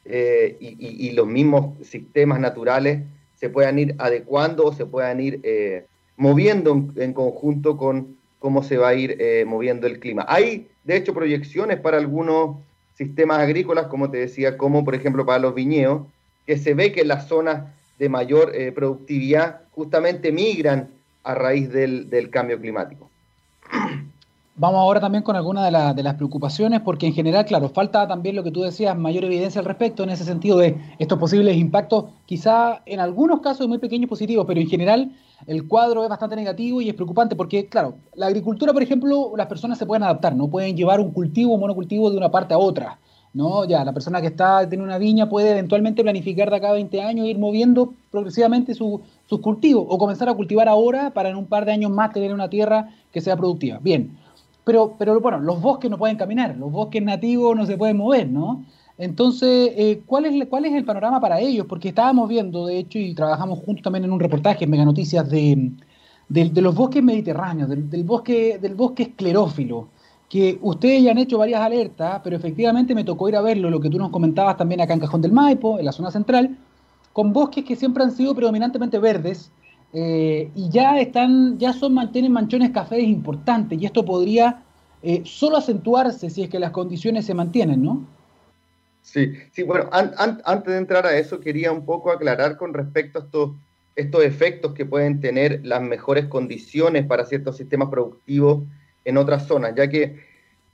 eh, 0.05 0.57
y, 0.59 1.11
los 1.11 1.27
mismos 1.27 1.77
sistemas 1.83 2.39
naturales 2.39 3.03
se 3.35 3.49
puedan 3.49 3.77
ir 3.77 3.95
adecuando 3.99 4.65
o 4.65 4.73
se 4.73 4.85
puedan 4.88 5.19
ir 5.19 5.39
eh, 5.43 5.85
moviendo 6.17 6.83
en, 6.95 7.13
conjunto 7.13 7.77
con 7.77 8.17
cómo 8.39 8.63
se 8.63 8.77
va 8.77 8.89
a 8.89 8.95
ir 8.95 9.17
eh, 9.19 9.45
moviendo 9.45 9.85
el 9.85 9.99
clima. 9.99 10.25
Hay, 10.27 10.67
de 10.83 10.97
hecho, 10.97 11.13
proyecciones 11.13 11.79
para 11.79 11.97
algunos 11.97 12.57
sistemas 12.95 13.39
agrícolas, 13.39 13.88
como 13.88 14.09
te 14.09 14.17
decía, 14.17 14.57
como 14.57 14.83
por 14.83 14.95
ejemplo 14.95 15.25
para 15.27 15.39
los 15.39 15.53
viñedos, 15.53 16.07
que 16.47 16.57
se 16.57 16.73
ve 16.73 16.91
que 16.91 17.05
las 17.05 17.27
zonas 17.27 17.71
de 17.99 18.09
mayor 18.09 18.51
productividad 18.73 19.61
justamente 19.71 20.31
migran 20.31 20.89
a 21.23 21.35
raíz 21.35 21.71
del, 21.71 22.09
del 22.09 22.29
cambio 22.29 22.59
climático. 22.59 23.09
Vamos 24.57 24.79
ahora 24.79 25.01
también 25.01 25.21
con 25.21 25.35
algunas 25.35 25.65
de, 25.65 26.03
las 26.03 26.13
preocupaciones, 26.15 26.79
porque 26.79 27.07
en 27.07 27.13
general, 27.13 27.43
claro, 27.43 27.67
falta 27.67 28.07
también 28.07 28.37
lo 28.37 28.43
que 28.43 28.51
tú 28.51 28.61
decías, 28.61 28.97
mayor 28.97 29.25
evidencia 29.25 29.59
al 29.59 29.65
respecto, 29.65 30.03
en 30.03 30.11
ese 30.11 30.23
sentido 30.23 30.57
de 30.57 30.77
estos 30.97 31.19
posibles 31.19 31.57
impactos, 31.57 32.05
quizá 32.25 32.81
en 32.85 33.01
algunos 33.01 33.41
casos 33.41 33.67
muy 33.67 33.79
pequeños 33.79 34.07
positivos, 34.07 34.45
pero 34.47 34.61
en 34.61 34.69
general 34.69 35.11
el 35.45 35.67
cuadro 35.67 36.03
es 36.03 36.09
bastante 36.09 36.37
negativo 36.37 36.79
y 36.79 36.87
es 36.87 36.95
preocupante, 36.95 37.35
porque, 37.35 37.67
claro, 37.67 37.95
la 38.13 38.27
agricultura, 38.27 38.71
por 38.71 38.81
ejemplo, 38.81 39.33
las 39.35 39.47
personas 39.47 39.77
se 39.77 39.85
pueden 39.85 40.03
adaptar, 40.03 40.33
no 40.33 40.47
pueden 40.47 40.77
llevar 40.77 41.01
un 41.01 41.11
cultivo, 41.11 41.55
un 41.55 41.59
monocultivo 41.59 42.09
de 42.09 42.15
una 42.15 42.31
parte 42.31 42.53
a 42.53 42.57
otra. 42.57 42.97
¿no? 43.33 43.65
Ya, 43.65 43.83
la 43.83 43.91
persona 43.91 44.21
que 44.21 44.27
está 44.27 44.67
tiene 44.69 44.85
una 44.85 44.97
viña 44.97 45.27
puede 45.27 45.51
eventualmente 45.51 46.01
planificar 46.01 46.49
de 46.49 46.55
acá 46.55 46.69
a 46.69 46.73
20 46.73 47.01
años, 47.01 47.27
ir 47.27 47.37
moviendo 47.37 47.93
progresivamente 48.09 48.73
sus 48.73 49.01
cultivos, 49.41 49.85
o 49.89 49.97
comenzar 49.97 50.29
a 50.29 50.33
cultivar 50.33 50.69
ahora 50.69 51.09
para 51.09 51.27
en 51.27 51.35
un 51.35 51.45
par 51.45 51.65
de 51.65 51.73
años 51.73 51.91
más 51.91 52.13
tener 52.13 52.33
una 52.33 52.49
tierra 52.49 52.95
que 53.11 53.19
sea 53.19 53.35
productiva. 53.35 53.79
Bien, 53.81 54.17
pero, 54.65 54.95
pero 54.97 55.19
bueno, 55.21 55.39
los 55.39 55.62
bosques 55.62 55.89
no 55.89 55.97
pueden 55.97 56.17
caminar, 56.17 56.58
los 56.58 56.71
bosques 56.71 57.01
nativos 57.01 57.56
no 57.56 57.65
se 57.65 57.78
pueden 57.78 57.97
mover, 57.97 58.28
¿no? 58.28 58.65
Entonces, 58.97 59.71
eh, 59.75 60.01
¿cuál, 60.06 60.25
es, 60.25 60.47
¿cuál 60.47 60.65
es 60.65 60.73
el 60.73 60.86
panorama 60.86 61.19
para 61.19 61.39
ellos? 61.39 61.65
Porque 61.67 61.89
estábamos 61.89 62.28
viendo, 62.30 62.65
de 62.65 62.80
hecho, 62.80 62.97
y 62.97 63.13
trabajamos 63.13 63.60
juntos 63.60 63.84
también 63.84 64.06
en 64.06 64.12
un 64.12 64.19
reportaje 64.19 64.63
en 64.63 64.71
Mega 64.71 64.86
Noticias 64.86 65.30
de, 65.30 65.71
los 66.30 66.75
bosques 66.75 67.04
mediterráneos, 67.04 67.69
del, 67.69 68.04
bosque, 68.04 68.58
del 68.58 68.73
bosque 68.73 69.04
esclerófilo, 69.04 69.89
que 70.30 70.58
ustedes 70.62 71.04
ya 71.04 71.12
han 71.12 71.17
hecho 71.19 71.38
varias 71.38 71.62
alertas, 71.62 72.21
pero 72.23 72.36
efectivamente 72.36 72.95
me 72.95 73.04
tocó 73.04 73.30
ir 73.30 73.36
a 73.36 73.41
verlo, 73.41 73.69
lo 73.69 73.80
que 73.80 73.89
tú 73.89 73.99
nos 73.99 74.10
comentabas 74.10 74.58
también 74.58 74.82
acá 74.82 74.93
en 74.93 75.01
Cajón 75.01 75.21
del 75.21 75.34
Maipo, 75.34 75.78
en 75.78 75.86
la 75.86 75.91
zona 75.91 76.10
central, 76.10 76.58
con 77.13 77.34
bosques 77.34 77.65
que 77.65 77.75
siempre 77.75 78.04
han 78.04 78.12
sido 78.12 78.34
predominantemente 78.34 78.97
verdes, 78.97 79.51
eh, 79.97 80.51
y 80.53 80.69
ya 80.69 80.99
están, 80.99 81.57
ya 81.57 81.72
son, 81.72 81.93
mantienen 81.93 82.34
manchones 82.34 82.72
cafés 82.72 83.01
importantes, 83.01 83.82
y 83.82 83.86
esto 83.86 84.03
podría 84.03 84.61
eh, 85.01 85.22
solo 85.24 85.55
acentuarse 85.55 86.30
si 86.30 86.43
es 86.43 86.49
que 86.49 86.59
las 86.59 86.72
condiciones 86.72 87.26
se 87.26 87.34
mantienen, 87.34 87.82
¿no? 87.82 88.05
Sí, 89.01 89.32
sí, 89.53 89.63
bueno, 89.63 89.88
antes 89.91 90.74
de 90.74 90.78
entrar 90.78 91.05
a 91.05 91.17
eso, 91.17 91.39
quería 91.39 91.72
un 91.72 91.86
poco 91.86 92.11
aclarar 92.11 92.57
con 92.57 92.74
respecto 92.74 93.19
a 93.19 93.22
estos, 93.22 93.51
estos 93.95 94.26
efectos 94.26 94.74
que 94.74 94.86
pueden 94.86 95.22
tener 95.22 95.61
las 95.63 95.82
mejores 95.82 96.26
condiciones 96.26 97.05
para 97.05 97.24
ciertos 97.24 97.55
sistemas 97.55 97.88
productivos 97.89 98.63
en 99.05 99.15
otras 99.15 99.47
zonas, 99.47 99.76
ya 99.78 99.88
que 99.88 100.19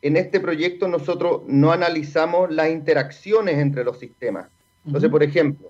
en 0.02 0.18
este 0.18 0.40
proyecto 0.40 0.88
nosotros 0.88 1.42
no 1.46 1.72
analizamos 1.72 2.52
las 2.52 2.72
interacciones 2.72 3.60
entre 3.60 3.84
los 3.84 4.00
sistemas. 4.00 4.48
Entonces, 4.84 5.12
por 5.12 5.22
ejemplo, 5.22 5.70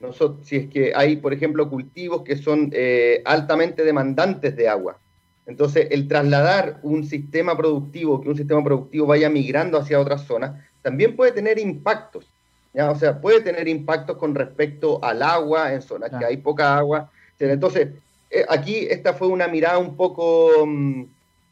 nosotros, 0.00 0.46
si 0.46 0.56
es 0.56 0.68
que 0.68 0.92
hay, 0.94 1.16
por 1.16 1.32
ejemplo, 1.32 1.68
cultivos 1.68 2.22
que 2.22 2.36
son 2.36 2.70
eh, 2.72 3.22
altamente 3.24 3.84
demandantes 3.84 4.54
de 4.56 4.68
agua. 4.68 4.98
Entonces, 5.46 5.88
el 5.90 6.06
trasladar 6.06 6.78
un 6.82 7.04
sistema 7.04 7.56
productivo, 7.56 8.20
que 8.20 8.28
un 8.28 8.36
sistema 8.36 8.62
productivo 8.62 9.06
vaya 9.06 9.30
migrando 9.30 9.78
hacia 9.78 9.98
otras 9.98 10.24
zonas, 10.24 10.62
también 10.82 11.16
puede 11.16 11.32
tener 11.32 11.58
impactos. 11.58 12.26
¿ya? 12.74 12.90
O 12.90 12.96
sea, 12.96 13.20
puede 13.20 13.40
tener 13.40 13.66
impactos 13.66 14.18
con 14.18 14.34
respecto 14.34 15.02
al 15.02 15.22
agua 15.22 15.72
en 15.72 15.82
zonas 15.82 16.10
que 16.18 16.24
hay 16.24 16.36
poca 16.36 16.76
agua. 16.76 17.10
Entonces, 17.38 17.88
eh, 18.30 18.44
aquí 18.48 18.86
esta 18.90 19.14
fue 19.14 19.28
una 19.28 19.48
mirada 19.48 19.78
un 19.78 19.96
poco 19.96 20.66
mm, 20.66 21.04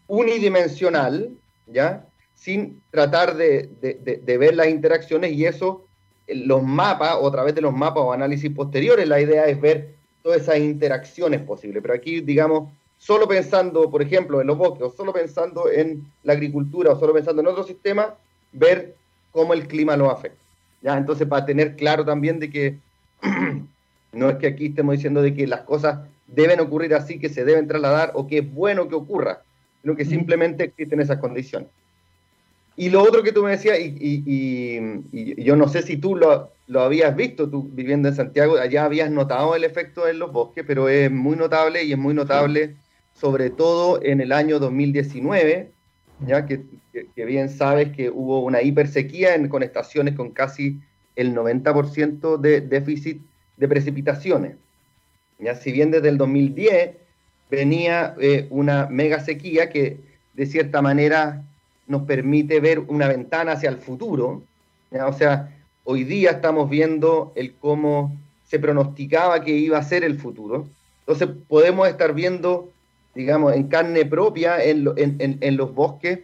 unidimensional, 0.09 1.30
¿ya? 1.66 2.05
Sin 2.34 2.82
tratar 2.90 3.36
de, 3.36 3.70
de, 3.80 4.38
ver 4.38 4.55
las 4.55 4.68
interacciones 4.68 5.32
y 5.32 5.47
eso, 5.47 5.86
los 6.29 6.62
mapas, 6.62 7.16
o 7.20 7.29
a 7.29 7.33
través 7.33 7.55
de 7.55 7.61
los 7.61 7.72
mapas 7.72 8.03
o 8.03 8.12
análisis 8.12 8.51
posteriores, 8.51 9.09
la 9.09 9.20
idea 9.20 9.47
es 9.47 9.61
ver 9.61 9.95
todas 10.22 10.43
esas 10.43 10.59
interacciones 10.59 11.41
posibles. 11.43 11.83
Pero 11.83 11.95
aquí, 11.95 12.20
digamos, 12.20 12.72
solo 12.99 13.29
pensando, 13.29 13.91
por 13.91 14.03
ejemplo, 14.03 14.41
en 14.41 14.47
los 14.47 14.59
bosques, 14.59 14.83
o 14.83 14.91
solo 14.91 15.12
pensando 15.12 15.70
en 15.70 16.05
la 16.24 16.33
agricultura, 16.33 16.93
o 16.93 16.99
solo 16.99 17.12
pensando 17.12 17.43
en 17.43 17.49
otro 17.49 17.64
sistema, 17.64 18.14
ver 18.53 18.97
cómo 19.31 19.55
el 19.55 19.68
clima 19.68 19.97
lo 19.97 20.11
afecta. 20.11 20.43
¿ya? 20.83 20.97
Entonces, 20.97 21.29
para 21.29 21.47
tener 21.47 21.77
claro 21.77 22.05
también 22.05 22.41
de 22.41 22.51
que 22.51 22.79
no 24.12 24.31
es 24.31 24.37
que 24.37 24.47
aquí 24.47 24.66
estemos 24.66 24.95
diciendo 24.95 25.22
de 25.22 25.35
que 25.35 25.47
las 25.47 25.61
cosas 25.61 26.01
deben 26.27 26.61
ocurrir 26.61 26.95
así, 26.95 27.18
que 27.18 27.29
se 27.29 27.45
deben 27.45 27.68
trasladar 27.68 28.12
o 28.14 28.27
que 28.27 28.39
es 28.39 28.53
bueno 28.53 28.89
que 28.89 28.95
ocurra, 28.95 29.43
sino 29.83 29.95
que 29.95 30.05
simplemente 30.05 30.64
existen 30.64 31.01
esas 31.01 31.18
condiciones. 31.18 31.68
Y 32.77 32.91
lo 32.91 33.03
otro 33.03 33.22
que 33.22 33.33
tú 33.33 33.43
me 33.43 33.53
decías, 33.53 33.79
y, 33.81 35.43
yo 35.43 35.57
no 35.57 35.68
sé 35.68 35.83
si 35.83 35.97
tú 35.97 36.14
lo, 36.14 36.53
lo, 36.66 36.83
habías 36.83 37.16
visto, 37.16 37.49
tú 37.49 37.68
viviendo 37.72 38.09
en 38.09 38.14
Santiago, 38.14 38.59
allá 38.59 38.85
habías 38.85 39.11
notado 39.11 39.57
el 39.57 39.64
efecto 39.64 40.07
en 40.07 40.18
los 40.18 40.31
bosques, 40.31 40.64
pero 40.66 40.89
es 40.89 41.11
muy 41.11 41.37
notable 41.37 41.85
y 41.85 41.93
es 41.93 41.99
muy 41.99 42.12
notable 42.12 42.77
sobre 43.14 43.49
todo 43.49 44.03
en 44.03 44.20
el 44.20 44.31
año 44.31 44.59
2019, 44.59 45.70
ya 46.27 46.47
que, 46.47 46.64
bien 47.16 47.49
sabes 47.49 47.91
que 47.97 48.11
hubo 48.11 48.41
una 48.41 48.62
hipersequía 48.62 49.35
en, 49.35 49.49
con 49.49 49.62
estaciones 49.62 50.14
con 50.14 50.31
casi 50.31 50.81
el 51.14 51.35
90% 51.35 52.37
de 52.37 52.61
déficit 52.61 53.22
de 53.57 53.68
precipitaciones. 53.68 54.57
Ya, 55.39 55.55
si 55.55 55.72
bien 55.72 55.91
desde 55.91 56.11
el 56.11 56.18
2010 56.18 56.91
venía 57.51 58.14
eh, 58.20 58.47
una 58.51 58.87
mega 58.91 59.20
sequía 59.20 59.70
que 59.70 59.99
de 60.35 60.47
cierta 60.47 60.83
manera 60.83 61.43
nos 61.87 62.03
permite 62.03 62.61
ver 62.61 62.80
una 62.80 63.09
ventana 63.09 63.53
hacia 63.53 63.70
el 63.70 63.78
futuro, 63.78 64.43
o 64.91 65.12
sea, 65.12 65.55
hoy 65.84 66.05
día 66.05 66.32
estamos 66.32 66.70
viendo 66.70 67.32
el 67.37 67.55
cómo 67.55 68.16
se 68.45 68.59
pronosticaba 68.59 69.43
que 69.43 69.53
iba 69.53 69.78
a 69.78 69.82
ser 69.82 70.05
el 70.05 70.18
futuro. 70.18 70.68
Entonces 71.01 71.28
podemos 71.49 71.89
estar 71.89 72.14
viendo, 72.14 72.70
digamos, 73.14 73.55
en 73.55 73.68
carne 73.68 74.05
propia 74.05 74.62
en, 74.62 74.87
en 75.18 75.57
los 75.57 75.74
bosques, 75.74 76.20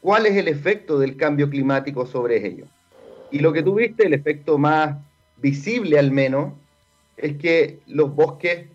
cuál 0.00 0.26
es 0.26 0.36
el 0.36 0.48
efecto 0.48 0.98
del 0.98 1.16
cambio 1.16 1.48
climático 1.50 2.06
sobre 2.06 2.46
ellos. 2.46 2.68
Y 3.30 3.40
lo 3.40 3.52
que 3.52 3.62
tú 3.62 3.74
viste, 3.74 4.06
el 4.06 4.14
efecto 4.14 4.58
más 4.58 4.96
visible 5.38 5.98
al 5.98 6.10
menos, 6.10 6.52
es 7.16 7.36
que 7.38 7.80
los 7.86 8.14
bosques 8.14 8.66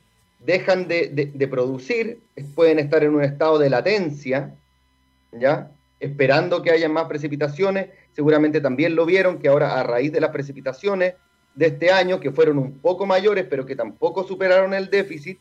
dejan 0.46 0.88
de, 0.88 1.48
producir, 1.50 2.20
pueden 2.56 2.80
estar 2.80 3.04
en 3.04 3.16
un 3.16 3.24
estado 3.24 3.60
de 3.60 3.70
latencia, 3.70 4.56
¿ya? 5.32 5.72
Esperando 6.02 6.62
que 6.62 6.72
haya 6.72 6.90
más 6.90 7.06
precipitaciones. 7.06 7.88
Seguramente 8.12 8.60
también 8.60 8.96
lo 8.96 9.06
vieron 9.06 9.40
que 9.40 9.48
ahora 9.48 9.80
a 9.80 9.84
raíz 9.84 10.12
de 10.12 10.20
las 10.20 10.32
precipitaciones 10.32 11.14
de 11.56 11.68
este 11.68 11.92
año, 11.92 12.20
que 12.20 12.32
fueron 12.32 12.58
un 12.58 12.80
poco 12.80 13.06
mayores, 13.06 13.46
pero 13.50 13.66
que 13.66 13.76
tampoco 13.76 14.26
superaron 14.26 14.74
el 14.74 14.90
déficit, 14.90 15.40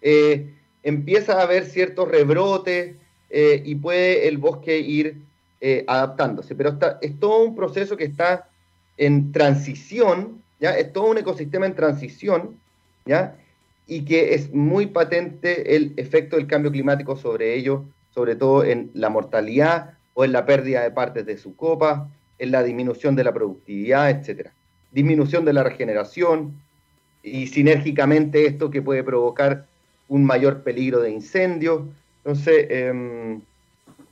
eh, 0.00 0.54
empieza 0.82 1.34
a 1.34 1.42
haber 1.42 1.66
ciertos 1.66 2.08
rebrotes 2.08 2.96
eh, 3.28 3.62
y 3.62 3.74
puede 3.74 4.28
el 4.28 4.38
bosque 4.38 4.78
ir 4.78 5.18
eh, 5.60 5.84
adaptándose. 5.86 6.54
Pero 6.54 6.70
está, 6.70 6.98
es 7.02 7.20
todo 7.20 7.42
un 7.42 7.54
proceso 7.54 7.96
que 7.96 8.04
está 8.04 8.48
en 8.96 9.32
transición 9.32 10.42
¿ya? 10.60 10.76
Es 10.76 10.92
todo 10.92 11.06
un 11.06 11.18
ecosistema 11.18 11.66
en 11.66 11.74
transición, 11.74 12.58
¿ya? 13.06 13.36
Y 13.86 14.04
que 14.04 14.34
es 14.34 14.52
muy 14.52 14.86
patente 14.86 15.76
el 15.76 15.94
efecto 15.96 16.36
del 16.36 16.46
cambio 16.46 16.70
climático 16.70 17.16
sobre 17.16 17.54
ello, 17.54 17.84
sobre 18.18 18.34
todo 18.34 18.64
en 18.64 18.90
la 18.94 19.10
mortalidad 19.10 19.90
o 20.12 20.24
en 20.24 20.32
la 20.32 20.44
pérdida 20.44 20.82
de 20.82 20.90
partes 20.90 21.24
de 21.24 21.38
su 21.38 21.54
copa, 21.54 22.08
en 22.40 22.50
la 22.50 22.64
disminución 22.64 23.14
de 23.14 23.22
la 23.22 23.32
productividad, 23.32 24.10
etcétera. 24.10 24.50
Disminución 24.90 25.44
de 25.44 25.52
la 25.52 25.62
regeneración 25.62 26.54
y 27.22 27.46
sinérgicamente 27.46 28.44
esto 28.44 28.70
que 28.70 28.82
puede 28.82 29.04
provocar 29.04 29.66
un 30.08 30.24
mayor 30.24 30.64
peligro 30.64 30.98
de 31.00 31.12
incendio. 31.12 31.86
Entonces, 32.24 32.66
em, 32.70 33.40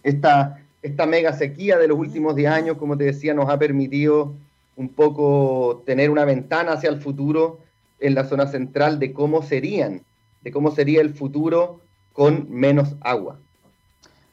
esta, 0.05 0.63
esta 0.83 1.05
mega 1.05 1.33
sequía 1.33 1.77
de 1.77 1.89
los 1.89 1.99
últimos 1.99 2.37
10 2.37 2.49
años, 2.49 2.79
como 2.79 2.97
te 2.97 3.07
decía, 3.07 3.35
nos 3.35 3.51
ha 3.51 3.59
permitido 3.59 4.35
un 4.77 4.89
poco 4.89 5.83
tener 5.85 6.11
una 6.11 6.25
ventana 6.25 6.75
hacia 6.75 6.91
el 6.91 7.01
futuro 7.01 7.59
en 7.99 8.15
la 8.15 8.23
zona 8.23 8.47
central 8.47 9.01
de 9.01 9.13
cómo 9.13 9.43
serían, 9.43 10.03
de 10.43 10.53
cómo 10.53 10.71
sería 10.71 11.01
el 11.01 11.13
futuro 11.13 11.81
con 12.13 12.47
menos 12.49 12.95
agua. 13.01 13.41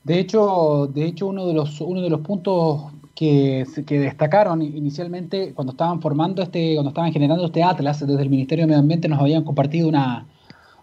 De 0.04 0.20
hecho, 0.20 0.90
de 0.94 1.06
hecho 1.06 1.28
uno 1.28 1.48
de 1.48 1.54
los 1.54 1.80
uno 1.82 2.02
de 2.02 2.10
los 2.10 2.22
puntos 2.22 2.92
que, 3.16 3.66
que, 3.86 4.00
destacaron 4.00 4.62
inicialmente 4.62 5.54
cuando 5.54 5.72
estaban 5.72 6.02
formando 6.02 6.42
este, 6.42 6.74
cuando 6.74 6.90
estaban 6.90 7.14
generando 7.14 7.46
este 7.46 7.64
atlas 7.64 8.06
desde 8.06 8.22
el 8.22 8.30
Ministerio 8.30 8.64
de 8.64 8.68
Medio 8.68 8.80
Ambiente 8.82 9.08
nos 9.08 9.20
habían 9.20 9.44
compartido 9.44 9.88
una, 9.88 10.26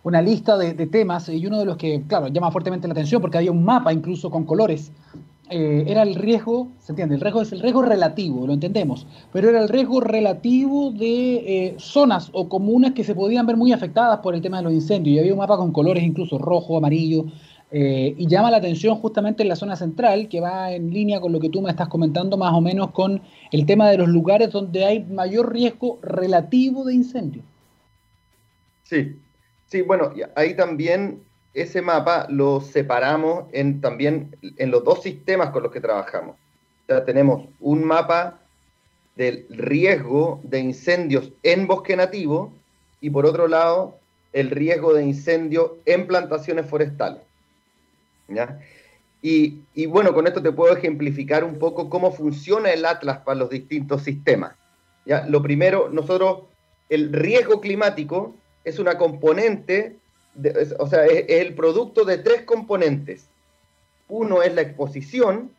una 0.03 0.23
lista 0.23 0.57
de, 0.57 0.75
temas 0.87 1.29
y 1.29 1.47
uno 1.47 1.59
de 1.59 1.65
los 1.65 1.77
que, 1.77 2.03
claro, 2.07 2.29
llama 2.29 2.51
fuertemente 2.51 2.89
la 2.89 2.93
atención 2.93 3.21
porque 3.21 3.39
había 3.39 3.53
un 3.53 3.65
mapa 3.65 3.93
incluso 3.93 4.31
con 4.31 4.45
colores 4.45 4.93
eh, 5.51 5.85
era 5.89 6.03
el 6.03 6.15
riesgo, 6.15 6.69
¿se 6.79 6.93
entiende? 6.93 7.17
El 7.17 7.21
riesgo 7.21 7.43
es 7.43 7.51
el 7.51 7.59
riesgo 7.59 7.83
relativo, 7.83 8.47
lo 8.47 8.53
entendemos, 8.53 9.05
pero 9.33 9.51
era 9.51 9.61
el 9.61 9.69
riesgo 9.69 10.01
relativo 10.01 10.93
de 10.93 11.35
eh, 11.35 11.75
zonas 11.77 12.31
o 12.33 12.49
comunas 12.49 12.93
que 12.93 13.03
se 13.03 13.17
podían 13.17 13.47
ver 13.47 13.57
muy 13.57 13.73
afectadas 13.73 14.21
por 14.21 14.37
el 14.37 14.43
tema 14.43 14.59
de 14.59 14.63
los 14.63 14.73
incendios. 14.73 15.17
Y 15.17 15.19
había 15.19 15.33
un 15.33 15.41
mapa 15.41 15.57
con 15.57 15.73
colores 15.73 16.05
incluso 16.05 16.39
rojo, 16.39 16.77
amarillo, 16.77 17.25
eh, 17.73 18.15
y 18.17 18.27
llama 18.27 18.51
la 18.51 18.57
atención 18.57 18.97
justamente 18.97 19.43
en 19.43 19.49
la 19.49 19.57
zona 19.57 19.77
central, 19.77 20.29
que 20.29 20.41
va 20.41 20.73
en 20.73 20.91
línea 20.91 21.21
con 21.21 21.33
lo 21.33 21.39
que 21.39 21.49
tú 21.49 21.63
me 21.63 21.71
estás 21.71 21.89
comentando, 21.89 22.37
más 22.37 22.53
o 22.53 22.61
menos 22.61 22.91
con 22.91 23.23
el 23.53 23.65
tema 23.65 23.89
de 23.91 23.99
los 23.99 24.09
lugares 24.09 24.51
donde 24.51 24.85
hay 24.85 25.05
mayor 25.05 25.53
riesgo 25.53 25.99
relativo 26.03 26.85
de 26.85 26.95
incendio. 26.95 27.43
Sí, 28.83 29.17
sí, 29.67 29.83
bueno, 29.83 30.13
ahí 30.35 30.57
también 30.57 31.23
ese 31.55 31.81
mapa 31.81 32.27
lo 32.29 32.61
separamos 32.61 33.45
en, 33.53 33.81
también 33.81 34.37
en 34.43 34.71
los 34.71 34.83
dos 34.83 35.03
sistemas 35.03 35.51
con 35.51 35.63
los 35.63 35.71
que 35.71 35.81
trabajamos. 35.81 36.35
O 36.35 36.87
sea, 36.89 37.05
tenemos 37.05 37.49
un 37.61 37.85
mapa 37.85 38.41
del 39.15 39.47
riesgo 39.49 40.41
de 40.43 40.59
incendios 40.59 41.31
en 41.45 41.69
bosque 41.69 41.95
nativo 41.95 42.53
y 43.01 43.11
por 43.11 43.27
otro 43.27 43.47
lado 43.47 43.99
el 44.33 44.51
riesgo 44.51 44.93
de 44.93 45.05
incendio 45.05 45.79
en 45.85 46.07
plantaciones 46.07 46.67
forestales. 46.67 47.21
Y, 49.23 49.87
bueno, 49.87 50.15
con 50.15 50.27
esto 50.27 50.43
te 50.43 50.53
puedo 50.53 50.75
ejemplificar 50.75 51.45
un 51.45 51.59
poco 51.59 51.91
cómo 51.91 52.13
funciona 52.13 52.71
el 52.71 52.85
Atlas 52.85 53.19
para 53.19 53.39
los 53.39 53.51
distintos 53.51 54.03
sistemas. 54.03 54.55
¿ya? 55.05 55.27
Lo 55.27 55.43
primero, 55.43 55.91
nosotros, 55.91 56.45
el 56.89 57.13
riesgo 57.13 57.61
climático 57.61 58.35
es 58.65 58.79
una 58.79 58.97
componente 58.97 60.01
o 60.79 60.87
sea, 60.87 61.07
es, 61.07 61.25
el 61.29 61.55
producto 61.55 62.05
de 62.05 62.19
tres 62.19 62.43
componentes. 62.43 63.29
Uno 64.09 64.43
es 64.43 64.55
la 64.55 64.63
exposición, 64.63 65.51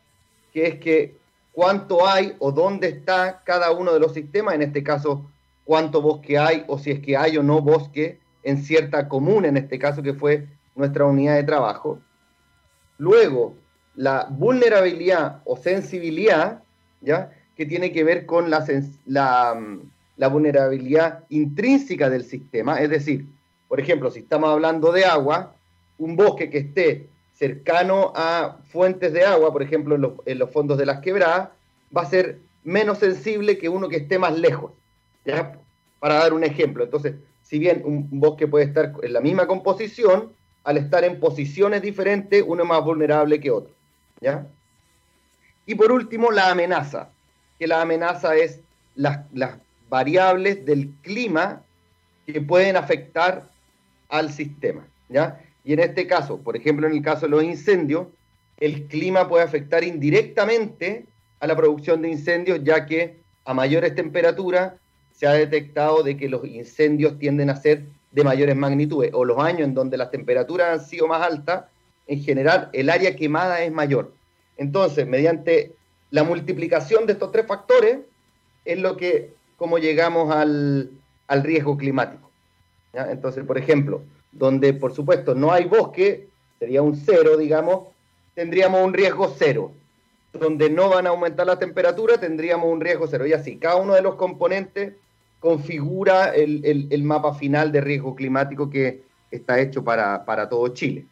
que 0.52 0.66
es 0.66 0.78
que 0.78 1.16
cuánto 1.52 2.06
hay 2.06 2.34
o 2.38 2.52
dónde 2.52 2.88
está 2.88 3.42
cada 3.44 3.70
uno 3.72 3.92
de 3.92 4.00
los 4.00 4.14
sistemas, 4.14 4.54
en 4.54 4.62
este 4.62 4.82
caso, 4.82 5.30
cuánto 5.64 6.02
bosque 6.02 6.38
hay 6.38 6.64
o 6.66 6.78
si 6.78 6.90
es 6.90 7.00
que 7.00 7.16
hay 7.16 7.36
o 7.36 7.42
no 7.42 7.60
bosque 7.60 8.18
en 8.42 8.62
cierta 8.62 9.08
comuna, 9.08 9.48
en 9.48 9.56
este 9.56 9.78
caso 9.78 10.02
que 10.02 10.14
fue 10.14 10.46
nuestra 10.74 11.04
unidad 11.04 11.36
de 11.36 11.44
trabajo. 11.44 12.00
Luego, 13.02 13.56
la 13.96 14.28
vulnerabilidad 14.30 15.42
o 15.44 15.56
sensibilidad, 15.56 16.62
¿ya? 17.00 17.32
que 17.56 17.66
tiene 17.66 17.90
que 17.90 18.04
ver 18.04 18.26
con 18.26 18.48
la, 18.48 18.64
la, 19.06 19.60
la 20.16 20.28
vulnerabilidad 20.28 21.24
intrínseca 21.28 22.08
del 22.08 22.22
sistema, 22.22 22.80
es 22.80 22.90
decir, 22.90 23.26
por 23.66 23.80
ejemplo, 23.80 24.08
si 24.12 24.20
estamos 24.20 24.50
hablando 24.50 24.92
de 24.92 25.04
agua, 25.04 25.56
un 25.98 26.14
bosque 26.14 26.48
que 26.48 26.58
esté 26.58 27.08
cercano 27.32 28.12
a 28.14 28.58
fuentes 28.70 29.12
de 29.12 29.24
agua, 29.24 29.52
por 29.52 29.64
ejemplo, 29.64 29.96
en 30.24 30.38
los, 30.38 30.50
fondos 30.52 30.78
de 30.78 30.86
las 30.86 31.00
quebradas, 31.00 31.48
va 31.94 32.02
a 32.02 32.06
ser 32.06 32.38
menos 32.62 32.98
sensible 32.98 33.58
que 33.58 33.68
uno 33.68 33.88
que 33.88 33.96
esté 33.96 34.16
más 34.20 34.38
lejos. 34.38 34.70
¿ya? 35.24 35.58
Para 35.98 36.20
dar 36.20 36.34
un 36.34 36.44
ejemplo. 36.44 36.84
Entonces, 36.84 37.16
si 37.42 37.58
bien 37.58 37.82
un 37.84 38.06
bosque 38.20 38.46
puede 38.46 38.66
estar 38.66 38.92
en 39.02 39.12
la 39.12 39.20
misma 39.20 39.48
composición, 39.48 40.30
al 40.64 40.76
estar 40.76 41.04
en 41.04 41.18
posiciones 41.18 41.82
diferentes, 41.82 42.42
uno 42.46 42.62
es 42.62 42.68
más 42.68 42.84
vulnerable 42.84 43.40
que 43.40 43.50
otro. 43.50 43.72
¿ya? 44.20 44.46
Y 45.66 45.74
por 45.74 45.92
último, 45.92 46.30
la 46.30 46.50
amenaza, 46.50 47.10
que 47.58 47.66
la 47.66 47.80
amenaza 47.82 48.36
es 48.36 48.60
las, 48.94 49.20
las 49.32 49.58
variables 49.88 50.64
del 50.64 50.90
clima 51.02 51.62
que 52.26 52.40
pueden 52.40 52.76
afectar 52.76 53.48
al 54.08 54.32
sistema. 54.32 54.86
¿ya? 55.08 55.40
Y 55.64 55.72
en 55.72 55.80
este 55.80 56.06
caso, 56.06 56.38
por 56.38 56.56
ejemplo, 56.56 56.86
en 56.86 56.94
el 56.94 57.02
caso 57.02 57.26
de 57.26 57.30
los 57.30 57.44
incendios, 57.44 58.06
el 58.58 58.86
clima 58.86 59.28
puede 59.28 59.44
afectar 59.44 59.82
indirectamente 59.82 61.06
a 61.40 61.46
la 61.46 61.56
producción 61.56 62.02
de 62.02 62.10
incendios, 62.10 62.60
ya 62.62 62.86
que 62.86 63.16
a 63.44 63.54
mayores 63.54 63.94
temperaturas 63.94 64.74
se 65.12 65.26
ha 65.26 65.32
detectado 65.32 66.02
de 66.02 66.16
que 66.16 66.28
los 66.28 66.44
incendios 66.46 67.18
tienden 67.18 67.50
a 67.50 67.56
ser 67.56 67.84
de 68.12 68.24
mayores 68.24 68.54
magnitudes, 68.54 69.10
o 69.14 69.24
los 69.24 69.38
años 69.38 69.62
en 69.62 69.74
donde 69.74 69.96
las 69.96 70.10
temperaturas 70.10 70.80
han 70.80 70.86
sido 70.86 71.08
más 71.08 71.22
altas, 71.22 71.64
en 72.06 72.22
general 72.22 72.68
el 72.72 72.90
área 72.90 73.16
quemada 73.16 73.62
es 73.62 73.72
mayor. 73.72 74.12
Entonces, 74.56 75.06
mediante 75.06 75.72
la 76.10 76.24
multiplicación 76.24 77.06
de 77.06 77.14
estos 77.14 77.32
tres 77.32 77.46
factores, 77.46 78.00
es 78.64 78.78
lo 78.78 78.96
que, 78.96 79.34
como 79.56 79.78
llegamos 79.78 80.30
al, 80.34 80.90
riesgo 81.28 81.78
climático. 81.78 82.30
Entonces, 82.92 83.44
por 83.44 83.56
ejemplo, 83.56 84.02
donde 84.30 84.74
por 84.74 84.94
supuesto 84.94 85.34
no 85.34 85.50
hay 85.50 85.64
bosque, 85.64 86.28
sería 86.58 86.82
un 86.82 86.94
cero, 86.94 87.38
digamos, 87.38 87.88
tendríamos 88.34 88.84
un 88.84 88.92
riesgo 88.92 89.34
cero. 89.38 89.72
Donde 90.34 90.68
no 90.68 90.90
van 90.90 91.06
a 91.06 91.10
aumentar 91.10 91.46
la 91.46 91.58
temperatura, 91.58 92.18
tendríamos 92.18 92.70
un 92.70 92.82
riesgo 92.82 93.06
cero. 93.06 93.26
Y 93.26 93.32
así, 93.32 93.56
cada 93.56 93.76
uno 93.76 93.94
de 93.94 94.02
los 94.02 94.16
componentes 94.16 94.94
configura 95.42 96.32
el, 96.36 97.02
mapa 97.02 97.34
final 97.34 97.72
de 97.72 97.80
riesgo 97.80 98.14
climático 98.14 98.70
que 98.70 99.02
está 99.28 99.58
hecho 99.58 99.82
para, 99.82 100.48
todo 100.48 100.68
Chile. 100.68 101.04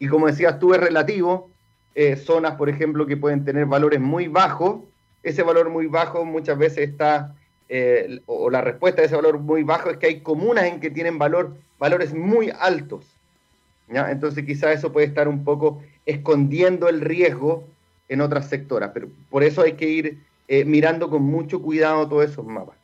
Y 0.00 0.08
como 0.08 0.26
decías 0.26 0.58
tú, 0.58 0.74
es 0.74 0.80
relativo. 0.80 1.48
Eh, 1.94 2.16
zonas, 2.16 2.56
por 2.56 2.68
ejemplo, 2.68 3.06
que 3.06 3.16
pueden 3.16 3.44
tener 3.44 3.66
valores 3.66 4.00
muy 4.00 4.26
bajos. 4.26 4.80
Ese 5.22 5.44
valor 5.44 5.70
muy 5.70 5.86
bajo 5.86 6.24
muchas 6.24 6.58
veces 6.58 6.88
está, 6.88 7.36
eh, 7.68 8.20
o 8.26 8.50
la 8.50 8.60
respuesta 8.60 9.02
a 9.02 9.04
ese 9.04 9.14
valor 9.14 9.38
muy 9.38 9.62
bajo 9.62 9.90
es 9.90 9.98
que 9.98 10.06
hay 10.06 10.20
comunas 10.20 10.64
en 10.64 10.80
que 10.80 10.90
tienen 10.90 11.18
valor, 11.18 11.56
valores 11.78 12.12
muy 12.12 12.50
altos. 12.58 13.06
Entonces 13.88 14.44
quizás 14.44 14.78
eso 14.78 14.92
puede 14.92 15.06
estar 15.06 15.28
un 15.28 15.44
poco 15.44 15.80
escondiendo 16.06 16.88
el 16.88 17.00
riesgo 17.00 17.64
en 18.08 18.20
otras 18.20 18.48
sectoras, 18.48 18.90
pero 18.92 19.08
por 19.28 19.44
eso 19.44 19.62
hay 19.62 19.74
que 19.74 19.88
ir 19.88 20.18
eh, 20.48 20.64
mirando 20.64 21.08
con 21.08 21.22
mucho 21.22 21.62
cuidado 21.62 22.08
todos 22.08 22.30
esos 22.30 22.44
mapas. 22.44 22.79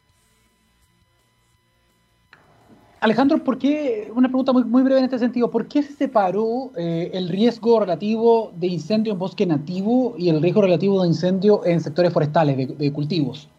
Alejandro, 3.01 3.45
¿por 3.45 3.59
qué, 3.59 4.11
una 4.15 4.29
pregunta 4.29 4.53
muy, 4.53 4.83
breve 4.83 5.01
en 5.01 5.05
este 5.05 5.19
sentido, 5.19 5.51
¿por 5.51 5.69
qué 5.69 5.83
se 5.83 5.93
separó 5.93 6.73
eh, 6.77 7.11
el 7.13 7.29
riesgo 7.29 7.79
relativo 7.79 8.53
de 8.57 8.69
incendio 8.69 9.13
en 9.13 9.19
bosque 9.19 9.45
nativo 9.45 10.15
y 10.17 10.31
el 10.31 10.41
riesgo 10.41 10.63
relativo 10.63 11.03
de 11.03 11.09
incendio 11.09 11.65
en 11.67 11.81
sectores 11.81 12.13
forestales, 12.13 12.79
de, 12.79 12.93
cultivos? 12.93 13.51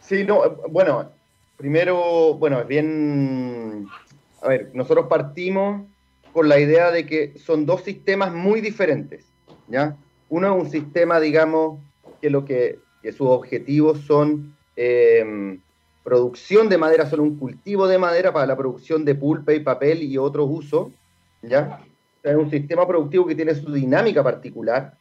Sí, 0.00 0.24
no, 0.24 0.42
bueno, 0.70 1.08
primero, 1.56 2.34
bueno, 2.34 2.60
es 2.60 2.66
bien, 2.66 3.86
a 4.42 4.48
ver, 4.48 4.70
nosotros 4.74 5.06
partimos 5.06 5.82
con 6.32 6.48
la 6.48 6.58
idea 6.58 6.90
de 6.90 7.06
que 7.06 7.38
son 7.38 7.64
dos 7.64 7.82
sistemas 7.82 8.34
muy 8.34 8.60
diferentes, 8.60 9.24
¿ya? 9.68 9.96
Uno 10.28 10.56
es 10.56 10.64
un 10.64 10.70
sistema, 10.70 11.20
digamos, 11.20 11.78
que 12.20 12.28
lo 12.28 12.44
que, 12.44 12.80
que 13.02 13.12
sus 13.12 13.28
objetivos 13.28 14.00
son... 14.00 14.56
Eh, 14.76 15.60
producción 16.04 16.68
de 16.68 16.78
madera, 16.78 17.08
solo 17.08 17.22
un 17.22 17.38
cultivo 17.38 17.88
de 17.88 17.98
madera 17.98 18.32
para 18.32 18.46
la 18.46 18.56
producción 18.56 19.04
de 19.04 19.14
pulpa 19.14 19.54
y 19.54 19.60
papel 19.60 20.02
y 20.02 20.18
otros 20.18 20.46
usos, 20.50 20.92
¿ya? 21.42 21.80
Es 22.22 22.36
un 22.36 22.50
sistema 22.50 22.86
productivo 22.86 23.26
que 23.26 23.34
tiene 23.34 23.54
su 23.54 23.72
dinámica 23.72 24.22
particular. 24.22 24.94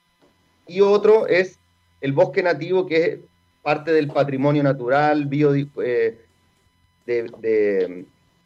Y 0.66 0.80
otro 0.82 1.28
es 1.28 1.60
el 2.02 2.14
bosque 2.14 2.42
nativo, 2.42 2.86
que 2.88 3.06
es 3.06 3.20
parte 3.62 3.92
del 3.92 4.08
patrimonio 4.08 4.64
natural, 4.64 5.26
bio, 5.26 5.54
eh, 5.56 6.20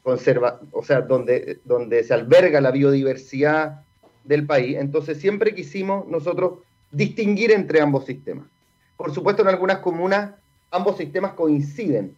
o 0.03 0.83
sea, 0.83 1.01
donde, 1.01 1.59
donde 1.63 2.03
se 2.03 2.13
alberga 2.13 2.59
la 2.59 2.71
biodiversidad 2.71 3.81
del 4.23 4.45
país. 4.45 4.77
Entonces 4.79 5.19
siempre 5.19 5.53
quisimos 5.53 6.07
nosotros 6.07 6.59
distinguir 6.91 7.51
entre 7.51 7.81
ambos 7.81 8.05
sistemas. 8.05 8.47
Por 8.95 9.13
supuesto, 9.13 9.43
en 9.43 9.49
algunas 9.49 9.79
comunas 9.79 10.31
ambos 10.71 10.97
sistemas 10.97 11.33
coinciden, 11.33 12.15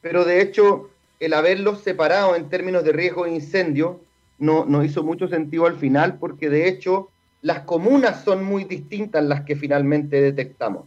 pero 0.00 0.24
de 0.24 0.40
hecho, 0.40 0.90
el 1.20 1.34
haberlos 1.34 1.82
separado 1.82 2.36
en 2.36 2.48
términos 2.48 2.84
de 2.84 2.92
riesgo 2.92 3.24
de 3.24 3.34
incendio 3.34 4.00
no, 4.38 4.64
no 4.64 4.84
hizo 4.84 5.02
mucho 5.02 5.28
sentido 5.28 5.66
al 5.66 5.76
final, 5.76 6.18
porque 6.18 6.48
de 6.48 6.68
hecho 6.68 7.08
las 7.42 7.60
comunas 7.60 8.24
son 8.24 8.44
muy 8.44 8.64
distintas 8.64 9.24
las 9.24 9.42
que 9.42 9.56
finalmente 9.56 10.20
detectamos, 10.20 10.86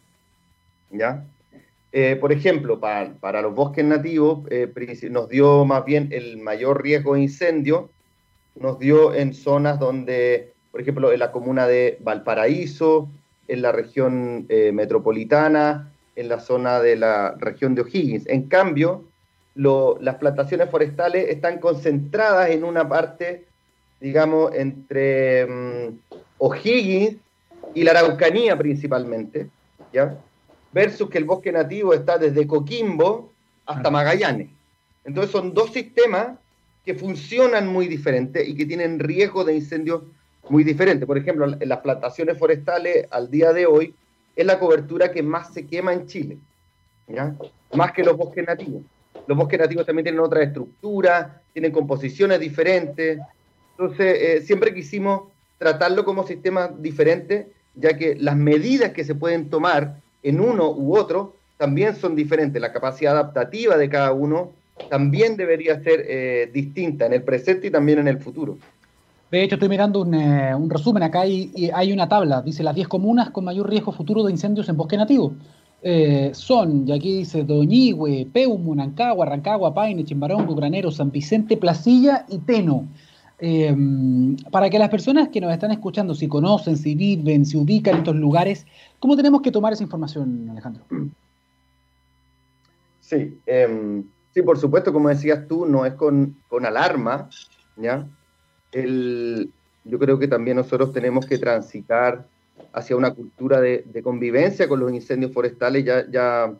¿ya? 0.90 1.26
Eh, 1.94 2.16
por 2.16 2.32
ejemplo, 2.32 2.80
para, 2.80 3.42
los 3.42 3.54
bosques 3.54 3.84
nativos 3.84 4.48
eh, 4.50 4.72
nos 5.10 5.28
dio 5.28 5.66
más 5.66 5.84
bien 5.84 6.10
el 6.12 6.38
mayor 6.38 6.82
riesgo 6.82 7.16
de 7.16 7.22
incendio, 7.22 7.90
nos 8.56 8.80
dio 8.80 9.14
en 9.14 9.34
zonas 9.34 9.78
donde, 9.78 10.54
por 10.72 10.82
ejemplo, 10.82 11.12
en 11.12 11.20
la 11.20 11.32
comuna 11.32 11.68
de 11.68 11.98
Valparaíso, 12.02 13.10
en 13.48 13.62
la 13.62 13.74
región 13.74 14.46
eh, 14.48 14.72
metropolitana, 14.72 15.91
en 16.16 16.30
la 16.30 16.40
zona 16.40 16.80
de 16.80 16.96
la 16.96 17.36
región 17.38 17.76
de 17.76 17.82
O'Higgins. 17.82 18.28
En 18.28 18.44
cambio, 18.44 19.06
las 19.56 20.16
plantaciones 20.16 20.70
forestales 20.70 21.30
están 21.30 21.60
concentradas 21.60 22.50
en 22.50 22.64
una 22.64 22.88
parte, 22.88 23.46
digamos, 24.00 24.54
entre 24.54 25.46
mm, 25.46 26.00
O'Higgins 26.38 27.18
y 27.74 27.84
la 27.84 27.92
Araucanía 27.92 28.58
principalmente, 28.58 29.48
¿ya? 29.94 30.18
Versus 30.74 31.10
que 31.10 31.18
el 31.18 31.26
bosque 31.26 31.52
nativo 31.52 31.94
está 31.94 32.18
desde 32.18 32.48
Coquimbo 32.48 33.32
hasta 33.66 33.92
Magallanes. 33.92 34.50
Entonces 35.04 35.32
son 35.32 35.54
dos 35.54 35.72
sistemas 35.72 36.38
que 36.86 36.96
funcionan 36.96 37.68
muy 37.68 37.88
diferentes 37.88 38.48
y 38.48 38.56
que 38.56 38.66
tienen 38.66 39.00
riesgo 39.00 39.44
de 39.44 39.56
incendios 39.56 40.04
muy 40.50 40.64
diferentes. 40.64 41.06
Por 41.06 41.18
ejemplo, 41.18 41.46
en 41.46 41.70
las 41.70 41.80
plantaciones 41.80 42.38
forestales 42.38 43.08
al 43.12 43.30
día 43.30 43.54
de 43.54 43.66
hoy 43.66 43.94
es 44.36 44.46
la 44.46 44.60
cobertura 44.60 45.12
que 45.12 45.24
más 45.24 45.54
se 45.54 45.66
quema 45.66 45.94
en 45.94 46.08
Chile, 46.08 46.38
más 47.74 47.92
que 47.92 48.04
los 48.04 48.18
bosques 48.18 48.46
nativos. 48.46 48.84
Los 49.28 49.38
bosques 49.38 49.60
nativos 49.60 49.86
también 49.86 50.06
tienen 50.06 50.22
otra 50.22 50.44
estructura, 50.44 51.42
tienen 51.54 51.72
composiciones 51.72 52.40
diferentes. 52.40 53.20
Entonces, 53.72 54.18
eh, 54.22 54.42
siempre 54.42 54.74
quisimos 54.74 55.24
tratarlo 55.58 56.04
como 56.06 56.26
sistema 56.26 56.68
diferente, 56.68 57.50
ya 57.76 57.96
que 57.98 58.16
las 58.16 58.36
medidas 58.36 58.92
que 58.92 59.04
se 59.04 59.16
pueden 59.16 59.50
tomar 59.50 59.98
en 60.24 60.40
uno 60.40 60.72
u 60.72 60.96
otro 60.96 61.36
también 61.58 61.96
son 61.96 62.16
diferentes. 62.16 62.62
La 62.62 62.74
capacidad 62.74 63.14
adaptativa 63.14 63.78
de 63.78 63.90
cada 63.90 64.12
uno 64.12 64.54
también 64.90 65.38
debería 65.38 65.82
ser 65.82 66.04
eh, 66.08 66.50
distinta 66.52 67.06
en 67.06 67.14
el 67.14 67.24
presente 67.24 67.68
y 67.68 67.72
también 67.72 68.00
en 68.00 68.08
el 68.08 68.20
futuro. 68.20 68.58
De 69.32 69.42
hecho, 69.42 69.56
estoy 69.56 69.70
mirando 69.70 70.02
un, 70.02 70.14
eh, 70.14 70.54
resumen 70.68 71.04
acá 71.04 71.26
y, 71.26 71.72
hay 71.74 71.94
una 71.94 72.10
tabla. 72.10 72.42
Dice 72.42 72.64
las 72.64 72.76
10 72.76 72.90
comunas 72.90 73.30
con 73.30 73.46
mayor 73.46 73.70
riesgo 73.70 73.94
futuro 73.94 74.24
de 74.24 74.32
incendios 74.32 74.68
en 74.68 74.76
bosque 74.76 74.98
nativo. 74.98 75.34
Eh, 75.82 76.32
son, 76.34 76.88
y 76.88 76.92
aquí 76.92 77.20
dice 77.20 77.44
Doñigüe, 77.44 78.28
Peumo, 78.32 78.76
Nancagua, 78.76 79.26
Rancagua, 79.26 79.74
Paine, 79.74 80.04
Chimbarongo, 80.04 80.54
Granero, 80.54 80.92
San 80.92 81.12
Vicente, 81.12 81.56
Placilla 81.56 82.26
y 82.28 82.40
Teno. 82.40 82.90
Eh, 83.40 83.74
para 84.52 84.70
que 84.70 84.78
las 84.78 84.90
personas 84.90 85.30
que 85.30 85.40
nos 85.40 85.52
están 85.52 85.72
escuchando, 85.72 86.14
si 86.14 86.28
conocen, 86.28 86.76
si 86.76 86.94
viven, 86.94 87.46
si 87.46 87.58
ubican 87.58 88.00
estos 88.00 88.16
lugares, 88.16 88.68
¿cómo 89.00 89.16
tenemos 89.16 89.42
que 89.42 89.52
tomar 89.52 89.72
esa 89.72 89.82
información, 89.82 90.50
Alejandro? 90.52 90.84
Sí, 93.00 93.40
em, 93.46 94.04
sí, 94.34 94.42
por 94.42 94.60
supuesto, 94.60 94.92
como 94.94 95.10
decías 95.10 95.48
tú, 95.48 95.66
no 95.66 95.86
es 95.86 95.94
con, 95.94 96.36
con 96.50 96.66
alarma, 96.66 97.30
¿ya? 97.78 98.06
El, 98.72 99.52
yo 99.84 100.00
creo 100.00 100.20
que 100.20 100.28
también 100.28 100.58
nosotros 100.58 100.94
tenemos 100.94 101.26
que 101.26 101.38
transitar 101.38 102.26
hacia 102.74 102.96
una 102.96 103.12
cultura 103.14 103.60
de, 103.60 104.02
convivencia 104.04 104.68
con 104.68 104.80
los 104.80 104.92
incendios 104.94 105.34
forestales. 105.34 105.86
Ya, 105.86 106.54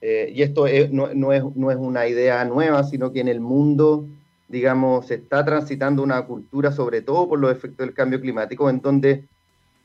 eh, 0.00 0.32
y 0.34 0.42
esto 0.42 0.66
no, 0.90 1.32
es, 1.32 1.44
no 1.54 1.70
es 1.70 1.76
una 1.76 2.06
idea 2.06 2.44
nueva, 2.44 2.84
sino 2.84 3.12
que 3.12 3.20
en 3.20 3.28
el 3.28 3.40
mundo, 3.40 4.06
digamos, 4.48 5.06
se 5.06 5.14
está 5.14 5.44
transitando 5.44 6.02
una 6.02 6.22
cultura, 6.26 6.72
sobre 6.72 7.02
todo 7.02 7.28
por 7.28 7.38
los 7.38 7.52
efectos 7.52 7.86
del 7.86 7.94
cambio 7.94 8.20
climático, 8.20 8.70
en 8.70 8.80
donde 8.80 9.24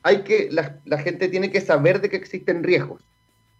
hay 0.02 0.22
que, 0.22 0.50
la 0.50 0.98
gente 0.98 1.28
tiene 1.28 1.50
que 1.50 1.60
saber 1.60 2.00
de 2.00 2.08
que 2.08 2.16
existen 2.16 2.62
riesgos. 2.62 3.02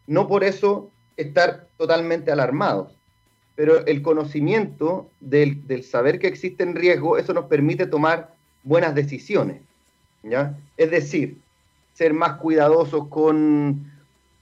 No 0.06 0.28
por 0.28 0.44
eso 0.44 0.90
estar 1.16 1.66
totalmente 1.76 2.30
alarmados 2.30 2.96
pero 3.56 3.84
el 3.86 4.02
conocimiento 4.02 5.10
del, 5.18 5.82
saber 5.82 6.18
que 6.18 6.28
existen 6.28 6.76
riesgos, 6.76 7.20
eso 7.20 7.32
nos 7.32 7.46
permite 7.46 7.86
tomar 7.86 8.34
buenas 8.62 8.94
decisiones. 8.94 9.62
¿ya? 10.22 10.58
Es 10.76 10.90
decir, 10.90 11.38
ser 11.94 12.12
más 12.12 12.34
cuidadosos 12.34 13.08
con 13.08 13.90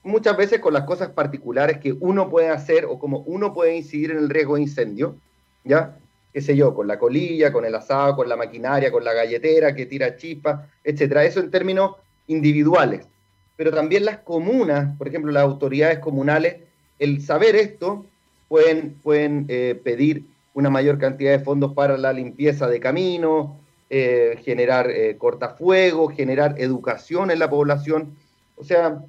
muchas 0.03 0.37
veces 0.37 0.59
con 0.59 0.73
las 0.73 0.83
cosas 0.83 1.09
particulares 1.09 1.79
que 1.79 1.93
uno 1.93 2.29
puede 2.29 2.49
hacer 2.49 2.85
o 2.85 2.99
como 2.99 3.19
uno 3.19 3.53
puede 3.53 3.75
incidir 3.75 4.11
en 4.11 4.17
el 4.17 4.29
riesgo 4.29 4.55
de 4.55 4.63
incendio, 4.63 5.15
¿ya? 5.63 5.97
qué 6.33 6.41
sé 6.41 6.57
yo, 6.57 6.75
con 6.75 6.85
la 6.85 6.99
colilla, 6.99 7.53
con 7.53 7.63
el 7.63 7.73
asado, 7.73 8.17
con 8.17 8.27
la 8.27 8.35
maquinaria, 8.35 8.91
con 8.91 9.05
la 9.05 9.13
galletera 9.13 9.73
que 9.73 9.85
tira 9.85 10.17
chispa, 10.17 10.67
etcétera. 10.83 11.23
Eso 11.23 11.39
en 11.39 11.49
términos 11.49 11.95
individuales. 12.27 13.07
Pero 13.55 13.71
también 13.71 14.03
las 14.03 14.17
comunas, 14.17 14.97
por 14.97 15.07
ejemplo, 15.07 15.31
las 15.31 15.43
autoridades 15.43 15.99
comunales, 15.99 16.57
el 16.99 17.21
saber 17.21 17.55
esto 17.55 18.05
pueden, 18.47 18.95
pueden 19.01 19.45
eh, 19.49 19.79
pedir 19.83 20.25
una 20.53 20.69
mayor 20.69 20.97
cantidad 20.97 21.31
de 21.31 21.43
fondos 21.43 21.73
para 21.73 21.97
la 21.97 22.13
limpieza 22.13 22.67
de 22.67 22.79
caminos, 22.79 23.51
eh, 23.89 24.39
generar 24.43 24.89
eh, 24.89 25.17
cortafuegos, 25.17 26.15
generar 26.15 26.55
educación 26.57 27.29
en 27.29 27.39
la 27.39 27.49
población. 27.49 28.15
O 28.55 28.63
sea, 28.63 29.01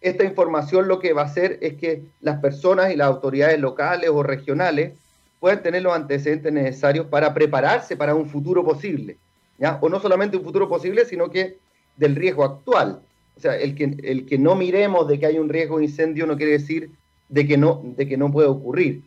esta 0.00 0.24
información 0.24 0.86
lo 0.86 0.98
que 0.98 1.12
va 1.12 1.22
a 1.22 1.26
hacer 1.26 1.58
es 1.60 1.74
que 1.74 2.02
las 2.20 2.40
personas 2.40 2.92
y 2.92 2.96
las 2.96 3.08
autoridades 3.08 3.58
locales 3.58 4.10
o 4.10 4.22
regionales 4.22 4.98
puedan 5.40 5.62
tener 5.62 5.82
los 5.82 5.94
antecedentes 5.94 6.52
necesarios 6.52 7.06
para 7.06 7.32
prepararse 7.32 7.96
para 7.96 8.14
un 8.14 8.28
futuro 8.28 8.64
posible. 8.64 9.16
¿ya? 9.58 9.78
O 9.80 9.88
no 9.88 9.98
solamente 9.98 10.36
un 10.36 10.44
futuro 10.44 10.68
posible, 10.68 11.04
sino 11.04 11.30
que 11.30 11.56
del 11.96 12.14
riesgo 12.14 12.44
actual. 12.44 13.00
O 13.36 13.40
sea, 13.40 13.56
el 13.56 13.74
que, 13.74 13.96
el 14.02 14.26
que 14.26 14.36
no 14.36 14.54
miremos 14.54 15.08
de 15.08 15.18
que 15.18 15.26
hay 15.26 15.38
un 15.38 15.48
riesgo 15.48 15.78
de 15.78 15.84
incendio 15.84 16.26
no 16.26 16.36
quiere 16.36 16.52
decir 16.52 16.90
de 17.30 17.46
que 17.46 17.56
no, 17.56 17.80
de 17.82 18.06
que 18.06 18.16
no 18.16 18.30
puede 18.30 18.48
ocurrir. 18.48 19.02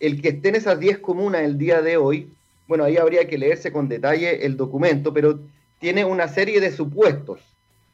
El 0.00 0.20
que 0.20 0.30
esté 0.30 0.50
en 0.50 0.56
esas 0.56 0.78
10 0.78 0.98
comunas 0.98 1.42
el 1.42 1.56
día 1.56 1.80
de 1.80 1.96
hoy, 1.96 2.30
bueno, 2.66 2.84
ahí 2.84 2.96
habría 2.96 3.26
que 3.28 3.38
leerse 3.38 3.72
con 3.72 3.88
detalle 3.88 4.44
el 4.44 4.56
documento, 4.56 5.14
pero 5.14 5.40
tiene 5.78 6.04
una 6.04 6.28
serie 6.28 6.60
de 6.60 6.72
supuestos, 6.72 7.40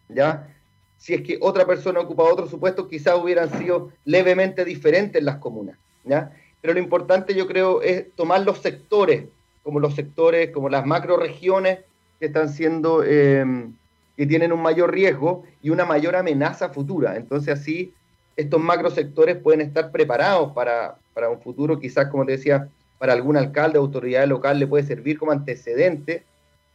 ¿ya? 0.09 0.49
Si 0.97 1.14
es 1.14 1.23
que 1.23 1.39
otra 1.41 1.66
persona 1.66 2.01
ocupa 2.01 2.25
otro 2.25 2.49
supuesto, 2.49 2.89
quizás 2.89 3.14
hubieran 3.23 3.51
sido 3.59 3.93
levemente 4.05 4.64
diferentes 4.64 5.23
las 5.23 5.37
comunas, 5.37 5.79
¿ya? 6.05 6.33
Pero 6.61 6.75
lo 6.75 6.81
importante 6.81 7.35
yo 7.35 7.47
creo 7.47 7.83
es 7.83 8.12
tomar 8.14 8.41
los 8.41 8.59
sectores, 8.59 9.25
como 9.62 9.79
los 9.81 9.95
sectores, 9.95 10.51
como 10.51 10.69
las 10.69 10.87
macroregiones 10.87 11.81
que 12.19 12.27
están 12.27 12.49
siendo, 12.49 13.05
em, 13.05 13.75
que 14.16 14.27
tienen 14.27 14.53
un 14.53 14.62
mayor 14.62 14.93
riesgo 14.93 15.45
y 15.62 15.71
una 15.71 15.85
mayor 15.85 16.16
amenaza 16.16 16.71
futura. 16.71 17.16
Entonces 17.16 17.61
así 17.61 17.95
estos 18.39 18.61
macrosectores 18.61 19.36
pueden 19.36 19.61
estar 19.61 19.91
preparados 19.91 20.53
para, 20.53 20.97
para 21.12 21.28
un 21.28 21.41
futuro, 21.41 21.80
quizás 21.80 22.07
como 22.07 22.24
te 22.24 22.32
decía, 22.32 22.68
para 22.97 23.12
algún 23.12 23.36
alcalde, 23.36 23.78
autoridad 23.78 24.28
local 24.28 24.61
le 24.61 24.68
puede 24.68 24.84
servir 24.84 25.18
como 25.18 25.32
antecedente 25.32 26.22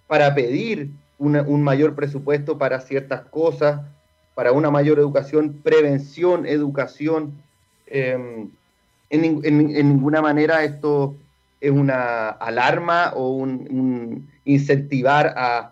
para 0.07 0.35
pedir 0.35 0.89
un 1.17 1.63
mayor 1.63 1.95
presupuesto 1.95 2.57
para 2.57 2.81
ciertas 2.81 3.21
cosas, 3.21 3.79
para 4.35 4.51
una 4.51 4.69
mayor 4.69 4.99
educación, 4.99 5.61
prevención, 5.63 6.45
educación. 6.45 7.41
Em, 7.87 8.49
en, 9.09 9.57
ninguna 9.79 10.21
manera 10.21 10.65
esto 10.65 11.15
es 11.61 11.71
una 11.71 12.27
alarma 12.27 13.13
o 13.15 13.29
un, 13.29 14.27
incentivar 14.43 15.33
a, 15.37 15.69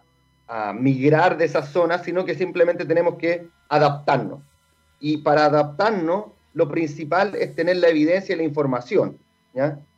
migrar 0.74 1.38
de 1.38 1.46
esas 1.46 1.70
zonas, 1.70 2.04
sino 2.04 2.26
que 2.26 2.36
simplemente 2.36 2.86
tenemos 2.86 3.16
que 3.16 3.48
adaptarnos. 3.70 4.40
Y 5.02 5.18
para 5.18 5.46
adaptarnos, 5.46 6.28
lo 6.54 6.70
principal 6.70 7.36
es 7.36 7.54
tener 7.56 7.78
la 7.78 7.90
evidencia 7.90 8.34
y 8.34 8.38
la 8.38 8.44
información, 8.44 9.18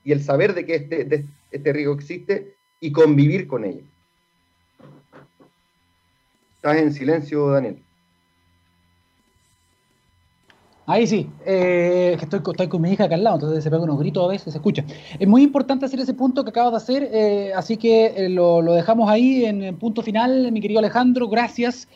y 0.04 0.12
el 0.12 0.24
saber 0.24 0.56
de 0.56 0.66
que 0.66 0.76
este, 0.76 1.26
este 1.52 1.74
riesgo 1.74 1.94
existe 1.94 2.56
y 2.80 2.92
convivir 2.92 3.46
con 3.46 3.66
ello. 3.66 3.84
Estás 6.56 6.78
en 6.78 6.94
silencio, 6.94 7.50
Daniel. 7.50 7.84
Ahí 10.86 11.08
sí, 11.08 11.30
eh, 11.46 12.18
estoy, 12.22 12.42
estoy, 12.46 12.68
con 12.68 12.82
mi 12.82 12.92
hija 12.92 13.06
acá 13.06 13.16
al 13.16 13.24
lado, 13.24 13.38
entonces 13.38 13.64
se 13.64 13.70
pega 13.70 13.84
unos 13.84 14.00
gritos 14.00 14.26
a 14.26 14.28
veces, 14.28 14.52
se 14.52 14.60
escucha. 14.60 14.84
Es 15.18 15.28
muy 15.28 15.42
importante 15.44 15.86
hacer 15.86 16.02
ese 16.02 16.14
punto 16.14 16.44
que 16.44 16.50
acabas 16.50 16.72
de 16.72 16.78
hacer, 16.78 17.10
eh, 17.14 17.54
así 17.56 17.78
que 17.78 18.08
eh, 18.08 18.30
lo, 18.30 18.62
dejamos 18.62 19.10
ahí 19.10 19.46
en 19.46 19.64
el 19.64 19.76
punto 19.76 20.02
final, 20.02 20.52
mi 20.52 20.60
querido 20.60 20.80
Alejandro, 20.80 21.30
gracias 21.30 21.88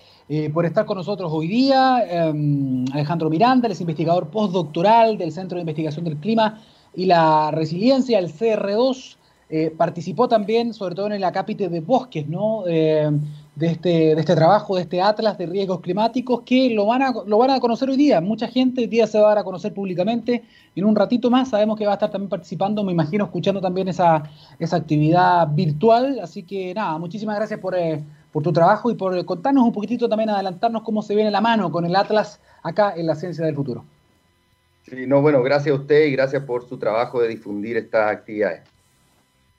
por 0.53 0.65
estar 0.65 0.86
con 0.86 0.97
nosotros 0.97 1.32
hoy 1.34 1.47
día. 1.47 2.03
Em, 2.09 2.86
Alejandro 2.93 3.30
Miranda, 3.30 3.67
es 3.69 3.80
investigador 3.80 4.30
postdoctoral 4.30 5.17
del 5.17 5.32
Centro 5.32 5.55
de 5.55 5.61
Investigación 5.61 6.05
del 6.05 6.17
Clima 6.17 6.61
y 6.95 7.05
la 7.05 7.51
Resiliencia, 7.51 8.19
el 8.19 8.32
CR2. 8.32 9.17
participó 9.78 10.28
también, 10.28 10.73
sobre 10.73 10.95
todo 10.95 11.07
en 11.07 11.13
el 11.13 11.23
acápite 11.23 11.69
de 11.69 11.80
bosques, 11.80 12.28
¿no? 12.28 12.65
de 13.57 13.67
este, 13.67 13.89
de 13.89 14.19
este 14.19 14.36
trabajo, 14.36 14.75
de 14.75 14.84
este 14.84 15.01
atlas 15.01 15.36
de 15.38 15.47
riesgos 15.47 15.82
climáticos, 15.82 16.41
que 16.45 16.69
lo 16.69 16.86
van, 16.86 17.01
a, 17.01 17.11
lo 17.25 17.39
van 17.39 17.49
a 17.49 17.59
conocer 17.59 17.89
hoy 17.89 17.97
día. 17.97 18.21
Mucha 18.21 18.47
gente 18.47 18.82
hoy 18.82 18.88
día 18.88 19.07
se 19.07 19.19
va 19.19 19.25
a 19.25 19.30
dar 19.30 19.38
a 19.39 19.43
conocer 19.43 19.73
públicamente. 19.73 20.43
En 20.75 20.86
un 20.86 20.95
ratito 20.95 21.32
más 21.32 21.49
sabemos 21.49 21.75
que 21.75 21.86
va 21.86 21.93
a 21.93 21.95
estar 21.95 22.11
también 22.11 22.30
participando, 22.30 22.84
me 22.84 22.91
imagino, 22.91 23.25
escuchando 23.25 23.59
también 23.59 23.88
esa, 23.88 24.21
esa 24.59 24.75
actividad 24.75 25.47
virtual. 25.51 26.19
Así 26.19 26.43
que 26.43 26.71
nada, 26.75 26.99
muchísimas 26.99 27.36
gracias 27.36 27.59
por, 27.59 27.75
eh, 27.75 28.03
por 28.32 28.43
tu 28.43 28.53
trabajo 28.53 28.91
y 28.91 28.95
por 28.95 29.23
contarnos 29.25 29.63
un 29.63 29.73
poquitito 29.73 30.07
también, 30.09 30.30
adelantarnos 30.30 30.84
cómo 30.84 31.01
se 31.01 31.15
viene 31.15 31.32
la 31.32 31.41
mano 31.41 31.71
con 31.71 31.86
el 31.86 31.95
atlas 31.95 32.39
acá 32.63 32.93
en 32.95 33.07
la 33.07 33.15
ciencia 33.15 33.45
del 33.45 33.55
futuro. 33.55 33.84
Sí, 34.84 35.05
no, 35.05 35.21
bueno, 35.21 35.43
gracias 35.43 35.75
a 35.75 35.80
usted 35.80 36.05
y 36.05 36.11
gracias 36.11 36.43
por 36.43 36.67
su 36.67 36.78
trabajo 36.78 37.21
de 37.21 37.28
difundir 37.28 37.75
estas 37.75 38.09
actividades. 38.11 38.61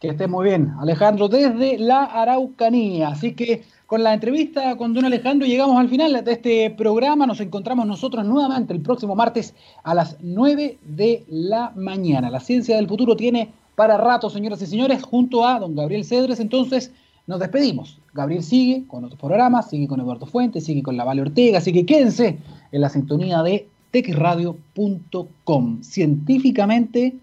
Que 0.00 0.08
esté 0.08 0.26
muy 0.26 0.46
bien, 0.46 0.72
Alejandro, 0.80 1.28
desde 1.28 1.76
la 1.76 2.04
Araucanía. 2.04 3.08
Así 3.08 3.34
que 3.34 3.64
con 3.86 4.04
la 4.04 4.14
entrevista 4.14 4.76
con 4.76 4.94
don 4.94 5.04
Alejandro 5.04 5.46
llegamos 5.46 5.76
al 5.76 5.88
final 5.88 6.24
de 6.24 6.32
este 6.32 6.70
programa. 6.70 7.26
Nos 7.26 7.40
encontramos 7.40 7.84
nosotros 7.84 8.24
nuevamente 8.24 8.72
el 8.72 8.80
próximo 8.80 9.16
martes 9.16 9.54
a 9.82 9.94
las 9.94 10.16
9 10.20 10.78
de 10.82 11.24
la 11.28 11.72
mañana. 11.74 12.30
La 12.30 12.38
ciencia 12.38 12.76
del 12.76 12.86
futuro 12.86 13.16
tiene 13.16 13.52
para 13.74 13.96
rato, 13.96 14.30
señoras 14.30 14.62
y 14.62 14.66
señores, 14.66 15.02
junto 15.02 15.44
a 15.44 15.58
don 15.58 15.74
Gabriel 15.74 16.04
Cedres. 16.04 16.38
Entonces, 16.38 16.92
nos 17.28 17.38
despedimos. 17.38 18.00
Gabriel 18.14 18.42
sigue 18.42 18.84
con 18.88 19.04
otros 19.04 19.20
programas, 19.20 19.68
sigue 19.70 19.86
con 19.86 20.00
Eduardo 20.00 20.26
Fuentes, 20.26 20.64
sigue 20.64 20.82
con 20.82 20.96
la 20.96 21.04
Vale 21.04 21.22
Ortega, 21.22 21.58
así 21.58 21.72
que 21.72 21.86
quédense 21.86 22.38
en 22.72 22.80
la 22.80 22.88
sintonía 22.88 23.42
de 23.42 23.68
texradio.com. 23.92 25.82
Científicamente 25.82 27.14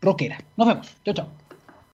rockera. 0.00 0.38
Nos 0.56 0.68
vemos. 0.68 0.96
Chao, 1.04 1.14
chao. 1.14 1.43